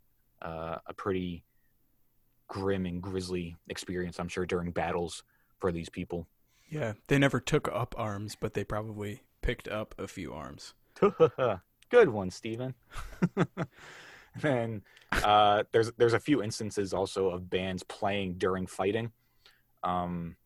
uh, 0.42 0.78
a 0.86 0.94
pretty 0.94 1.44
grim 2.48 2.86
and 2.86 3.02
grisly 3.02 3.56
experience, 3.68 4.20
I'm 4.20 4.28
sure, 4.28 4.46
during 4.46 4.72
battles 4.72 5.24
for 5.60 5.72
these 5.72 5.90
people. 5.90 6.28
Yeah, 6.70 6.94
they 7.08 7.18
never 7.18 7.40
took 7.40 7.68
up 7.72 7.96
arms, 7.98 8.36
but 8.40 8.54
they 8.54 8.64
probably 8.64 9.22
picked 9.42 9.68
up 9.68 9.96
a 9.98 10.08
few 10.08 10.34
arms. 10.34 10.74
Good 11.90 12.10
one, 12.10 12.32
Stephen. 12.32 12.74
and 14.44 14.82
uh, 15.12 15.64
there's 15.72 15.92
there's 15.98 16.14
a 16.14 16.20
few 16.20 16.42
instances 16.42 16.94
also 16.94 17.30
of 17.30 17.50
bands 17.50 17.84
playing 17.84 18.36
during 18.38 18.66
fighting. 18.66 19.12
Um, 19.84 20.38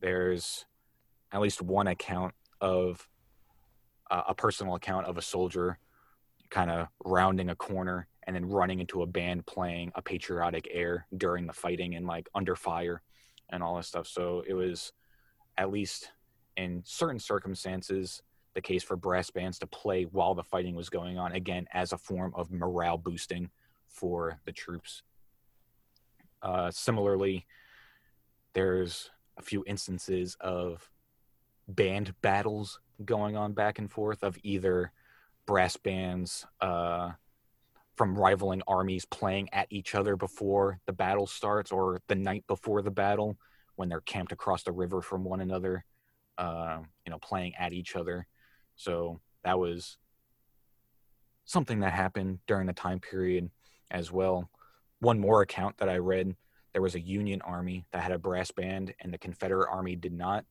there's 0.00 0.64
at 1.32 1.40
least 1.40 1.60
one 1.60 1.88
account 1.88 2.34
of 2.60 3.08
uh, 4.10 4.22
a 4.28 4.34
personal 4.34 4.74
account 4.74 5.06
of 5.06 5.18
a 5.18 5.22
soldier 5.22 5.78
kind 6.50 6.70
of 6.70 6.88
rounding 7.04 7.50
a 7.50 7.56
corner 7.56 8.06
and 8.24 8.34
then 8.34 8.46
running 8.46 8.80
into 8.80 9.02
a 9.02 9.06
band 9.06 9.46
playing 9.46 9.92
a 9.94 10.02
patriotic 10.02 10.68
air 10.70 11.06
during 11.16 11.46
the 11.46 11.52
fighting 11.52 11.94
and 11.94 12.06
like 12.06 12.28
under 12.34 12.56
fire 12.56 13.02
and 13.50 13.62
all 13.62 13.76
that 13.76 13.84
stuff. 13.84 14.06
So 14.06 14.42
it 14.46 14.54
was 14.54 14.92
at 15.56 15.70
least 15.70 16.10
in 16.56 16.82
certain 16.84 17.18
circumstances 17.18 18.22
the 18.54 18.62
case 18.62 18.82
for 18.82 18.96
brass 18.96 19.30
bands 19.30 19.58
to 19.58 19.66
play 19.66 20.04
while 20.04 20.34
the 20.34 20.42
fighting 20.42 20.76
was 20.76 20.88
going 20.88 21.18
on, 21.18 21.32
again, 21.32 21.66
as 21.72 21.92
a 21.92 21.98
form 21.98 22.32
of 22.36 22.52
morale 22.52 22.96
boosting 22.96 23.50
for 23.88 24.38
the 24.44 24.52
troops. 24.52 25.02
Uh, 26.40 26.70
similarly, 26.70 27.46
there's 28.52 29.10
a 29.36 29.42
few 29.42 29.64
instances 29.66 30.36
of 30.40 30.88
band 31.66 32.14
battles 32.22 32.78
going 33.04 33.36
on 33.36 33.52
back 33.52 33.78
and 33.78 33.90
forth 33.90 34.22
of 34.22 34.38
either 34.44 34.92
brass 35.46 35.76
bands 35.76 36.46
uh, 36.60 37.10
from 37.96 38.18
rivaling 38.18 38.62
armies 38.66 39.04
playing 39.04 39.48
at 39.52 39.68
each 39.70 39.94
other 39.94 40.16
before 40.16 40.80
the 40.86 40.92
battle 40.92 41.26
starts 41.26 41.70
or 41.70 42.00
the 42.08 42.14
night 42.14 42.44
before 42.46 42.82
the 42.82 42.90
battle 42.90 43.36
when 43.76 43.88
they're 43.88 44.00
camped 44.00 44.32
across 44.32 44.62
the 44.62 44.72
river 44.72 45.00
from 45.00 45.24
one 45.24 45.40
another, 45.40 45.84
uh, 46.38 46.78
you 47.04 47.10
know, 47.10 47.18
playing 47.18 47.54
at 47.56 47.72
each 47.72 47.96
other. 47.96 48.26
So 48.76 49.20
that 49.44 49.58
was 49.58 49.96
something 51.44 51.80
that 51.80 51.92
happened 51.92 52.38
during 52.46 52.66
the 52.66 52.72
time 52.72 53.00
period 53.00 53.50
as 53.90 54.10
well. 54.10 54.50
One 55.00 55.20
more 55.20 55.42
account 55.42 55.76
that 55.78 55.88
I 55.88 55.98
read 55.98 56.34
there 56.72 56.82
was 56.82 56.96
a 56.96 57.00
Union 57.00 57.40
army 57.42 57.86
that 57.92 58.02
had 58.02 58.12
a 58.12 58.18
brass 58.18 58.50
band 58.50 58.94
and 59.00 59.12
the 59.12 59.18
Confederate 59.18 59.70
army 59.70 59.94
did 59.94 60.12
not. 60.12 60.44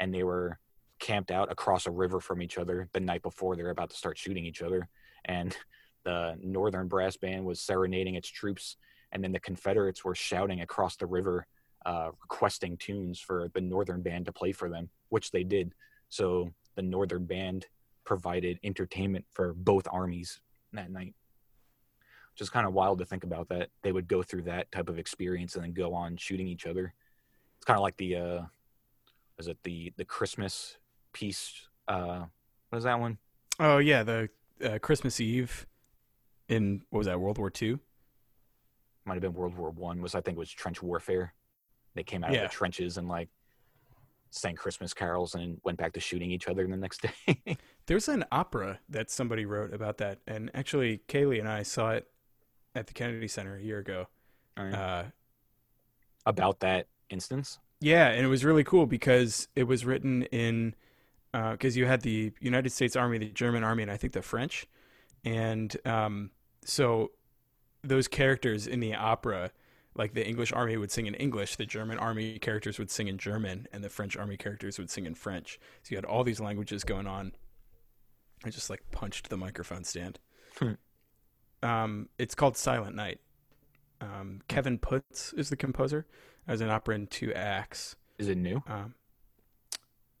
And 0.00 0.12
they 0.12 0.24
were 0.24 0.58
camped 0.98 1.30
out 1.30 1.50
across 1.52 1.86
a 1.86 1.92
river 1.92 2.18
from 2.18 2.42
each 2.42 2.58
other 2.58 2.88
the 2.92 3.00
night 3.00 3.22
before 3.22 3.54
they 3.54 3.62
were 3.62 3.70
about 3.70 3.90
to 3.90 3.96
start 3.96 4.18
shooting 4.18 4.44
each 4.44 4.62
other. 4.62 4.88
And 5.24 5.56
the 6.04 6.36
Northern 6.42 6.88
brass 6.88 7.16
band 7.16 7.44
was 7.44 7.60
serenading 7.60 8.14
its 8.14 8.28
troops. 8.28 8.76
And 9.12 9.22
then 9.22 9.32
the 9.32 9.40
Confederates 9.40 10.04
were 10.04 10.14
shouting 10.14 10.60
across 10.60 10.96
the 10.96 11.06
river, 11.06 11.46
uh, 11.86 12.10
requesting 12.22 12.76
tunes 12.76 13.20
for 13.20 13.48
the 13.54 13.60
Northern 13.60 14.02
band 14.02 14.26
to 14.26 14.32
play 14.32 14.52
for 14.52 14.68
them, 14.68 14.90
which 15.08 15.30
they 15.30 15.44
did. 15.44 15.72
So 16.08 16.50
the 16.74 16.82
Northern 16.82 17.24
band 17.24 17.66
provided 18.04 18.58
entertainment 18.62 19.24
for 19.30 19.54
both 19.54 19.86
armies 19.90 20.40
that 20.72 20.90
night. 20.90 21.14
Is 22.40 22.50
kind 22.50 22.66
of 22.66 22.72
wild 22.72 22.98
to 22.98 23.04
think 23.04 23.22
about 23.22 23.48
that 23.50 23.70
they 23.82 23.92
would 23.92 24.08
go 24.08 24.20
through 24.20 24.42
that 24.42 24.70
type 24.72 24.88
of 24.88 24.98
experience 24.98 25.54
and 25.54 25.62
then 25.62 25.72
go 25.72 25.94
on 25.94 26.16
shooting 26.16 26.48
each 26.48 26.66
other. 26.66 26.92
It's 27.56 27.64
kind 27.64 27.78
of 27.78 27.82
like 27.82 27.96
the 27.96 28.16
uh 28.16 28.42
is 29.38 29.46
it 29.46 29.56
the 29.62 29.92
the 29.96 30.04
Christmas 30.04 30.76
peace 31.12 31.68
uh 31.86 32.24
what 32.68 32.78
is 32.78 32.84
that 32.84 32.98
one? 32.98 33.18
Oh 33.60 33.78
yeah, 33.78 34.02
the 34.02 34.28
uh, 34.64 34.78
Christmas 34.80 35.20
Eve 35.20 35.64
in 36.48 36.82
what 36.90 36.98
was 36.98 37.06
that 37.06 37.20
World 37.20 37.38
War 37.38 37.50
II? 37.60 37.78
Might 39.04 39.14
have 39.14 39.22
been 39.22 39.34
World 39.34 39.56
War 39.56 39.70
One. 39.70 40.00
Was 40.00 40.14
I 40.14 40.20
think 40.20 40.36
it 40.36 40.40
was 40.40 40.50
trench 40.50 40.82
warfare. 40.82 41.34
They 41.94 42.02
came 42.02 42.24
out 42.24 42.32
yeah. 42.32 42.44
of 42.44 42.50
the 42.50 42.56
trenches 42.56 42.96
and 42.96 43.08
like 43.08 43.28
sang 44.30 44.56
Christmas 44.56 44.92
carols 44.92 45.34
and 45.34 45.60
went 45.62 45.78
back 45.78 45.92
to 45.92 46.00
shooting 46.00 46.30
each 46.30 46.48
other 46.48 46.66
the 46.66 46.76
next 46.76 47.02
day. 47.26 47.56
There's 47.86 48.08
an 48.08 48.24
opera 48.32 48.80
that 48.88 49.10
somebody 49.10 49.44
wrote 49.44 49.72
about 49.72 49.98
that, 49.98 50.20
and 50.26 50.50
actually, 50.54 51.02
Kaylee 51.08 51.38
and 51.38 51.48
I 51.48 51.62
saw 51.62 51.90
it 51.90 52.06
at 52.74 52.86
the 52.86 52.92
Kennedy 52.92 53.28
Center 53.28 53.56
a 53.56 53.62
year 53.62 53.78
ago. 53.78 54.08
Oh, 54.56 54.62
uh, 54.62 55.04
about 56.26 56.60
that 56.60 56.86
instance. 57.10 57.58
Yeah, 57.80 58.08
and 58.08 58.24
it 58.24 58.28
was 58.28 58.44
really 58.44 58.64
cool 58.64 58.86
because 58.86 59.48
it 59.54 59.64
was 59.64 59.84
written 59.84 60.22
in 60.24 60.74
because 61.32 61.76
uh, 61.76 61.78
you 61.78 61.86
had 61.86 62.02
the 62.02 62.32
United 62.40 62.70
States 62.70 62.96
Army, 62.96 63.18
the 63.18 63.26
German 63.26 63.64
Army, 63.64 63.82
and 63.82 63.90
I 63.90 63.96
think 63.96 64.12
the 64.12 64.22
French, 64.22 64.66
and 65.24 65.76
um, 65.84 66.30
so 66.64 67.12
those 67.82 68.08
characters 68.08 68.66
in 68.66 68.80
the 68.80 68.94
opera 68.94 69.50
like 69.96 70.14
the 70.14 70.26
English 70.26 70.52
army 70.52 70.76
would 70.76 70.90
sing 70.90 71.06
in 71.06 71.14
English, 71.14 71.56
the 71.56 71.66
German 71.66 71.98
army 71.98 72.38
characters 72.38 72.78
would 72.78 72.90
sing 72.90 73.08
in 73.08 73.18
German, 73.18 73.68
and 73.72 73.82
the 73.84 73.88
French 73.88 74.16
army 74.16 74.36
characters 74.36 74.78
would 74.78 74.90
sing 74.90 75.06
in 75.06 75.14
French. 75.14 75.60
So 75.82 75.90
you 75.90 75.96
had 75.96 76.04
all 76.04 76.24
these 76.24 76.40
languages 76.40 76.84
going 76.84 77.06
on. 77.06 77.32
I 78.44 78.50
just 78.50 78.70
like 78.70 78.82
punched 78.90 79.30
the 79.30 79.36
microphone 79.36 79.84
stand. 79.84 80.18
Hmm. 80.58 80.72
Um, 81.62 82.08
it's 82.18 82.34
called 82.34 82.56
Silent 82.56 82.96
Night. 82.96 83.20
Um, 84.00 84.40
Kevin 84.48 84.78
Puts 84.78 85.32
is 85.34 85.48
the 85.48 85.56
composer. 85.56 86.06
As 86.46 86.60
an 86.60 86.68
opera 86.68 86.96
in 86.96 87.06
two 87.06 87.32
acts. 87.32 87.96
Is 88.18 88.28
it 88.28 88.36
new? 88.36 88.62
Um, 88.66 88.94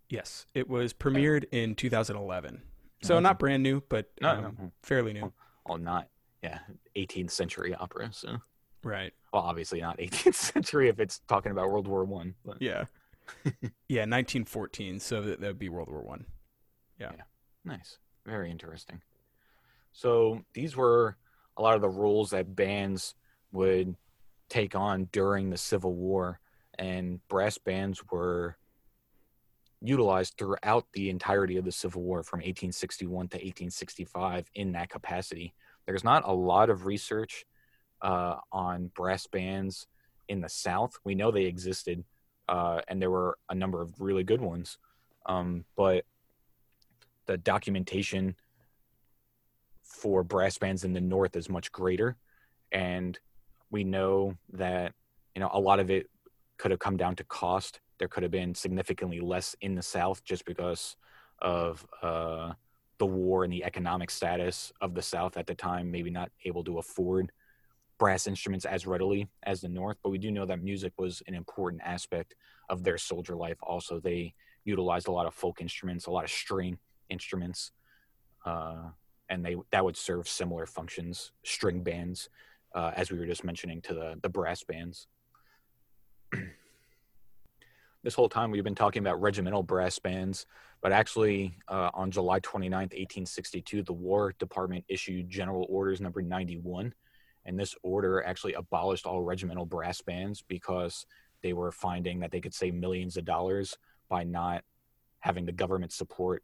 yes, 0.08 0.46
it 0.54 0.70
was 0.70 0.94
premiered 0.94 1.44
in 1.52 1.74
2011. 1.74 2.62
So 3.02 3.20
not 3.20 3.38
brand 3.38 3.62
new, 3.62 3.82
but 3.90 4.10
no, 4.22 4.30
um, 4.30 4.42
no. 4.42 4.72
fairly 4.82 5.12
new. 5.12 5.30
Well, 5.66 5.76
not 5.76 6.08
yeah, 6.44 6.58
18th 6.96 7.30
century 7.30 7.74
opera. 7.74 8.10
So 8.12 8.36
right 8.82 9.12
well, 9.32 9.42
obviously 9.42 9.80
not 9.80 9.98
18th 9.98 10.34
century 10.34 10.88
if 10.88 11.00
it's 11.00 11.20
talking 11.26 11.52
about 11.52 11.70
World 11.70 11.88
War 11.88 12.04
One. 12.04 12.34
Yeah, 12.60 12.84
yeah, 13.88 14.04
1914. 14.04 15.00
So 15.00 15.22
that 15.22 15.40
would 15.40 15.58
be 15.58 15.70
World 15.70 15.88
War 15.88 16.02
One. 16.02 16.26
Yeah. 17.00 17.12
yeah, 17.16 17.22
nice, 17.64 17.98
very 18.24 18.50
interesting. 18.50 19.00
So 19.92 20.42
these 20.52 20.76
were 20.76 21.16
a 21.56 21.62
lot 21.62 21.74
of 21.74 21.80
the 21.80 21.88
rules 21.88 22.30
that 22.30 22.54
bands 22.54 23.14
would 23.52 23.96
take 24.48 24.74
on 24.74 25.08
during 25.12 25.50
the 25.50 25.56
Civil 25.56 25.94
War, 25.94 26.40
and 26.78 27.26
brass 27.28 27.58
bands 27.58 28.02
were 28.10 28.56
utilized 29.80 30.34
throughout 30.38 30.86
the 30.92 31.10
entirety 31.10 31.56
of 31.56 31.64
the 31.64 31.72
Civil 31.72 32.02
War 32.02 32.22
from 32.22 32.38
1861 32.38 33.28
to 33.28 33.36
1865 33.36 34.46
in 34.54 34.72
that 34.72 34.88
capacity. 34.88 35.54
There's 35.86 36.04
not 36.04 36.26
a 36.26 36.32
lot 36.32 36.70
of 36.70 36.86
research 36.86 37.44
uh, 38.02 38.36
on 38.52 38.90
brass 38.94 39.26
bands 39.26 39.86
in 40.28 40.40
the 40.40 40.48
South. 40.48 40.98
We 41.04 41.14
know 41.14 41.30
they 41.30 41.44
existed, 41.44 42.04
uh, 42.48 42.80
and 42.88 43.00
there 43.00 43.10
were 43.10 43.38
a 43.48 43.54
number 43.54 43.82
of 43.82 44.00
really 44.00 44.24
good 44.24 44.40
ones. 44.40 44.78
Um, 45.26 45.64
but 45.76 46.04
the 47.26 47.36
documentation 47.36 48.36
for 49.82 50.22
brass 50.22 50.58
bands 50.58 50.84
in 50.84 50.92
the 50.92 51.00
North 51.00 51.36
is 51.36 51.48
much 51.48 51.72
greater, 51.72 52.16
and 52.72 53.18
we 53.70 53.84
know 53.84 54.36
that 54.52 54.92
you 55.34 55.40
know 55.40 55.50
a 55.52 55.60
lot 55.60 55.80
of 55.80 55.90
it 55.90 56.08
could 56.58 56.70
have 56.70 56.80
come 56.80 56.96
down 56.96 57.16
to 57.16 57.24
cost. 57.24 57.80
There 57.98 58.08
could 58.08 58.22
have 58.22 58.32
been 58.32 58.54
significantly 58.54 59.20
less 59.20 59.56
in 59.60 59.74
the 59.74 59.82
South 59.82 60.22
just 60.24 60.44
because 60.44 60.96
of 61.40 61.86
uh, 62.02 62.52
the 62.98 63.06
war 63.06 63.44
and 63.44 63.52
the 63.52 63.64
economic 63.64 64.10
status 64.10 64.72
of 64.80 64.94
the 64.94 65.02
South 65.02 65.36
at 65.36 65.46
the 65.46 65.54
time, 65.54 65.90
maybe 65.90 66.10
not 66.10 66.30
able 66.44 66.64
to 66.64 66.78
afford 66.78 67.32
brass 67.98 68.26
instruments 68.26 68.64
as 68.64 68.86
readily 68.86 69.28
as 69.44 69.60
the 69.60 69.68
North, 69.68 69.96
but 70.02 70.10
we 70.10 70.18
do 70.18 70.30
know 70.30 70.46
that 70.46 70.62
music 70.62 70.92
was 70.98 71.22
an 71.26 71.34
important 71.34 71.82
aspect 71.84 72.34
of 72.68 72.82
their 72.82 72.98
soldier 72.98 73.36
life. 73.36 73.56
Also, 73.62 74.00
they 74.00 74.34
utilized 74.64 75.08
a 75.08 75.12
lot 75.12 75.26
of 75.26 75.34
folk 75.34 75.60
instruments, 75.60 76.06
a 76.06 76.10
lot 76.10 76.24
of 76.24 76.30
string 76.30 76.78
instruments, 77.08 77.70
uh, 78.44 78.88
and 79.28 79.44
they 79.44 79.56
that 79.70 79.84
would 79.84 79.96
serve 79.96 80.28
similar 80.28 80.66
functions, 80.66 81.32
string 81.44 81.82
bands, 81.82 82.28
uh, 82.74 82.92
as 82.96 83.10
we 83.10 83.18
were 83.18 83.26
just 83.26 83.44
mentioning 83.44 83.80
to 83.82 83.94
the 83.94 84.18
the 84.22 84.28
brass 84.28 84.62
bands. 84.64 85.06
this 88.02 88.14
whole 88.14 88.28
time 88.28 88.50
we've 88.50 88.64
been 88.64 88.74
talking 88.74 89.00
about 89.00 89.20
regimental 89.20 89.62
brass 89.62 89.98
bands, 89.98 90.46
but 90.84 90.92
actually 90.92 91.56
uh, 91.68 91.88
on 91.94 92.10
July 92.10 92.40
29th, 92.40 92.92
1862, 92.92 93.84
the 93.84 93.92
War 93.94 94.34
Department 94.38 94.84
issued 94.86 95.30
General 95.30 95.64
Orders 95.70 95.98
Number 95.98 96.20
91 96.20 96.92
and 97.46 97.58
this 97.58 97.74
order 97.82 98.22
actually 98.22 98.52
abolished 98.52 99.06
all 99.06 99.22
regimental 99.22 99.64
brass 99.64 100.02
bands 100.02 100.42
because 100.46 101.06
they 101.42 101.54
were 101.54 101.72
finding 101.72 102.20
that 102.20 102.30
they 102.30 102.40
could 102.40 102.52
save 102.52 102.74
millions 102.74 103.16
of 103.16 103.24
dollars 103.24 103.78
by 104.10 104.24
not 104.24 104.62
having 105.20 105.46
the 105.46 105.52
government 105.52 105.90
support 105.90 106.42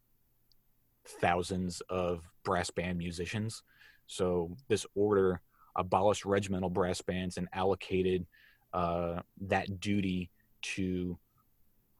thousands 1.05 1.81
of 1.89 2.27
brass 2.43 2.71
band 2.71 2.97
musicians. 2.97 3.61
So 4.07 4.57
this 4.69 4.87
order 4.95 5.39
abolished 5.75 6.25
regimental 6.25 6.71
brass 6.71 6.99
bands 6.99 7.37
and 7.37 7.47
allocated 7.53 8.25
uh, 8.73 9.21
that 9.41 9.79
duty 9.79 10.31
to 10.63 11.19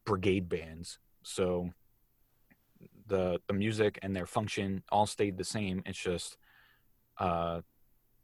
brigade 0.06 0.50
bands. 0.50 0.98
So 1.22 1.72
the 3.12 3.40
the 3.48 3.54
music 3.54 4.00
and 4.02 4.16
their 4.16 4.26
function 4.26 4.82
all 4.90 5.06
stayed 5.06 5.38
the 5.38 5.44
same. 5.44 5.84
It's 5.86 6.00
just 6.00 6.38
uh, 7.20 7.62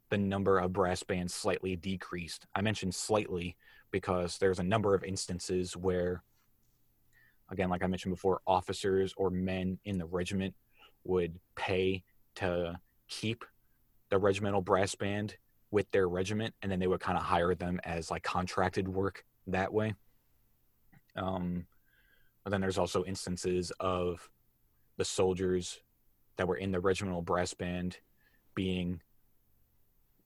the 0.10 0.18
number 0.18 0.58
of 0.58 0.74
brass 0.74 1.04
bands 1.04 1.34
slightly 1.34 1.76
decreased. 1.76 2.48
I 2.56 2.62
mentioned 2.62 2.96
slightly 2.96 3.58
because 3.92 4.38
there's 4.38 4.60
a 4.60 4.64
number 4.64 4.96
of 4.96 5.04
instances 5.04 5.76
where, 5.76 6.24
again, 7.52 7.70
like 7.70 7.84
I 7.84 7.88
mentioned 7.88 8.16
before, 8.16 8.42
officers 8.48 9.14
or 9.18 9.30
men 9.30 9.78
in 9.84 9.98
the 9.98 10.06
regiment 10.06 10.56
would 11.04 11.38
pay 11.56 12.04
to 12.36 12.80
keep 13.10 13.44
the 14.10 14.18
regimental 14.18 14.62
brass 14.62 14.96
band 14.96 15.36
with 15.70 15.92
their 15.92 16.08
regiment, 16.08 16.54
and 16.62 16.72
then 16.72 16.80
they 16.80 16.88
would 16.88 17.02
kind 17.02 17.18
of 17.18 17.24
hire 17.26 17.54
them 17.54 17.80
as 17.84 18.10
like 18.10 18.24
contracted 18.24 18.88
work 18.88 19.26
that 19.48 19.74
way. 19.74 19.94
Um, 21.18 21.66
but 22.44 22.52
then 22.52 22.62
there's 22.62 22.78
also 22.78 23.04
instances 23.04 23.74
of 23.82 24.30
the 24.98 25.06
soldiers 25.06 25.80
that 26.38 26.48
were 26.48 26.58
in 26.58 26.72
the 26.72 26.80
regimental 26.80 27.22
brass 27.22 27.54
band 27.54 27.98
being 28.56 29.02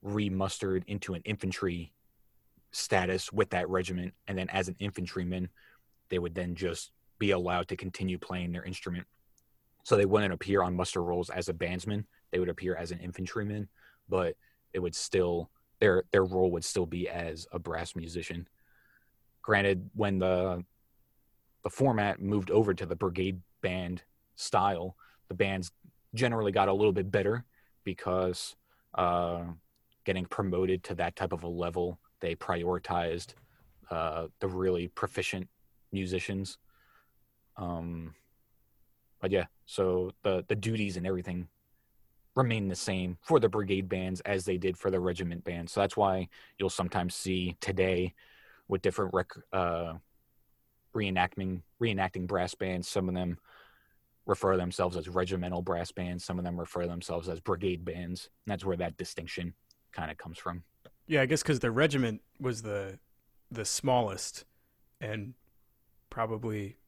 remustered 0.04 0.82
into 0.86 1.14
an 1.14 1.22
infantry 1.24 1.92
status 2.72 3.32
with 3.32 3.50
that 3.50 3.68
regiment, 3.68 4.14
and 4.26 4.36
then 4.36 4.48
as 4.48 4.68
an 4.68 4.76
infantryman, 4.78 5.48
they 6.08 6.18
would 6.18 6.34
then 6.34 6.54
just 6.54 6.90
be 7.18 7.30
allowed 7.30 7.68
to 7.68 7.76
continue 7.76 8.18
playing 8.18 8.52
their 8.52 8.64
instrument. 8.64 9.06
So 9.84 9.96
they 9.96 10.06
wouldn't 10.06 10.32
appear 10.32 10.62
on 10.62 10.74
muster 10.74 11.02
rolls 11.02 11.30
as 11.30 11.48
a 11.48 11.54
bandsman; 11.54 12.04
they 12.30 12.38
would 12.38 12.48
appear 12.48 12.74
as 12.74 12.90
an 12.90 13.00
infantryman, 13.00 13.68
but 14.08 14.36
it 14.72 14.78
would 14.80 14.94
still 14.94 15.50
their 15.80 16.04
their 16.12 16.24
role 16.24 16.50
would 16.52 16.64
still 16.64 16.86
be 16.86 17.08
as 17.08 17.46
a 17.52 17.58
brass 17.58 17.94
musician. 17.94 18.48
Granted, 19.42 19.90
when 19.94 20.18
the 20.18 20.64
the 21.62 21.70
format 21.70 22.20
moved 22.20 22.50
over 22.50 22.74
to 22.74 22.86
the 22.86 22.96
brigade 22.96 23.40
band 23.60 24.02
style, 24.34 24.96
the 25.28 25.34
bands 25.34 25.72
generally 26.14 26.52
got 26.52 26.68
a 26.68 26.72
little 26.72 26.92
bit 26.92 27.10
better 27.10 27.44
because 27.84 28.56
uh, 28.94 29.42
getting 30.04 30.26
promoted 30.26 30.82
to 30.84 30.94
that 30.94 31.16
type 31.16 31.32
of 31.32 31.42
a 31.42 31.48
level, 31.48 31.98
they 32.20 32.34
prioritized 32.34 33.34
uh, 33.90 34.26
the 34.40 34.48
really 34.48 34.88
proficient 34.88 35.48
musicians. 35.92 36.58
Um, 37.56 38.14
but 39.20 39.30
yeah, 39.30 39.46
so 39.66 40.12
the 40.22 40.44
the 40.48 40.56
duties 40.56 40.96
and 40.96 41.06
everything 41.06 41.48
remain 42.34 42.68
the 42.68 42.74
same 42.74 43.18
for 43.22 43.38
the 43.38 43.48
brigade 43.48 43.88
bands 43.88 44.20
as 44.22 44.44
they 44.44 44.56
did 44.56 44.76
for 44.76 44.90
the 44.90 44.98
regiment 44.98 45.44
bands. 45.44 45.72
So 45.72 45.80
that's 45.80 45.96
why 45.96 46.28
you'll 46.58 46.70
sometimes 46.70 47.14
see 47.14 47.56
today 47.60 48.14
with 48.68 48.82
different 48.82 49.12
rec- 49.12 49.44
uh, 49.52 49.94
reenacting 50.94 51.62
reenacting 51.80 52.26
brass 52.26 52.54
bands. 52.54 52.88
Some 52.88 53.08
of 53.08 53.14
them 53.14 53.38
refer 54.26 54.56
themselves 54.56 54.96
as 54.96 55.08
regimental 55.08 55.62
brass 55.62 55.92
bands. 55.92 56.24
Some 56.24 56.38
of 56.38 56.44
them 56.44 56.58
refer 56.58 56.86
themselves 56.86 57.28
as 57.28 57.40
brigade 57.40 57.84
bands. 57.84 58.30
And 58.46 58.52
that's 58.52 58.64
where 58.64 58.76
that 58.76 58.96
distinction 58.96 59.54
kind 59.92 60.10
of 60.10 60.18
comes 60.18 60.38
from. 60.38 60.62
Yeah, 61.06 61.22
I 61.22 61.26
guess 61.26 61.42
because 61.42 61.60
the 61.60 61.70
regiment 61.70 62.22
was 62.40 62.62
the 62.62 62.98
the 63.50 63.64
smallest 63.64 64.44
and 65.00 65.34
probably 66.08 66.78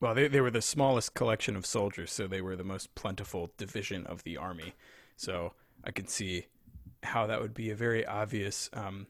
well 0.00 0.14
they, 0.14 0.26
they 0.26 0.40
were 0.40 0.50
the 0.50 0.62
smallest 0.62 1.14
collection 1.14 1.54
of 1.54 1.64
soldiers 1.64 2.10
so 2.10 2.26
they 2.26 2.40
were 2.40 2.56
the 2.56 2.64
most 2.64 2.92
plentiful 2.94 3.52
division 3.56 4.04
of 4.06 4.22
the 4.24 4.36
army 4.36 4.74
so 5.16 5.52
i 5.84 5.90
could 5.90 6.08
see 6.08 6.46
how 7.04 7.26
that 7.26 7.40
would 7.40 7.54
be 7.54 7.70
a 7.70 7.76
very 7.76 8.04
obvious 8.06 8.68
um, 8.72 9.06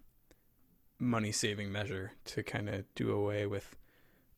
money 0.98 1.32
saving 1.32 1.72
measure 1.72 2.12
to 2.24 2.42
kind 2.42 2.68
of 2.68 2.84
do 2.94 3.10
away 3.12 3.46
with 3.46 3.76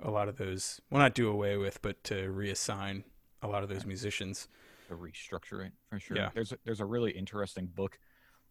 a 0.01 0.11
lot 0.11 0.29
of 0.29 0.37
those 0.37 0.81
well 0.91 1.01
not 1.01 1.15
do 1.15 1.29
away 1.29 1.57
with 1.57 1.83
but 1.83 2.03
to 2.05 2.15
reassign 2.29 3.03
a 3.45 3.49
lot 3.49 3.63
of 3.63 3.69
those 3.69 3.87
musicians. 3.87 4.49
To 4.89 4.97
restructure 4.97 5.65
it 5.65 5.73
for 5.89 5.99
sure. 5.99 6.17
Yeah. 6.17 6.31
there's 6.35 6.53
a, 6.53 6.59
there's 6.65 6.81
a 6.81 6.85
really 6.85 7.11
interesting 7.13 7.67
book 7.75 7.99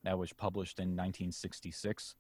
that 0.04 0.18
was 0.18 0.34
published 0.34 0.80
in 0.80 0.90
1966 0.90 2.16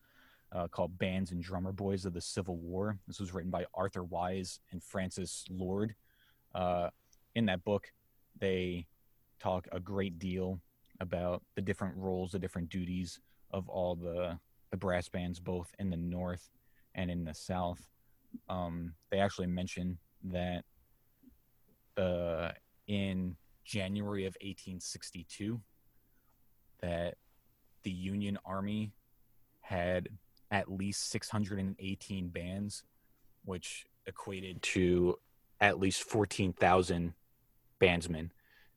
uh, 0.51 0.67
called 0.67 0.97
bands 0.99 1.31
and 1.31 1.41
drummer 1.41 1.71
boys 1.71 2.05
of 2.05 2.13
the 2.13 2.21
civil 2.21 2.57
war. 2.57 2.99
This 3.07 3.19
was 3.19 3.33
written 3.33 3.49
by 3.49 3.65
arthur 3.73 4.03
wise 4.03 4.59
and 4.71 4.83
francis 4.83 5.45
lord. 5.49 5.95
Uh, 6.53 6.89
in 7.33 7.47
that 7.47 7.63
book 7.63 7.91
they 8.39 8.85
talk 9.39 9.67
a 9.71 9.79
great 9.79 10.19
deal 10.19 10.59
about 10.99 11.41
the 11.55 11.61
different 11.61 11.97
roles 11.97 12.33
the 12.33 12.39
different 12.39 12.69
duties 12.69 13.19
of 13.51 13.67
all 13.67 13.95
the 13.95 14.37
the 14.69 14.77
brass 14.77 15.09
bands 15.09 15.39
both 15.39 15.71
in 15.79 15.89
the 15.89 15.97
north 15.97 16.49
and 16.93 17.09
in 17.09 17.23
the 17.23 17.33
south. 17.33 17.87
Um, 18.47 18.93
they 19.09 19.19
actually 19.19 19.47
mention 19.47 19.97
that 20.25 20.65
uh, 21.97 22.51
in 22.87 23.35
January 23.63 24.25
of 24.25 24.35
1862 24.41 25.61
that 26.81 27.15
the 27.83 27.91
Union 27.91 28.37
Army 28.45 28.93
had 29.61 30.09
at 30.51 30.71
least 30.71 31.09
618 31.09 32.27
bands, 32.29 32.83
which 33.45 33.85
equated 34.05 34.61
to 34.61 35.17
at 35.59 35.79
least 35.79 36.03
14,000 36.03 37.13
bandsmen. 37.79 38.29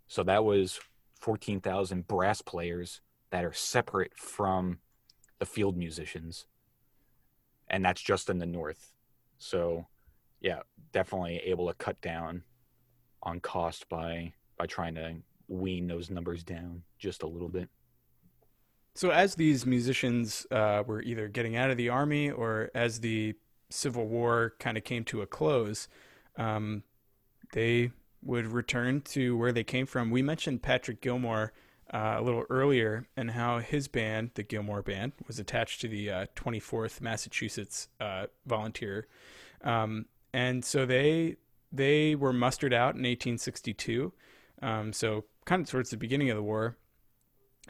So 0.06 0.22
that 0.22 0.44
was 0.44 0.80
14,000 1.20 2.06
brass 2.06 2.40
players 2.42 3.00
that 3.30 3.44
are 3.44 3.52
separate 3.52 4.16
from 4.16 4.78
the 5.38 5.46
field 5.46 5.76
musicians. 5.76 6.46
And 7.68 7.84
that's 7.84 8.00
just 8.00 8.30
in 8.30 8.38
the 8.38 8.46
North. 8.46 8.92
So, 9.38 9.86
yeah, 10.40 10.60
definitely 10.92 11.38
able 11.44 11.66
to 11.66 11.74
cut 11.74 12.00
down 12.00 12.44
on 13.26 13.40
cost 13.40 13.88
by 13.90 14.32
by 14.56 14.66
trying 14.66 14.94
to 14.94 15.16
wean 15.48 15.86
those 15.86 16.08
numbers 16.08 16.42
down 16.42 16.82
just 16.98 17.22
a 17.22 17.26
little 17.26 17.48
bit. 17.48 17.68
So, 18.94 19.10
as 19.10 19.34
these 19.34 19.66
musicians 19.66 20.46
uh, 20.50 20.82
were 20.86 21.02
either 21.02 21.28
getting 21.28 21.56
out 21.56 21.70
of 21.70 21.76
the 21.76 21.90
army 21.90 22.30
or 22.30 22.70
as 22.74 23.00
the 23.00 23.34
Civil 23.68 24.06
War 24.06 24.54
kind 24.58 24.78
of 24.78 24.84
came 24.84 25.04
to 25.04 25.20
a 25.20 25.26
close, 25.26 25.88
um, 26.38 26.82
they 27.52 27.90
would 28.22 28.46
return 28.46 29.02
to 29.02 29.36
where 29.36 29.52
they 29.52 29.64
came 29.64 29.84
from. 29.84 30.10
We 30.10 30.22
mentioned 30.22 30.62
Patrick 30.62 31.02
Gilmore 31.02 31.52
uh, 31.92 32.16
a 32.18 32.22
little 32.22 32.44
earlier 32.48 33.06
and 33.16 33.32
how 33.32 33.58
his 33.58 33.86
band, 33.86 34.30
the 34.34 34.42
Gilmore 34.42 34.82
Band, 34.82 35.12
was 35.26 35.38
attached 35.38 35.82
to 35.82 35.88
the 35.88 36.10
uh, 36.10 36.26
24th 36.34 37.02
Massachusetts 37.02 37.88
uh, 38.00 38.26
Volunteer, 38.46 39.06
um, 39.62 40.06
and 40.32 40.64
so 40.64 40.86
they 40.86 41.36
they 41.72 42.14
were 42.14 42.32
mustered 42.32 42.72
out 42.72 42.94
in 42.94 43.02
1862. 43.02 44.12
Um, 44.62 44.92
so 44.92 45.24
kind 45.44 45.62
of 45.62 45.68
towards 45.68 45.90
the 45.90 45.96
beginning 45.96 46.30
of 46.30 46.36
the 46.36 46.42
war 46.42 46.76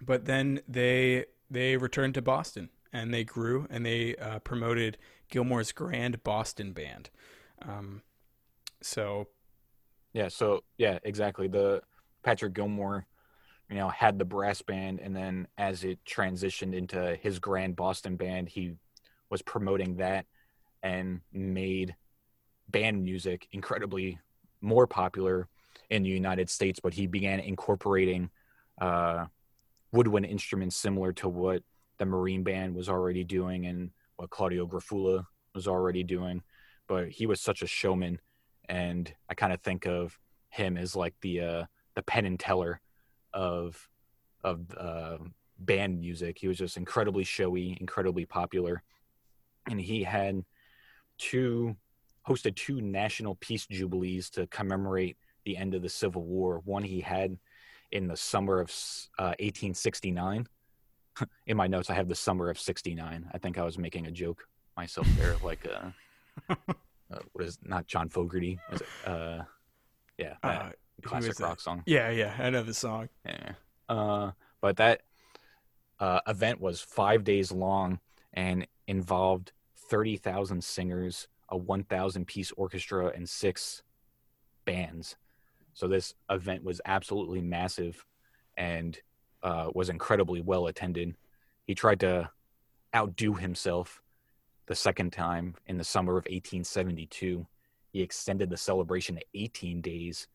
but 0.03 0.25
then 0.27 0.61
they 0.69 1.27
they 1.51 1.77
returned 1.77 2.15
to 2.15 2.23
Boston 2.23 2.71
and 2.93 3.13
they 3.13 3.25
grew 3.25 3.67
and 3.71 3.85
they 3.85 4.17
uh, 4.17 4.39
promoted 4.41 4.99
Gilmore's 5.31 5.73
Grand 5.73 6.23
Boston 6.25 6.73
Band. 6.73 7.11
Um, 7.63 8.03
so 8.83 9.29
Yeah, 10.13 10.29
so 10.29 10.65
yeah, 10.77 10.99
exactly. 11.03 11.49
The 11.49 11.83
Patrick 12.23 12.55
Gilmore, 12.55 13.07
you 13.71 13.77
know, 13.77 13.89
had 13.89 14.19
the 14.19 14.25
brass 14.25 14.63
band 14.63 15.01
and 15.01 15.15
then 15.15 15.49
as 15.57 15.85
it 15.85 15.99
transitioned 16.05 16.75
into 16.75 17.17
his 17.21 17.39
Grand 17.39 17.77
Boston 17.77 18.17
band, 18.17 18.49
he 18.49 18.75
was 19.31 19.43
promoting 19.43 19.97
that 19.97 20.27
and 20.83 21.21
made 21.33 21.95
band 22.69 23.03
music 23.03 23.49
incredibly 23.53 24.19
more 24.61 24.87
popular 24.87 25.49
in 25.91 26.03
the 26.03 26.09
United 26.09 26.51
States, 26.51 26.81
but 26.81 26.95
he 26.95 27.07
began 27.07 27.41
incorporating 27.41 28.31
uh, 28.81 29.27
woodwind 29.93 30.27
instruments 30.27 30.77
similar 30.77 31.13
to 31.13 31.29
what 31.29 31.63
the 31.99 32.07
Marine 32.07 32.43
Band 32.43 32.75
was 32.75 32.89
already 32.89 33.25
doing 33.25 33.67
and 33.67 33.91
what 34.17 34.31
Claudio 34.31 34.67
Grafulla 34.67 35.27
was 35.55 35.67
already 35.67 36.03
doing. 36.03 36.43
But 36.89 37.09
he 37.09 37.27
was 37.27 37.41
such 37.41 37.63
a 37.63 37.67
showman, 37.67 38.21
and 38.69 39.13
I 39.29 39.35
kind 39.35 39.53
of 39.53 39.61
think 39.61 39.87
of 39.87 40.19
him 40.51 40.77
as 40.77 40.95
like 40.95 41.15
the 41.21 41.41
uh, 41.41 41.65
the 41.95 42.03
Penn 42.03 42.27
and 42.27 42.39
Teller 42.39 42.81
of 43.33 43.89
of 44.45 44.61
uh, 44.79 45.19
band 45.59 46.01
music. 46.01 46.39
He 46.39 46.49
was 46.49 46.59
just 46.59 46.77
incredibly 46.77 47.25
showy, 47.25 47.77
incredibly 47.81 48.25
popular, 48.25 48.83
and 49.69 49.81
he 49.81 50.05
had 50.05 50.45
two 51.19 51.77
hosted 52.29 52.57
two 52.57 52.81
national 52.81 53.37
peace 53.37 53.67
jubilees 53.67 54.31
to 54.31 54.47
commemorate 54.49 55.17
the 55.45 55.57
end 55.57 55.75
of 55.75 55.83
the 55.83 55.89
Civil 55.89 56.25
War. 56.25 56.61
One 56.65 56.83
he 56.83 57.01
had 57.01 57.39
in 57.93 58.09
the 58.09 58.17
summer 58.17 58.61
of 58.61 58.71
uh, 59.19 59.35
1869. 59.39 60.49
in 61.47 61.57
my 61.57 61.67
notes, 61.67 61.91
I 61.91 61.95
have 61.95 62.09
the 62.09 62.15
summer 62.15 62.51
of 62.51 62.59
69. 62.59 63.31
I 63.33 63.39
think 63.39 63.59
I 63.59 63.63
was 63.63 63.79
making 63.79 64.07
a 64.07 64.11
joke 64.11 64.47
myself 64.77 65.07
there, 65.17 65.37
like 65.45 65.67
uh, 65.67 65.91
uh, 66.51 67.19
what 67.33 67.45
is 67.45 67.59
not 67.63 67.87
John 67.87 68.09
Fogerty? 68.09 68.59
Is 68.73 68.81
it? 68.81 68.87
Uh, 69.07 69.43
yeah, 70.19 70.35
uh, 70.43 70.71
classic 71.03 71.39
rock 71.41 71.61
song. 71.61 71.83
Yeah, 71.87 72.11
yeah, 72.11 72.35
I 72.39 72.51
know 72.51 72.63
the 72.63 72.75
song. 72.75 73.09
Yeah. 73.25 73.53
Uh, 73.89 74.33
but 74.61 74.77
that 74.77 75.03
uh, 76.01 76.21
event 76.27 76.61
was 76.61 76.81
five 76.81 77.25
days 77.25 77.53
long 77.53 78.01
and 78.33 78.67
involved 78.87 79.53
30,000 79.89 80.63
singers, 80.63 81.29
a 81.49 81.57
1,000 81.57 82.27
piece 82.27 82.53
orchestra, 82.53 83.13
and 83.15 83.29
six 83.29 83.83
bands. 84.65 85.17
So 85.75 85.87
this 85.87 86.15
event 86.31 86.65
was 86.65 86.81
absolutely 86.85 87.41
massive 87.41 88.05
and 88.57 88.99
uh, 89.43 89.71
was 89.75 89.89
incredibly 89.89 90.41
well 90.41 90.67
attended. 90.67 91.15
He 91.67 91.75
tried 91.75 92.01
to 92.01 92.31
outdo 92.95 93.35
himself 93.35 94.03
the 94.67 94.75
second 94.75 95.13
time 95.13 95.55
in 95.67 95.79
the 95.79 95.85
summer 95.85 96.13
of 96.13 96.25
1872. 96.25 97.47
He 97.93 98.03
extended 98.03 98.51
the 98.51 98.57
celebration 98.57 99.17
to 99.17 99.25
18 99.35 99.81
days, 99.81 100.29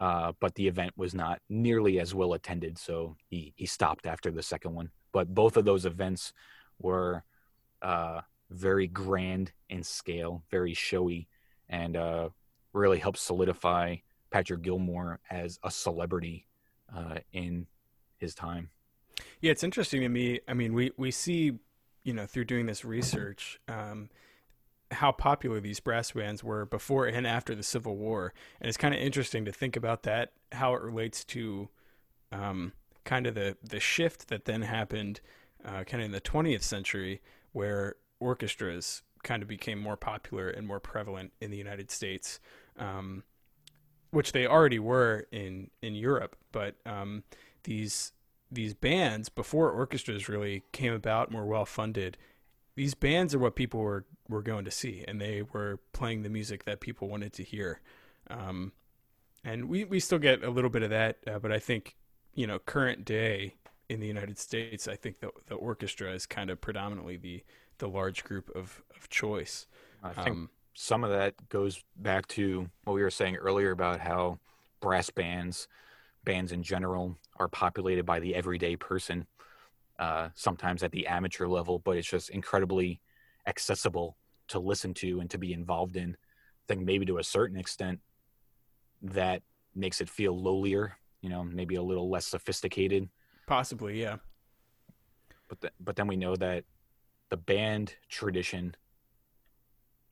uh, 0.00 0.32
but 0.40 0.54
the 0.54 0.66
event 0.68 0.92
was 0.96 1.14
not 1.14 1.40
nearly 1.48 2.00
as 2.00 2.14
well 2.14 2.34
attended, 2.34 2.78
so 2.78 3.16
he, 3.28 3.52
he 3.56 3.66
stopped 3.66 4.06
after 4.06 4.30
the 4.30 4.42
second 4.42 4.74
one. 4.74 4.90
But 5.12 5.34
both 5.34 5.56
of 5.56 5.64
those 5.64 5.84
events 5.84 6.32
were 6.78 7.24
uh, 7.82 8.20
very 8.50 8.86
grand 8.86 9.52
in 9.68 9.82
scale, 9.82 10.42
very 10.50 10.74
showy, 10.74 11.28
and 11.68 11.96
uh, 11.96 12.28
really 12.72 12.98
helped 12.98 13.18
solidify 13.18 13.96
Patrick 14.30 14.62
Gilmore 14.62 15.20
as 15.30 15.58
a 15.62 15.70
celebrity 15.70 16.46
uh, 16.94 17.18
in 17.32 17.66
his 18.18 18.34
time. 18.34 18.70
Yeah, 19.40 19.52
it's 19.52 19.64
interesting 19.64 20.02
to 20.02 20.08
me. 20.08 20.40
I 20.46 20.54
mean, 20.54 20.74
we 20.74 20.92
we 20.96 21.10
see, 21.10 21.52
you 22.04 22.12
know, 22.12 22.26
through 22.26 22.44
doing 22.44 22.66
this 22.66 22.84
research, 22.84 23.58
um, 23.68 24.10
how 24.90 25.12
popular 25.12 25.60
these 25.60 25.80
brass 25.80 26.12
bands 26.12 26.44
were 26.44 26.66
before 26.66 27.06
and 27.06 27.26
after 27.26 27.54
the 27.54 27.62
Civil 27.62 27.96
War, 27.96 28.32
and 28.60 28.68
it's 28.68 28.76
kind 28.76 28.94
of 28.94 29.00
interesting 29.00 29.44
to 29.46 29.52
think 29.52 29.76
about 29.76 30.02
that, 30.04 30.32
how 30.52 30.74
it 30.74 30.82
relates 30.82 31.24
to, 31.24 31.68
um, 32.32 32.72
kind 33.04 33.26
of 33.26 33.34
the 33.34 33.56
the 33.62 33.80
shift 33.80 34.28
that 34.28 34.44
then 34.44 34.62
happened, 34.62 35.20
uh, 35.64 35.84
kind 35.84 36.02
of 36.02 36.06
in 36.06 36.12
the 36.12 36.20
20th 36.20 36.62
century, 36.62 37.20
where 37.52 37.96
orchestras 38.20 39.02
kind 39.22 39.42
of 39.42 39.48
became 39.48 39.78
more 39.78 39.96
popular 39.96 40.48
and 40.48 40.66
more 40.66 40.80
prevalent 40.80 41.32
in 41.40 41.50
the 41.50 41.56
United 41.56 41.90
States. 41.90 42.40
Um, 42.78 43.24
which 44.10 44.32
they 44.32 44.46
already 44.46 44.78
were 44.78 45.26
in 45.30 45.70
in 45.82 45.94
Europe, 45.94 46.36
but 46.52 46.76
um, 46.86 47.22
these 47.64 48.12
these 48.50 48.74
bands 48.74 49.28
before 49.28 49.70
orchestras 49.70 50.28
really 50.28 50.62
came 50.72 50.92
about, 50.92 51.30
more 51.30 51.46
well 51.46 51.66
funded. 51.66 52.16
These 52.76 52.94
bands 52.94 53.34
are 53.34 53.38
what 53.38 53.56
people 53.56 53.80
were 53.80 54.06
were 54.28 54.42
going 54.42 54.64
to 54.64 54.70
see, 54.70 55.04
and 55.06 55.20
they 55.20 55.42
were 55.42 55.80
playing 55.92 56.22
the 56.22 56.28
music 56.28 56.64
that 56.64 56.80
people 56.80 57.08
wanted 57.08 57.32
to 57.34 57.42
hear. 57.42 57.80
Um, 58.30 58.72
and 59.44 59.68
we 59.68 59.84
we 59.84 60.00
still 60.00 60.18
get 60.18 60.42
a 60.42 60.50
little 60.50 60.70
bit 60.70 60.82
of 60.82 60.90
that, 60.90 61.18
uh, 61.26 61.38
but 61.38 61.52
I 61.52 61.58
think 61.58 61.96
you 62.34 62.46
know 62.46 62.58
current 62.58 63.04
day 63.04 63.54
in 63.88 64.00
the 64.00 64.06
United 64.06 64.38
States, 64.38 64.88
I 64.88 64.96
think 64.96 65.20
the 65.20 65.30
the 65.46 65.54
orchestra 65.54 66.12
is 66.12 66.26
kind 66.26 66.50
of 66.50 66.60
predominantly 66.60 67.16
the 67.16 67.44
the 67.78 67.88
large 67.88 68.24
group 68.24 68.50
of 68.54 68.82
of 68.96 69.08
choice. 69.08 69.66
I 70.02 70.12
think 70.12 70.28
um, 70.36 70.50
some 70.74 71.04
of 71.04 71.10
that 71.10 71.34
goes 71.48 71.82
back 71.96 72.28
to 72.28 72.68
what 72.84 72.94
we 72.94 73.02
were 73.02 73.10
saying 73.10 73.36
earlier 73.36 73.70
about 73.70 74.00
how 74.00 74.38
brass 74.80 75.10
bands, 75.10 75.68
bands 76.24 76.52
in 76.52 76.62
general, 76.62 77.18
are 77.36 77.48
populated 77.48 78.04
by 78.04 78.20
the 78.20 78.34
everyday 78.34 78.76
person, 78.76 79.26
uh, 79.98 80.28
sometimes 80.34 80.82
at 80.82 80.92
the 80.92 81.06
amateur 81.06 81.46
level, 81.46 81.78
but 81.78 81.96
it's 81.96 82.08
just 82.08 82.28
incredibly 82.30 83.00
accessible 83.46 84.16
to 84.48 84.58
listen 84.58 84.92
to 84.94 85.20
and 85.20 85.30
to 85.30 85.38
be 85.38 85.52
involved 85.52 85.96
in. 85.96 86.10
I 86.10 86.64
think 86.68 86.84
maybe 86.84 87.06
to 87.06 87.18
a 87.18 87.24
certain 87.24 87.56
extent 87.56 88.00
that 89.02 89.42
makes 89.74 90.00
it 90.00 90.08
feel 90.08 90.36
lowlier, 90.36 90.92
you 91.20 91.30
know, 91.30 91.42
maybe 91.42 91.76
a 91.76 91.82
little 91.82 92.10
less 92.10 92.26
sophisticated. 92.26 93.08
Possibly, 93.46 94.00
yeah. 94.00 94.16
But 95.48 95.72
but 95.80 95.96
then 95.96 96.06
we 96.06 96.16
know 96.16 96.36
that 96.36 96.64
the 97.30 97.36
band 97.36 97.94
tradition 98.08 98.74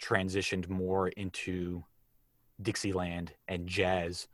transitioned 0.02 0.68
more 0.68 1.08
into 1.08 1.84
Dixieland 2.60 3.32
and 3.48 3.66
jazz. 3.66 4.28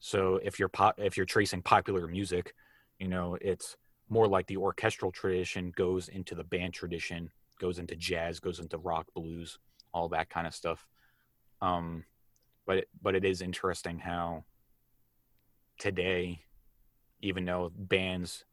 So 0.00 0.40
if 0.42 0.58
you're 0.58 0.68
po- 0.68 0.92
if 0.98 1.16
you're 1.16 1.26
tracing 1.26 1.62
popular 1.62 2.06
music, 2.06 2.54
you 2.98 3.08
know 3.08 3.36
it's 3.40 3.76
more 4.08 4.28
like 4.28 4.46
the 4.46 4.56
orchestral 4.56 5.10
tradition 5.10 5.72
goes 5.76 6.08
into 6.08 6.34
the 6.34 6.44
band 6.44 6.74
tradition, 6.74 7.30
goes 7.58 7.78
into 7.78 7.96
jazz, 7.96 8.40
goes 8.40 8.58
into 8.58 8.78
rock, 8.78 9.06
blues, 9.14 9.58
all 9.94 10.08
that 10.08 10.28
kind 10.28 10.46
of 10.46 10.54
stuff. 10.54 10.86
Um, 11.60 12.04
but 12.66 12.78
it, 12.78 12.88
but 13.00 13.14
it 13.14 13.24
is 13.24 13.40
interesting 13.42 13.98
how 13.98 14.44
today, 15.78 16.40
even 17.20 17.44
though 17.44 17.72
bands 17.74 18.44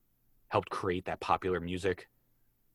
helped 0.47 0.69
create 0.69 1.05
that 1.05 1.19
popular 1.19 1.59
music 1.59 2.07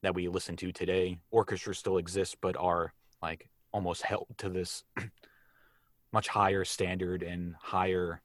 that 0.05 0.15
we 0.15 0.29
listen 0.29 0.57
to 0.57 0.73
today, 0.73 1.19
orchestras 1.31 1.79
still 1.79 1.99
exist, 1.99 2.37
but 2.41 2.57
are 2.57 2.93
like 3.23 3.49
almost 3.73 4.03
held 4.03 4.27
to 4.39 4.49
this 4.49 4.85
much 6.13 6.29
higher 6.29 6.65
standard 6.65 7.23
and 7.23 7.55
higher 7.61 8.23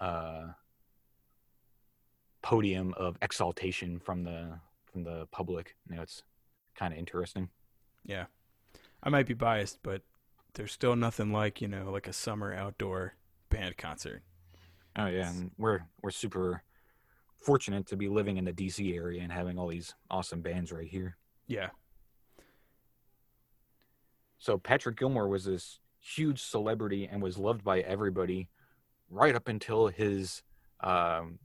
uh, 0.00 0.48
podium 2.42 2.92
of 2.96 3.16
exaltation 3.22 3.98
from 3.98 4.24
the 4.24 4.58
from 4.84 5.04
the 5.04 5.26
public. 5.30 5.76
You 5.88 5.96
know, 5.96 6.02
it's 6.02 6.22
kind 6.74 6.92
of 6.92 6.98
interesting. 6.98 7.48
Yeah, 8.04 8.26
I 9.02 9.08
might 9.08 9.26
be 9.26 9.34
biased, 9.34 9.78
but 9.82 10.02
there's 10.54 10.72
still 10.72 10.96
nothing 10.96 11.32
like 11.32 11.60
you 11.60 11.68
know 11.68 11.90
like 11.90 12.08
a 12.08 12.12
summer 12.12 12.52
outdoor 12.52 13.14
band 13.48 13.76
concert. 13.76 14.22
Oh 14.96 15.06
yeah, 15.06 15.30
and 15.30 15.52
we're 15.56 15.82
we're 16.02 16.10
super 16.10 16.62
fortunate 17.44 17.86
to 17.86 17.96
be 17.96 18.08
living 18.08 18.36
in 18.36 18.44
the 18.44 18.52
DC 18.52 18.94
area 18.94 19.22
and 19.22 19.32
having 19.32 19.58
all 19.58 19.68
these 19.68 19.94
awesome 20.10 20.40
bands 20.40 20.72
right 20.72 20.88
here. 20.88 21.16
Yeah, 21.46 21.68
so 24.42 24.58
Patrick 24.58 24.98
Gilmore 24.98 25.28
was 25.28 25.44
this 25.44 25.78
huge 26.00 26.42
celebrity 26.42 27.08
and 27.08 27.22
was 27.22 27.38
loved 27.38 27.62
by 27.62 27.78
everybody 27.82 28.48
right 29.08 29.36
up 29.36 29.46
until 29.46 29.86
his 29.86 30.42
um, 30.80 31.38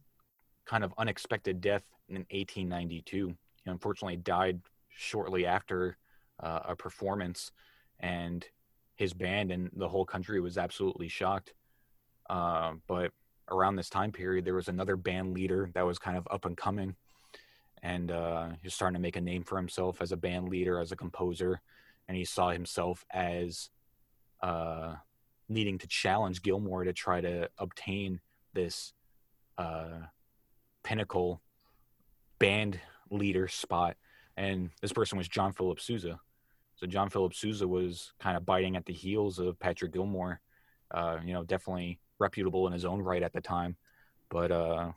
kind 0.65 0.83
of 0.83 0.95
unexpected 0.97 1.61
death 1.61 1.83
in 2.09 2.25
1892. 2.31 3.35
He 3.63 3.69
unfortunately 3.69 4.17
died 4.17 4.61
shortly 4.89 5.45
after 5.45 5.95
uh, 6.41 6.61
a 6.69 6.75
performance, 6.75 7.51
and 7.99 8.43
his 8.95 9.13
band 9.13 9.51
and 9.51 9.69
the 9.75 9.87
whole 9.87 10.05
country 10.05 10.41
was 10.41 10.57
absolutely 10.57 11.07
shocked. 11.07 11.53
Uh, 12.31 12.73
but 12.87 13.11
around 13.49 13.75
this 13.75 13.89
time 13.89 14.11
period, 14.11 14.45
there 14.45 14.53
was 14.53 14.67
another 14.67 14.95
band 14.95 15.33
leader 15.33 15.69
that 15.73 15.85
was 15.85 15.99
kind 15.99 16.17
of 16.17 16.27
up 16.29 16.45
and 16.45 16.57
coming, 16.57 16.95
and 17.81 18.11
uh, 18.11 18.49
he 18.61 18.65
was 18.67 18.73
starting 18.73 18.95
to 18.95 19.01
make 19.01 19.15
a 19.15 19.21
name 19.21 19.43
for 19.43 19.57
himself 19.57 20.01
as 20.01 20.11
a 20.11 20.17
band 20.17 20.49
leader, 20.49 20.79
as 20.79 20.91
a 20.91 20.95
composer 20.95 21.61
and 22.07 22.17
he 22.17 22.25
saw 22.25 22.49
himself 22.49 23.05
as 23.11 23.69
uh, 24.41 24.95
needing 25.49 25.77
to 25.79 25.87
challenge 25.87 26.41
Gilmore 26.41 26.83
to 26.83 26.93
try 26.93 27.21
to 27.21 27.49
obtain 27.57 28.19
this 28.53 28.93
uh, 29.57 29.99
pinnacle 30.83 31.41
band 32.39 32.79
leader 33.09 33.47
spot. 33.47 33.97
And 34.37 34.69
this 34.81 34.93
person 34.93 35.17
was 35.17 35.27
John 35.27 35.51
Philip 35.51 35.79
Sousa. 35.79 36.19
So 36.75 36.85
John 36.85 37.09
Philip 37.09 37.33
Sousa 37.33 37.67
was 37.67 38.13
kind 38.19 38.37
of 38.37 38.45
biting 38.45 38.75
at 38.75 38.85
the 38.85 38.93
heels 38.93 39.39
of 39.39 39.59
Patrick 39.59 39.93
Gilmore. 39.93 40.39
Uh, 40.91 41.17
you 41.25 41.33
know, 41.33 41.43
definitely 41.43 41.99
reputable 42.19 42.67
in 42.67 42.73
his 42.73 42.85
own 42.85 43.01
right 43.01 43.23
at 43.23 43.33
the 43.33 43.41
time, 43.41 43.75
but 44.29 44.51
uh, 44.51 44.91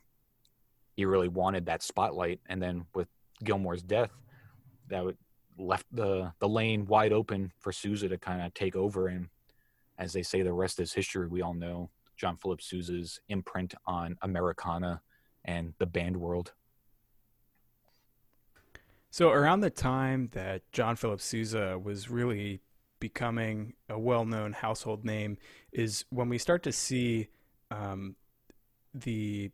he 0.97 1.05
really 1.05 1.29
wanted 1.29 1.67
that 1.67 1.83
spotlight. 1.83 2.41
And 2.49 2.63
then 2.63 2.87
with 2.95 3.09
Gilmore's 3.45 3.83
death, 3.83 4.11
that 4.89 5.05
would 5.05 5.17
left 5.59 5.87
the 5.93 6.33
the 6.39 6.49
lane 6.49 6.87
wide 6.87 7.13
open 7.13 7.53
for 7.59 7.73
Sousa 7.73 8.09
to 8.09 8.19
kind 8.19 8.43
of 8.43 8.55
take 8.55 8.77
over. 8.77 9.09
And 9.09 9.29
as 9.99 10.13
they 10.13 10.23
say, 10.23 10.43
the 10.43 10.53
rest 10.53 10.81
is 10.81 10.93
history. 10.93 11.29
We 11.29 11.43
all 11.43 11.55
know 11.55 11.91
John 12.17 12.37
Philip 12.37 12.63
Sousa's 12.63 13.21
imprint 13.29 13.75
on 13.87 14.17
Americana 14.23 15.03
and 15.45 15.75
the 15.79 15.87
band 15.87 16.17
world. 16.17 16.53
So 19.11 19.31
around 19.31 19.61
the 19.61 19.71
time 19.71 20.29
that 20.33 20.63
John 20.73 20.97
Philip 20.97 21.21
Sousa 21.21 21.79
was 21.79 22.11
really 22.11 22.61
becoming 23.01 23.75
a 23.89 23.99
well-known 23.99 24.53
household 24.53 25.05
name 25.05 25.39
is 25.73 26.05
when 26.11 26.29
we 26.29 26.39
start 26.39 26.63
to 26.63 26.73
see 26.73 27.29
um, 27.71 28.15
the 28.95 29.51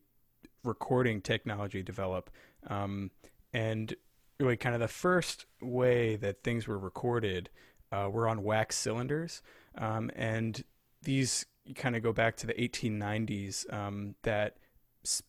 recording 0.65 1.21
technology 1.21 1.83
develop. 1.83 2.31
Um, 2.67 3.11
and 3.53 3.95
really 4.39 4.57
kind 4.57 4.75
of 4.75 4.81
the 4.81 4.89
first 4.89 5.47
way 5.63 6.17
that 6.17 6.43
things 6.43 6.67
were 6.67 6.79
recorded 6.79 7.49
uh, 7.93 8.09
were 8.11 8.29
on 8.29 8.43
wax 8.43 8.77
cylinders. 8.77 9.43
Um, 9.79 10.11
and 10.15 10.63
these 11.03 11.47
kind 11.75 11.97
of 11.97 12.03
go 12.03 12.13
back 12.13 12.37
to 12.39 12.47
the 12.47 12.55
1890s 12.55 13.73
um, 13.73 14.15
that 14.23 14.57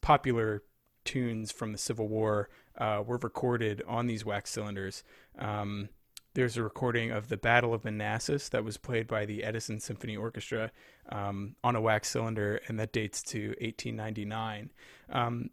popular 0.01 0.63
tunes 1.05 1.51
from 1.51 1.71
the 1.71 1.77
Civil 1.77 2.07
War 2.07 2.49
uh, 2.77 3.01
were 3.05 3.17
recorded 3.17 3.81
on 3.87 4.07
these 4.07 4.25
wax 4.25 4.51
cylinders. 4.51 5.03
Um, 5.37 5.89
there's 6.37 6.55
a 6.55 6.61
recording 6.61 7.09
of 7.09 7.29
the 7.29 7.35
Battle 7.35 7.73
of 7.73 7.83
Manassas 7.83 8.49
that 8.49 8.63
was 8.63 8.77
played 8.77 9.07
by 9.07 9.25
the 9.25 9.43
Edison 9.43 9.79
Symphony 9.79 10.15
Orchestra 10.15 10.69
um, 11.09 11.55
on 11.63 11.75
a 11.75 11.81
wax 11.81 12.11
cylinder, 12.11 12.61
and 12.67 12.79
that 12.79 12.93
dates 12.93 13.23
to 13.23 13.47
1899. 13.59 14.71
Um, 15.09 15.49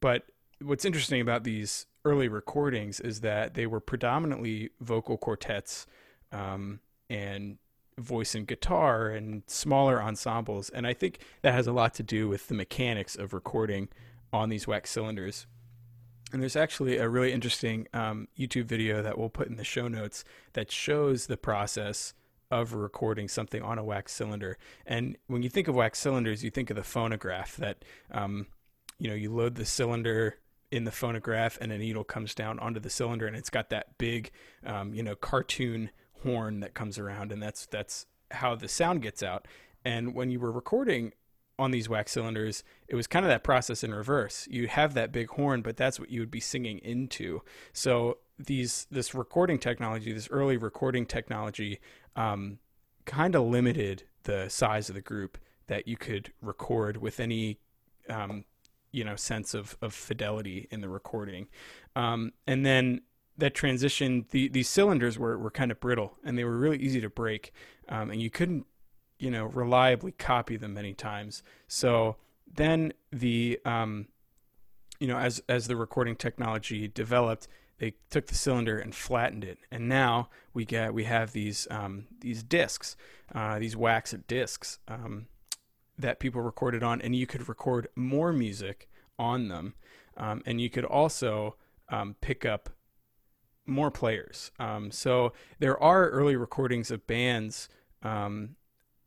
but 0.00 0.24
what's 0.60 0.84
interesting 0.84 1.22
about 1.22 1.44
these 1.44 1.86
early 2.04 2.28
recordings 2.28 3.00
is 3.00 3.22
that 3.22 3.54
they 3.54 3.66
were 3.66 3.80
predominantly 3.80 4.68
vocal 4.78 5.16
quartets 5.16 5.86
um, 6.32 6.80
and 7.08 7.56
voice 7.98 8.34
and 8.34 8.46
guitar 8.46 9.08
and 9.08 9.42
smaller 9.46 10.02
ensembles. 10.02 10.68
And 10.68 10.86
I 10.86 10.92
think 10.92 11.20
that 11.40 11.54
has 11.54 11.66
a 11.66 11.72
lot 11.72 11.94
to 11.94 12.02
do 12.02 12.28
with 12.28 12.48
the 12.48 12.54
mechanics 12.54 13.16
of 13.16 13.32
recording 13.32 13.88
on 14.34 14.50
these 14.50 14.66
wax 14.66 14.90
cylinders. 14.90 15.46
And 16.32 16.42
there's 16.42 16.56
actually 16.56 16.98
a 16.98 17.08
really 17.08 17.32
interesting 17.32 17.86
um, 17.94 18.28
YouTube 18.36 18.64
video 18.64 19.00
that 19.02 19.16
we'll 19.16 19.28
put 19.28 19.48
in 19.48 19.56
the 19.56 19.64
show 19.64 19.86
notes 19.86 20.24
that 20.54 20.72
shows 20.72 21.26
the 21.26 21.36
process 21.36 22.14
of 22.50 22.74
recording 22.74 23.28
something 23.28 23.62
on 23.62 23.78
a 23.78 23.84
wax 23.84 24.12
cylinder. 24.12 24.58
And 24.86 25.16
when 25.26 25.42
you 25.42 25.48
think 25.48 25.68
of 25.68 25.74
wax 25.74 25.98
cylinders, 25.98 26.44
you 26.44 26.50
think 26.50 26.70
of 26.70 26.76
the 26.76 26.82
phonograph 26.82 27.56
that, 27.56 27.84
um, 28.10 28.46
you 28.98 29.08
know, 29.08 29.16
you 29.16 29.32
load 29.32 29.54
the 29.54 29.64
cylinder 29.64 30.36
in 30.70 30.84
the 30.84 30.90
phonograph 30.90 31.58
and 31.60 31.70
a 31.70 31.78
needle 31.78 32.04
comes 32.04 32.34
down 32.34 32.58
onto 32.58 32.80
the 32.80 32.90
cylinder 32.90 33.26
and 33.26 33.36
it's 33.36 33.50
got 33.50 33.70
that 33.70 33.96
big, 33.98 34.30
um, 34.64 34.94
you 34.94 35.02
know, 35.02 35.14
cartoon 35.14 35.90
horn 36.22 36.60
that 36.60 36.74
comes 36.74 36.98
around. 36.98 37.30
And 37.30 37.42
that's, 37.42 37.66
that's 37.66 38.06
how 38.32 38.54
the 38.56 38.68
sound 38.68 39.02
gets 39.02 39.22
out. 39.22 39.46
And 39.84 40.14
when 40.14 40.30
you 40.30 40.40
were 40.40 40.50
recording 40.50 41.12
on 41.58 41.70
these 41.70 41.88
wax 41.88 42.12
cylinders, 42.12 42.62
it 42.88 42.94
was 42.94 43.06
kind 43.06 43.24
of 43.24 43.30
that 43.30 43.42
process 43.42 43.82
in 43.82 43.94
reverse. 43.94 44.46
You 44.50 44.68
have 44.68 44.94
that 44.94 45.12
big 45.12 45.28
horn, 45.30 45.62
but 45.62 45.76
that's 45.76 45.98
what 45.98 46.10
you 46.10 46.20
would 46.20 46.30
be 46.30 46.40
singing 46.40 46.78
into. 46.78 47.42
So 47.72 48.18
these 48.38 48.86
this 48.90 49.14
recording 49.14 49.58
technology, 49.58 50.12
this 50.12 50.28
early 50.30 50.56
recording 50.56 51.06
technology, 51.06 51.80
um, 52.14 52.58
kind 53.04 53.34
of 53.34 53.46
limited 53.46 54.04
the 54.24 54.48
size 54.48 54.88
of 54.88 54.94
the 54.94 55.00
group 55.00 55.38
that 55.68 55.88
you 55.88 55.96
could 55.96 56.32
record 56.42 56.98
with 56.98 57.20
any 57.20 57.58
um, 58.10 58.44
you 58.92 59.04
know 59.04 59.16
sense 59.16 59.54
of 59.54 59.76
of 59.80 59.94
fidelity 59.94 60.68
in 60.70 60.80
the 60.80 60.88
recording. 60.88 61.48
Um, 61.94 62.32
and 62.46 62.66
then 62.66 63.00
that 63.38 63.54
transition, 63.54 64.26
the, 64.30 64.48
these 64.48 64.68
cylinders 64.68 65.18
were, 65.18 65.36
were 65.36 65.50
kind 65.50 65.70
of 65.70 65.78
brittle 65.78 66.16
and 66.24 66.38
they 66.38 66.44
were 66.44 66.56
really 66.56 66.78
easy 66.78 67.00
to 67.02 67.10
break, 67.10 67.52
um, 67.88 68.10
and 68.10 68.20
you 68.20 68.30
couldn't 68.30 68.66
you 69.18 69.30
know 69.30 69.46
reliably 69.46 70.12
copy 70.12 70.56
them 70.56 70.74
many 70.74 70.94
times. 70.94 71.42
So 71.68 72.16
then 72.52 72.92
the 73.12 73.58
um, 73.64 74.08
you 74.98 75.08
know 75.08 75.18
as 75.18 75.42
as 75.48 75.66
the 75.66 75.76
recording 75.76 76.16
technology 76.16 76.88
developed, 76.88 77.48
they 77.78 77.94
took 78.10 78.26
the 78.26 78.34
cylinder 78.34 78.78
and 78.78 78.94
flattened 78.94 79.44
it, 79.44 79.58
and 79.70 79.88
now 79.88 80.28
we 80.54 80.64
get 80.64 80.94
we 80.94 81.04
have 81.04 81.32
these 81.32 81.66
um, 81.70 82.06
these 82.20 82.42
discs, 82.42 82.96
uh, 83.34 83.58
these 83.58 83.76
wax 83.76 84.14
discs 84.26 84.78
um, 84.88 85.26
that 85.98 86.20
people 86.20 86.40
recorded 86.40 86.82
on, 86.82 87.00
and 87.00 87.16
you 87.16 87.26
could 87.26 87.48
record 87.48 87.88
more 87.96 88.32
music 88.32 88.88
on 89.18 89.48
them, 89.48 89.74
um, 90.16 90.42
and 90.46 90.60
you 90.60 90.68
could 90.68 90.84
also 90.84 91.56
um, 91.88 92.16
pick 92.20 92.44
up 92.44 92.70
more 93.66 93.90
players. 93.90 94.50
Um, 94.58 94.90
so 94.90 95.32
there 95.58 95.82
are 95.82 96.08
early 96.10 96.36
recordings 96.36 96.90
of 96.90 97.06
bands 97.06 97.68
um, 98.02 98.56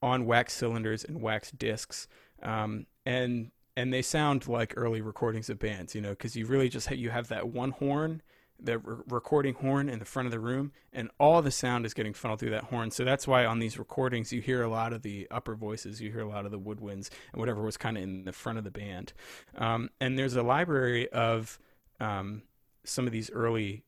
on 0.02 0.26
wax 0.26 0.54
cylinders 0.54 1.04
and 1.04 1.22
wax 1.22 1.52
discs, 1.52 2.08
um, 2.42 2.86
and 3.06 3.52
and 3.78 3.94
they 3.94 4.02
sound 4.02 4.48
like 4.48 4.74
early 4.76 5.02
recordings 5.02 5.50
of 5.50 5.58
bands, 5.58 5.96
you 5.96 6.02
know, 6.02 6.10
because 6.10 6.36
you 6.36 6.46
really 6.46 6.68
just 6.68 6.88
have, 6.88 6.98
you 6.98 7.10
have 7.12 7.30
that 7.30 7.48
one 7.48 7.72
horn, 7.72 8.22
the 8.60 8.78
re- 8.78 9.04
recording 9.08 9.54
horn 9.54 9.88
in 9.88 10.00
the 10.00 10.06
front 10.06 10.26
of 10.26 10.32
the 10.32 10.40
room, 10.40 10.74
and 10.92 11.10
all 11.18 11.42
the 11.42 11.52
sound 11.52 11.86
is 11.86 11.94
getting 11.94 12.14
funneled 12.14 12.42
through 12.42 12.50
that 12.50 12.66
horn. 12.66 12.92
So 12.92 13.06
that's 13.06 13.26
why 13.26 13.46
on 13.46 13.60
these 13.60 13.80
recordings 13.80 14.34
you 14.34 14.42
hear 14.42 14.64
a 14.64 14.68
lot 14.68 14.92
of 14.92 15.02
the 15.02 15.28
upper 15.32 15.56
voices, 15.56 16.02
you 16.02 16.12
hear 16.12 16.22
a 16.22 16.28
lot 16.28 16.46
of 16.46 16.52
the 16.52 16.60
woodwinds 16.60 17.10
and 17.32 17.40
whatever 17.40 17.62
was 17.62 17.78
kind 17.78 17.98
of 17.98 18.04
in 18.04 18.26
the 18.26 18.34
front 18.34 18.58
of 18.58 18.66
the 18.66 18.72
band. 18.72 19.14
Um, 19.58 19.90
and 20.02 20.18
there's 20.18 20.36
a 20.36 20.44
library 20.44 21.10
of 21.14 21.58
um, 22.02 22.42
some 22.84 23.06
of 23.06 23.14
these 23.14 23.32
early 23.32 23.86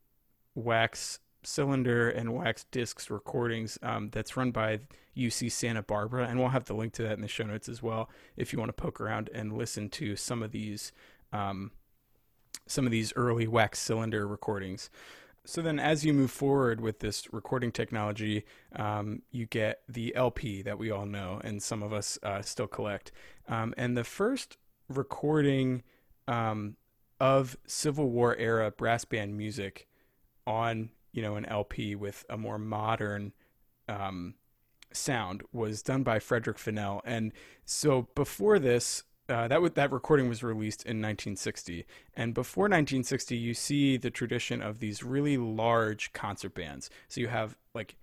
wax 0.55 1.19
cylinder 1.43 2.09
and 2.09 2.33
wax 2.33 2.65
discs 2.71 3.09
recordings 3.09 3.77
um, 3.81 4.09
that's 4.11 4.37
run 4.37 4.51
by 4.51 4.79
UC 5.17 5.51
Santa 5.51 5.81
Barbara, 5.81 6.27
and 6.27 6.39
we'll 6.39 6.49
have 6.49 6.65
the 6.65 6.73
link 6.73 6.93
to 6.93 7.03
that 7.03 7.13
in 7.13 7.21
the 7.21 7.27
show 7.27 7.43
notes 7.43 7.67
as 7.67 7.81
well 7.81 8.09
if 8.37 8.53
you 8.53 8.59
want 8.59 8.69
to 8.69 8.81
poke 8.81 9.01
around 9.01 9.29
and 9.33 9.57
listen 9.57 9.89
to 9.89 10.15
some 10.15 10.41
of 10.43 10.51
these 10.51 10.91
um, 11.33 11.71
some 12.67 12.85
of 12.85 12.91
these 12.91 13.13
early 13.15 13.47
wax 13.47 13.79
cylinder 13.79 14.27
recordings. 14.27 14.89
So 15.43 15.61
then, 15.61 15.79
as 15.79 16.05
you 16.05 16.13
move 16.13 16.29
forward 16.29 16.79
with 16.79 16.99
this 16.99 17.33
recording 17.33 17.71
technology, 17.71 18.45
um, 18.75 19.23
you 19.31 19.47
get 19.47 19.81
the 19.89 20.15
LP 20.15 20.61
that 20.61 20.77
we 20.77 20.91
all 20.91 21.07
know, 21.07 21.41
and 21.43 21.61
some 21.63 21.81
of 21.81 21.91
us 21.91 22.19
uh, 22.21 22.41
still 22.43 22.67
collect. 22.67 23.11
Um, 23.47 23.73
and 23.75 23.97
the 23.97 24.03
first 24.03 24.57
recording 24.87 25.81
um, 26.27 26.75
of 27.19 27.57
Civil 27.65 28.09
War 28.09 28.35
era 28.35 28.69
brass 28.69 29.03
band 29.03 29.35
music 29.35 29.87
on 30.45 30.91
you 31.11 31.21
know 31.21 31.35
an 31.35 31.45
LP 31.45 31.95
with 31.95 32.25
a 32.29 32.37
more 32.37 32.57
modern 32.57 33.33
um, 33.87 34.35
sound 34.93 35.43
was 35.51 35.81
done 35.81 36.03
by 36.03 36.19
Frederick 36.19 36.57
Fennell, 36.57 37.01
and 37.05 37.31
so 37.65 38.07
before 38.15 38.59
this. 38.59 39.03
Uh, 39.29 39.47
that 39.47 39.55
w- 39.55 39.71
that 39.75 39.93
recording 39.93 40.27
was 40.27 40.43
released 40.43 40.81
in 40.81 40.97
1960, 40.97 41.85
and 42.15 42.33
before 42.33 42.63
1960, 42.63 43.37
you 43.37 43.53
see 43.53 43.95
the 43.95 44.09
tradition 44.09 44.61
of 44.61 44.79
these 44.79 45.03
really 45.03 45.37
large 45.37 46.11
concert 46.11 46.53
bands. 46.53 46.89
So 47.07 47.21
you 47.21 47.29
have 47.29 47.55
like, 47.73 47.95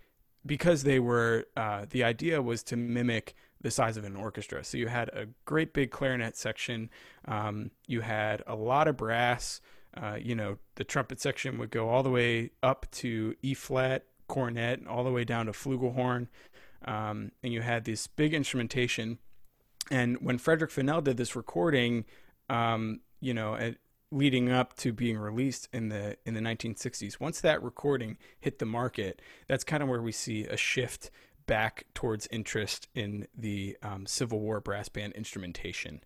because 0.47 0.85
they 0.85 0.99
were, 0.99 1.45
uh, 1.55 1.85
the 1.91 2.03
idea 2.03 2.41
was 2.41 2.63
to 2.63 2.77
mimic 2.77 3.35
the 3.61 3.71
size 3.71 3.97
of 3.97 4.05
an 4.05 4.17
orchestra. 4.17 4.65
So 4.65 4.79
you 4.79 4.87
had 4.87 5.09
a 5.11 5.27
great 5.45 5.73
big 5.73 5.91
clarinet 5.91 6.37
section, 6.37 6.91
um, 7.27 7.71
you 7.87 8.01
had 8.01 8.43
a 8.47 8.55
lot 8.55 8.89
of 8.89 8.97
brass, 8.97 9.61
uh, 9.97 10.17
you 10.21 10.35
know, 10.35 10.59
the 10.77 10.85
trumpet 10.85 11.21
section 11.21 11.59
would 11.59 11.71
go 11.71 11.89
all 11.89 12.03
the 12.03 12.11
way 12.11 12.51
up 12.63 12.87
to 12.93 13.35
E 13.43 13.55
flat, 13.55 14.05
cornet, 14.29 14.87
all 14.87 15.05
the 15.05 15.11
way 15.11 15.25
down 15.25 15.47
to 15.47 15.53
flugelhorn. 15.53 16.29
Um, 16.85 17.33
and 17.43 17.53
you 17.53 17.63
had 17.63 17.85
this 17.85 18.07
big 18.07 18.35
instrumentation. 18.35 19.19
And 19.91 20.19
when 20.21 20.39
Frederick 20.39 20.71
Fennell 20.71 21.01
did 21.01 21.17
this 21.17 21.35
recording, 21.35 22.05
um, 22.49 23.01
you 23.21 23.35
know, 23.35 23.55
at, 23.55 23.77
leading 24.11 24.51
up 24.51 24.75
to 24.77 24.93
being 24.93 25.19
released 25.19 25.69
in 25.73 25.89
the 25.89 26.17
in 26.25 26.35
the 26.35 26.41
1960s, 26.41 27.19
once 27.19 27.41
that 27.41 27.63
recording 27.63 28.17
hit 28.39 28.59
the 28.59 28.67
market, 28.67 29.21
that's 29.49 29.65
kind 29.65 29.83
of 29.83 29.89
where 29.89 30.03
we 30.03 30.13
see 30.13 30.45
a 30.45 30.57
shift 30.57 31.11
back 31.47 31.87
towards 31.95 32.29
interest 32.31 32.89
in 32.95 33.27
the 33.37 33.77
um, 33.83 34.07
Civil 34.07 34.41
War 34.41 34.61
brass 34.61 34.89
band 34.89 35.15
instrumentation. 35.15 36.03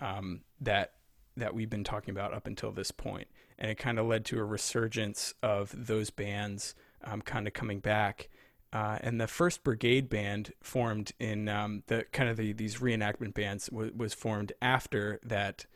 Um, 0.00 0.40
that 0.60 0.94
that 1.36 1.54
we've 1.54 1.70
been 1.70 1.84
talking 1.84 2.12
about 2.12 2.34
up 2.34 2.46
until 2.46 2.72
this 2.72 2.90
point. 2.90 3.28
And 3.58 3.70
it 3.70 3.78
kind 3.78 3.98
of 3.98 4.06
led 4.06 4.24
to 4.26 4.38
a 4.38 4.44
resurgence 4.44 5.34
of 5.42 5.74
those 5.86 6.10
bands 6.10 6.74
um, 7.04 7.22
kind 7.22 7.46
of 7.46 7.52
coming 7.52 7.80
back. 7.80 8.28
Uh, 8.72 8.98
and 9.02 9.20
the 9.20 9.26
first 9.26 9.62
brigade 9.62 10.08
band 10.08 10.52
formed 10.62 11.12
in 11.20 11.48
um, 11.48 11.82
the 11.88 12.04
kind 12.12 12.30
of 12.30 12.36
the, 12.36 12.52
these 12.52 12.78
reenactment 12.78 13.34
bands 13.34 13.66
w- 13.66 13.92
was 13.94 14.14
formed 14.14 14.52
after 14.62 15.20
that 15.22 15.66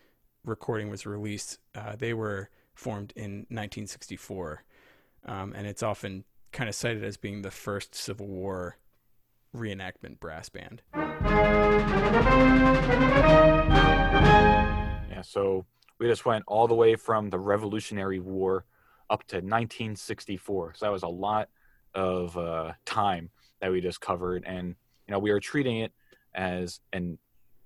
recording 0.45 0.89
was 0.89 1.05
released. 1.05 1.59
Uh, 1.75 1.95
they 1.97 2.15
were 2.15 2.49
formed 2.75 3.13
in 3.15 3.47
1964, 3.51 4.65
um, 5.27 5.53
and 5.55 5.67
it's 5.67 5.83
often 5.83 6.25
kind 6.53 6.69
of 6.69 6.75
cited 6.75 7.05
as 7.05 7.19
being 7.19 7.43
the 7.43 7.51
first 7.51 7.95
Civil 7.95 8.29
War 8.29 8.79
reenactment 9.55 10.19
brass 10.21 10.49
band. 10.49 10.83
So 15.27 15.67
we 15.99 16.07
just 16.07 16.25
went 16.25 16.45
all 16.47 16.69
the 16.69 16.75
way 16.75 16.97
from 16.97 17.31
the 17.31 17.39
Revolutionary 17.39 18.21
War 18.21 18.65
up 19.11 19.25
to 19.29 19.37
1964. 19.37 20.75
So 20.77 20.87
that 20.87 20.93
was 20.93 21.03
a 21.03 21.09
lot 21.09 21.49
of 21.95 22.37
uh, 22.37 22.73
time 22.85 23.31
that 23.61 23.73
we 23.73 23.81
just 23.81 24.01
covered, 24.01 24.45
and 24.47 24.69
you 24.69 25.13
know 25.13 25.19
we 25.19 25.31
are 25.31 25.41
treating 25.41 25.79
it 25.79 25.93
as 26.35 26.81
an 26.93 27.19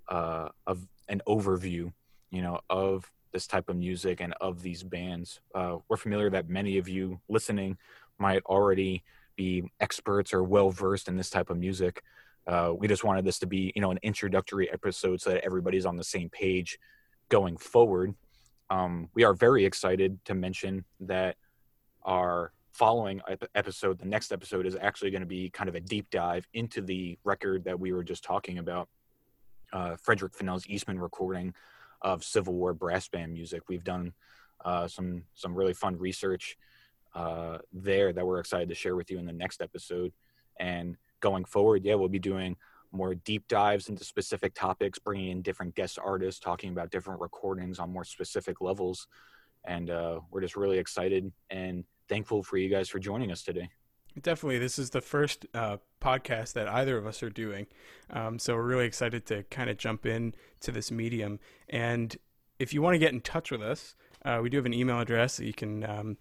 uh, 0.08 0.48
of 0.66 0.86
an 1.08 1.22
overview, 1.26 1.92
you 2.30 2.42
know, 2.42 2.60
of 2.70 3.10
this 3.32 3.46
type 3.46 3.68
of 3.68 3.76
music 3.76 4.20
and 4.20 4.34
of 4.40 4.62
these 4.62 4.82
bands. 4.82 5.40
Uh, 5.54 5.78
we're 5.88 5.96
familiar 5.96 6.30
that 6.30 6.48
many 6.48 6.78
of 6.78 6.88
you 6.88 7.20
listening 7.28 7.76
might 8.18 8.42
already 8.44 9.02
be 9.36 9.64
experts 9.80 10.32
or 10.32 10.42
well 10.42 10.70
versed 10.70 11.08
in 11.08 11.16
this 11.16 11.30
type 11.30 11.50
of 11.50 11.56
music. 11.56 12.02
Uh, 12.46 12.72
we 12.76 12.88
just 12.88 13.04
wanted 13.04 13.24
this 13.24 13.38
to 13.38 13.46
be, 13.46 13.72
you 13.74 13.82
know, 13.82 13.90
an 13.90 13.98
introductory 14.02 14.70
episode 14.72 15.20
so 15.20 15.30
that 15.30 15.44
everybody's 15.44 15.86
on 15.86 15.96
the 15.96 16.04
same 16.04 16.28
page 16.28 16.78
going 17.30 17.56
forward. 17.56 18.14
Um, 18.68 19.08
we 19.14 19.24
are 19.24 19.32
very 19.34 19.64
excited 19.64 20.22
to 20.26 20.34
mention 20.34 20.84
that 21.00 21.36
our 22.02 22.52
following 22.72 23.20
episode, 23.54 23.98
the 23.98 24.06
next 24.06 24.32
episode, 24.32 24.66
is 24.66 24.76
actually 24.80 25.10
going 25.10 25.22
to 25.22 25.26
be 25.26 25.50
kind 25.50 25.68
of 25.68 25.74
a 25.74 25.80
deep 25.80 26.08
dive 26.10 26.46
into 26.52 26.80
the 26.80 27.18
record 27.24 27.64
that 27.64 27.78
we 27.78 27.92
were 27.92 28.04
just 28.04 28.22
talking 28.22 28.58
about, 28.58 28.88
uh, 29.72 29.96
Frederick 29.96 30.34
Fennell's 30.34 30.66
Eastman 30.66 30.98
recording 30.98 31.54
of 32.02 32.22
Civil 32.22 32.54
War 32.54 32.72
brass 32.74 33.08
band 33.08 33.32
music. 33.32 33.62
We've 33.68 33.84
done 33.84 34.12
uh, 34.64 34.88
some 34.88 35.24
some 35.34 35.54
really 35.54 35.74
fun 35.74 35.96
research 35.96 36.56
uh, 37.14 37.58
there 37.72 38.12
that 38.12 38.26
we're 38.26 38.40
excited 38.40 38.68
to 38.68 38.74
share 38.74 38.96
with 38.96 39.10
you 39.10 39.18
in 39.18 39.26
the 39.26 39.32
next 39.32 39.60
episode. 39.60 40.12
And 40.58 40.96
going 41.20 41.44
forward, 41.44 41.84
yeah, 41.84 41.94
we'll 41.94 42.08
be 42.08 42.18
doing 42.18 42.56
more 42.92 43.14
deep 43.14 43.46
dives 43.48 43.88
into 43.88 44.04
specific 44.04 44.54
topics, 44.54 44.98
bringing 44.98 45.30
in 45.30 45.42
different 45.42 45.74
guest 45.74 45.98
artists, 46.02 46.40
talking 46.40 46.70
about 46.70 46.90
different 46.90 47.20
recordings 47.20 47.78
on 47.78 47.92
more 47.92 48.04
specific 48.04 48.60
levels. 48.60 49.06
And 49.64 49.90
uh, 49.90 50.20
we're 50.30 50.40
just 50.40 50.56
really 50.56 50.78
excited 50.78 51.30
and 51.50 51.84
thankful 52.08 52.42
for 52.42 52.56
you 52.56 52.68
guys 52.68 52.88
for 52.88 52.98
joining 52.98 53.30
us 53.30 53.42
today. 53.42 53.68
Definitely. 54.20 54.58
This 54.58 54.78
is 54.78 54.90
the 54.90 55.00
first 55.00 55.46
uh, 55.54 55.76
podcast 56.00 56.54
that 56.54 56.68
either 56.68 56.98
of 56.98 57.06
us 57.06 57.22
are 57.22 57.30
doing. 57.30 57.66
Um, 58.10 58.38
so 58.38 58.56
we're 58.56 58.62
really 58.62 58.86
excited 58.86 59.24
to 59.26 59.44
kind 59.44 59.70
of 59.70 59.76
jump 59.76 60.04
in 60.04 60.34
to 60.60 60.72
this 60.72 60.90
medium. 60.90 61.38
And 61.68 62.16
if 62.58 62.74
you 62.74 62.82
want 62.82 62.94
to 62.94 62.98
get 62.98 63.12
in 63.12 63.20
touch 63.20 63.52
with 63.52 63.62
us, 63.62 63.94
uh, 64.24 64.40
we 64.42 64.50
do 64.50 64.56
have 64.56 64.66
an 64.66 64.74
email 64.74 64.98
address 64.98 65.36
that 65.36 65.46
you 65.46 65.54
can 65.54 65.84
um, 65.84 66.16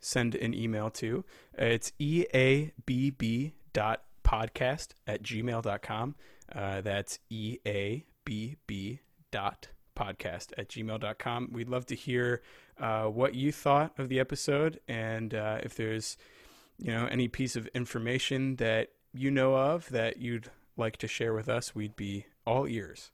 send 0.00 0.36
an 0.36 0.54
email 0.54 0.88
to. 0.90 1.24
It's 1.54 1.92
eabb 1.98 3.52
dot 3.72 4.04
podcast 4.24 4.88
at 5.06 5.22
gmail.com. 5.22 6.14
Uh, 6.54 6.80
that's 6.80 7.18
eabb 7.30 8.98
dot 9.30 9.68
podcast 9.96 10.52
at 10.56 10.68
gmail.com. 10.68 11.50
We'd 11.52 11.68
love 11.68 11.86
to 11.86 11.94
hear 11.94 12.42
uh, 12.78 13.04
what 13.04 13.34
you 13.34 13.52
thought 13.52 13.98
of 13.98 14.08
the 14.08 14.18
episode 14.20 14.80
and 14.88 15.34
uh, 15.34 15.58
if 15.62 15.74
there's 15.74 16.16
you 16.78 16.90
know 16.92 17.06
any 17.06 17.28
piece 17.28 17.54
of 17.56 17.66
information 17.68 18.56
that 18.56 18.88
you 19.12 19.30
know 19.30 19.54
of 19.54 19.88
that 19.90 20.16
you'd 20.18 20.50
like 20.76 20.96
to 20.98 21.06
share 21.06 21.34
with 21.34 21.48
us, 21.48 21.74
we'd 21.74 21.96
be 21.96 22.26
all 22.46 22.66
ears. 22.66 23.10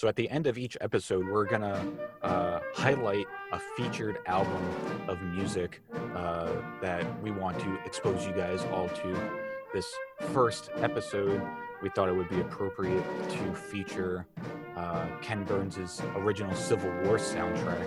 So 0.00 0.08
at 0.08 0.16
the 0.16 0.30
end 0.30 0.46
of 0.46 0.56
each 0.56 0.78
episode, 0.80 1.26
we're 1.26 1.44
gonna 1.44 1.86
uh, 2.22 2.60
highlight 2.72 3.26
a 3.52 3.60
featured 3.76 4.16
album 4.24 4.64
of 5.08 5.20
music 5.20 5.82
uh, 6.16 6.48
that 6.80 7.22
we 7.22 7.30
want 7.30 7.58
to 7.58 7.78
expose 7.84 8.26
you 8.26 8.32
guys 8.32 8.64
all 8.72 8.88
to. 8.88 9.30
This 9.74 9.86
first 10.32 10.70
episode, 10.76 11.42
we 11.82 11.90
thought 11.90 12.08
it 12.08 12.16
would 12.16 12.30
be 12.30 12.40
appropriate 12.40 13.04
to 13.28 13.54
feature 13.54 14.26
uh, 14.74 15.04
Ken 15.20 15.44
Burns' 15.44 16.00
original 16.16 16.54
Civil 16.54 16.90
War 17.02 17.18
soundtrack. 17.18 17.86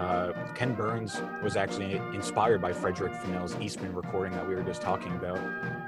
Uh, 0.00 0.32
Ken 0.56 0.74
Burns 0.74 1.22
was 1.40 1.54
actually 1.54 1.98
inspired 2.12 2.60
by 2.60 2.72
Frederick 2.72 3.14
Fennell's 3.14 3.54
Eastman 3.60 3.94
recording 3.94 4.32
that 4.32 4.48
we 4.48 4.56
were 4.56 4.64
just 4.64 4.82
talking 4.82 5.12
about, 5.12 5.38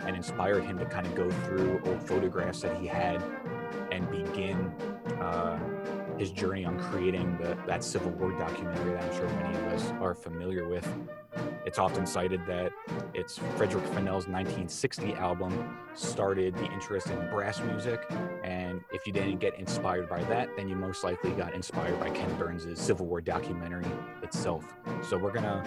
and 0.07 0.15
inspired 0.15 0.63
him 0.63 0.79
to 0.79 0.85
kind 0.85 1.09
of 1.09 1.17
go 1.17 1.29
through 1.29 1.83
old 1.87 2.01
photographs 2.01 2.61
that 2.61 2.77
he 2.77 2.87
had 2.87 3.21
and 3.91 4.09
begin 4.13 4.73
uh, 5.25 5.59
his 6.19 6.31
journey 6.31 6.65
on 6.65 6.79
creating 6.79 7.37
the, 7.39 7.57
that 7.67 7.83
Civil 7.83 8.11
War 8.13 8.31
documentary 8.39 8.93
that 8.93 9.03
I'm 9.03 9.15
sure 9.15 9.27
many 9.27 9.57
of 9.57 9.65
us 9.73 9.91
are 10.01 10.15
familiar 10.15 10.69
with. 10.69 10.87
It's 11.67 11.79
often 11.79 12.07
cited 12.07 12.41
that 12.47 12.73
it's 13.15 13.39
Frederick 13.57 13.85
Fennell's 13.87 14.29
1960 14.29 15.15
album 15.15 15.79
started 15.95 16.55
the 16.55 16.71
interest 16.73 17.09
in 17.09 17.19
brass 17.31 17.61
music, 17.61 18.07
and 18.45 18.83
if 18.93 19.07
you 19.07 19.13
didn't 19.13 19.39
get 19.39 19.59
inspired 19.59 20.09
by 20.09 20.23
that, 20.25 20.55
then 20.57 20.69
you 20.69 20.77
most 20.77 21.03
likely 21.03 21.31
got 21.33 21.55
inspired 21.55 21.99
by 21.99 22.11
Ken 22.11 22.33
Burns' 22.37 22.67
Civil 22.79 23.07
War 23.07 23.21
documentary 23.21 23.87
itself. 24.23 24.77
So 25.03 25.17
we're 25.17 25.33
gonna 25.33 25.63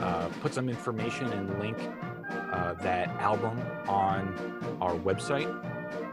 uh, 0.00 0.28
put 0.40 0.54
some 0.54 0.68
information 0.68 1.26
and 1.32 1.58
link 1.58 1.76
uh, 2.30 2.74
that 2.74 3.08
album 3.20 3.60
on 3.88 4.78
our 4.80 4.94
website 4.94 5.48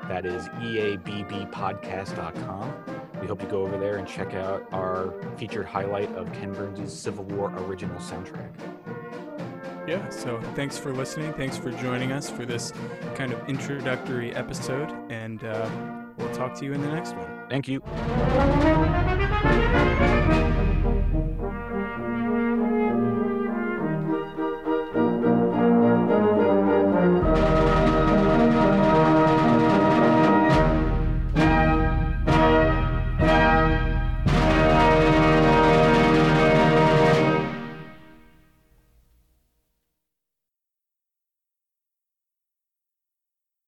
that 0.07 0.25
is 0.25 0.47
eabbpodcast.com. 0.49 2.73
We 3.21 3.27
hope 3.27 3.41
you 3.41 3.47
go 3.47 3.61
over 3.61 3.77
there 3.77 3.97
and 3.97 4.07
check 4.07 4.33
out 4.33 4.67
our 4.71 5.13
featured 5.37 5.65
highlight 5.65 6.13
of 6.15 6.31
Ken 6.33 6.53
Burns' 6.53 6.93
Civil 6.93 7.23
War 7.25 7.51
original 7.57 7.97
soundtrack. 7.97 8.51
Yeah, 9.87 10.07
so 10.09 10.41
thanks 10.55 10.77
for 10.77 10.93
listening. 10.93 11.33
Thanks 11.33 11.57
for 11.57 11.71
joining 11.71 12.11
us 12.11 12.29
for 12.29 12.45
this 12.45 12.73
kind 13.13 13.31
of 13.31 13.47
introductory 13.47 14.35
episode, 14.35 14.91
and 15.09 15.43
uh, 15.43 15.69
we'll 16.17 16.33
talk 16.33 16.55
to 16.55 16.65
you 16.65 16.73
in 16.73 16.81
the 16.81 16.89
next 16.89 17.15
one. 17.15 17.27
Thank 17.49 17.67
you. 17.67 17.81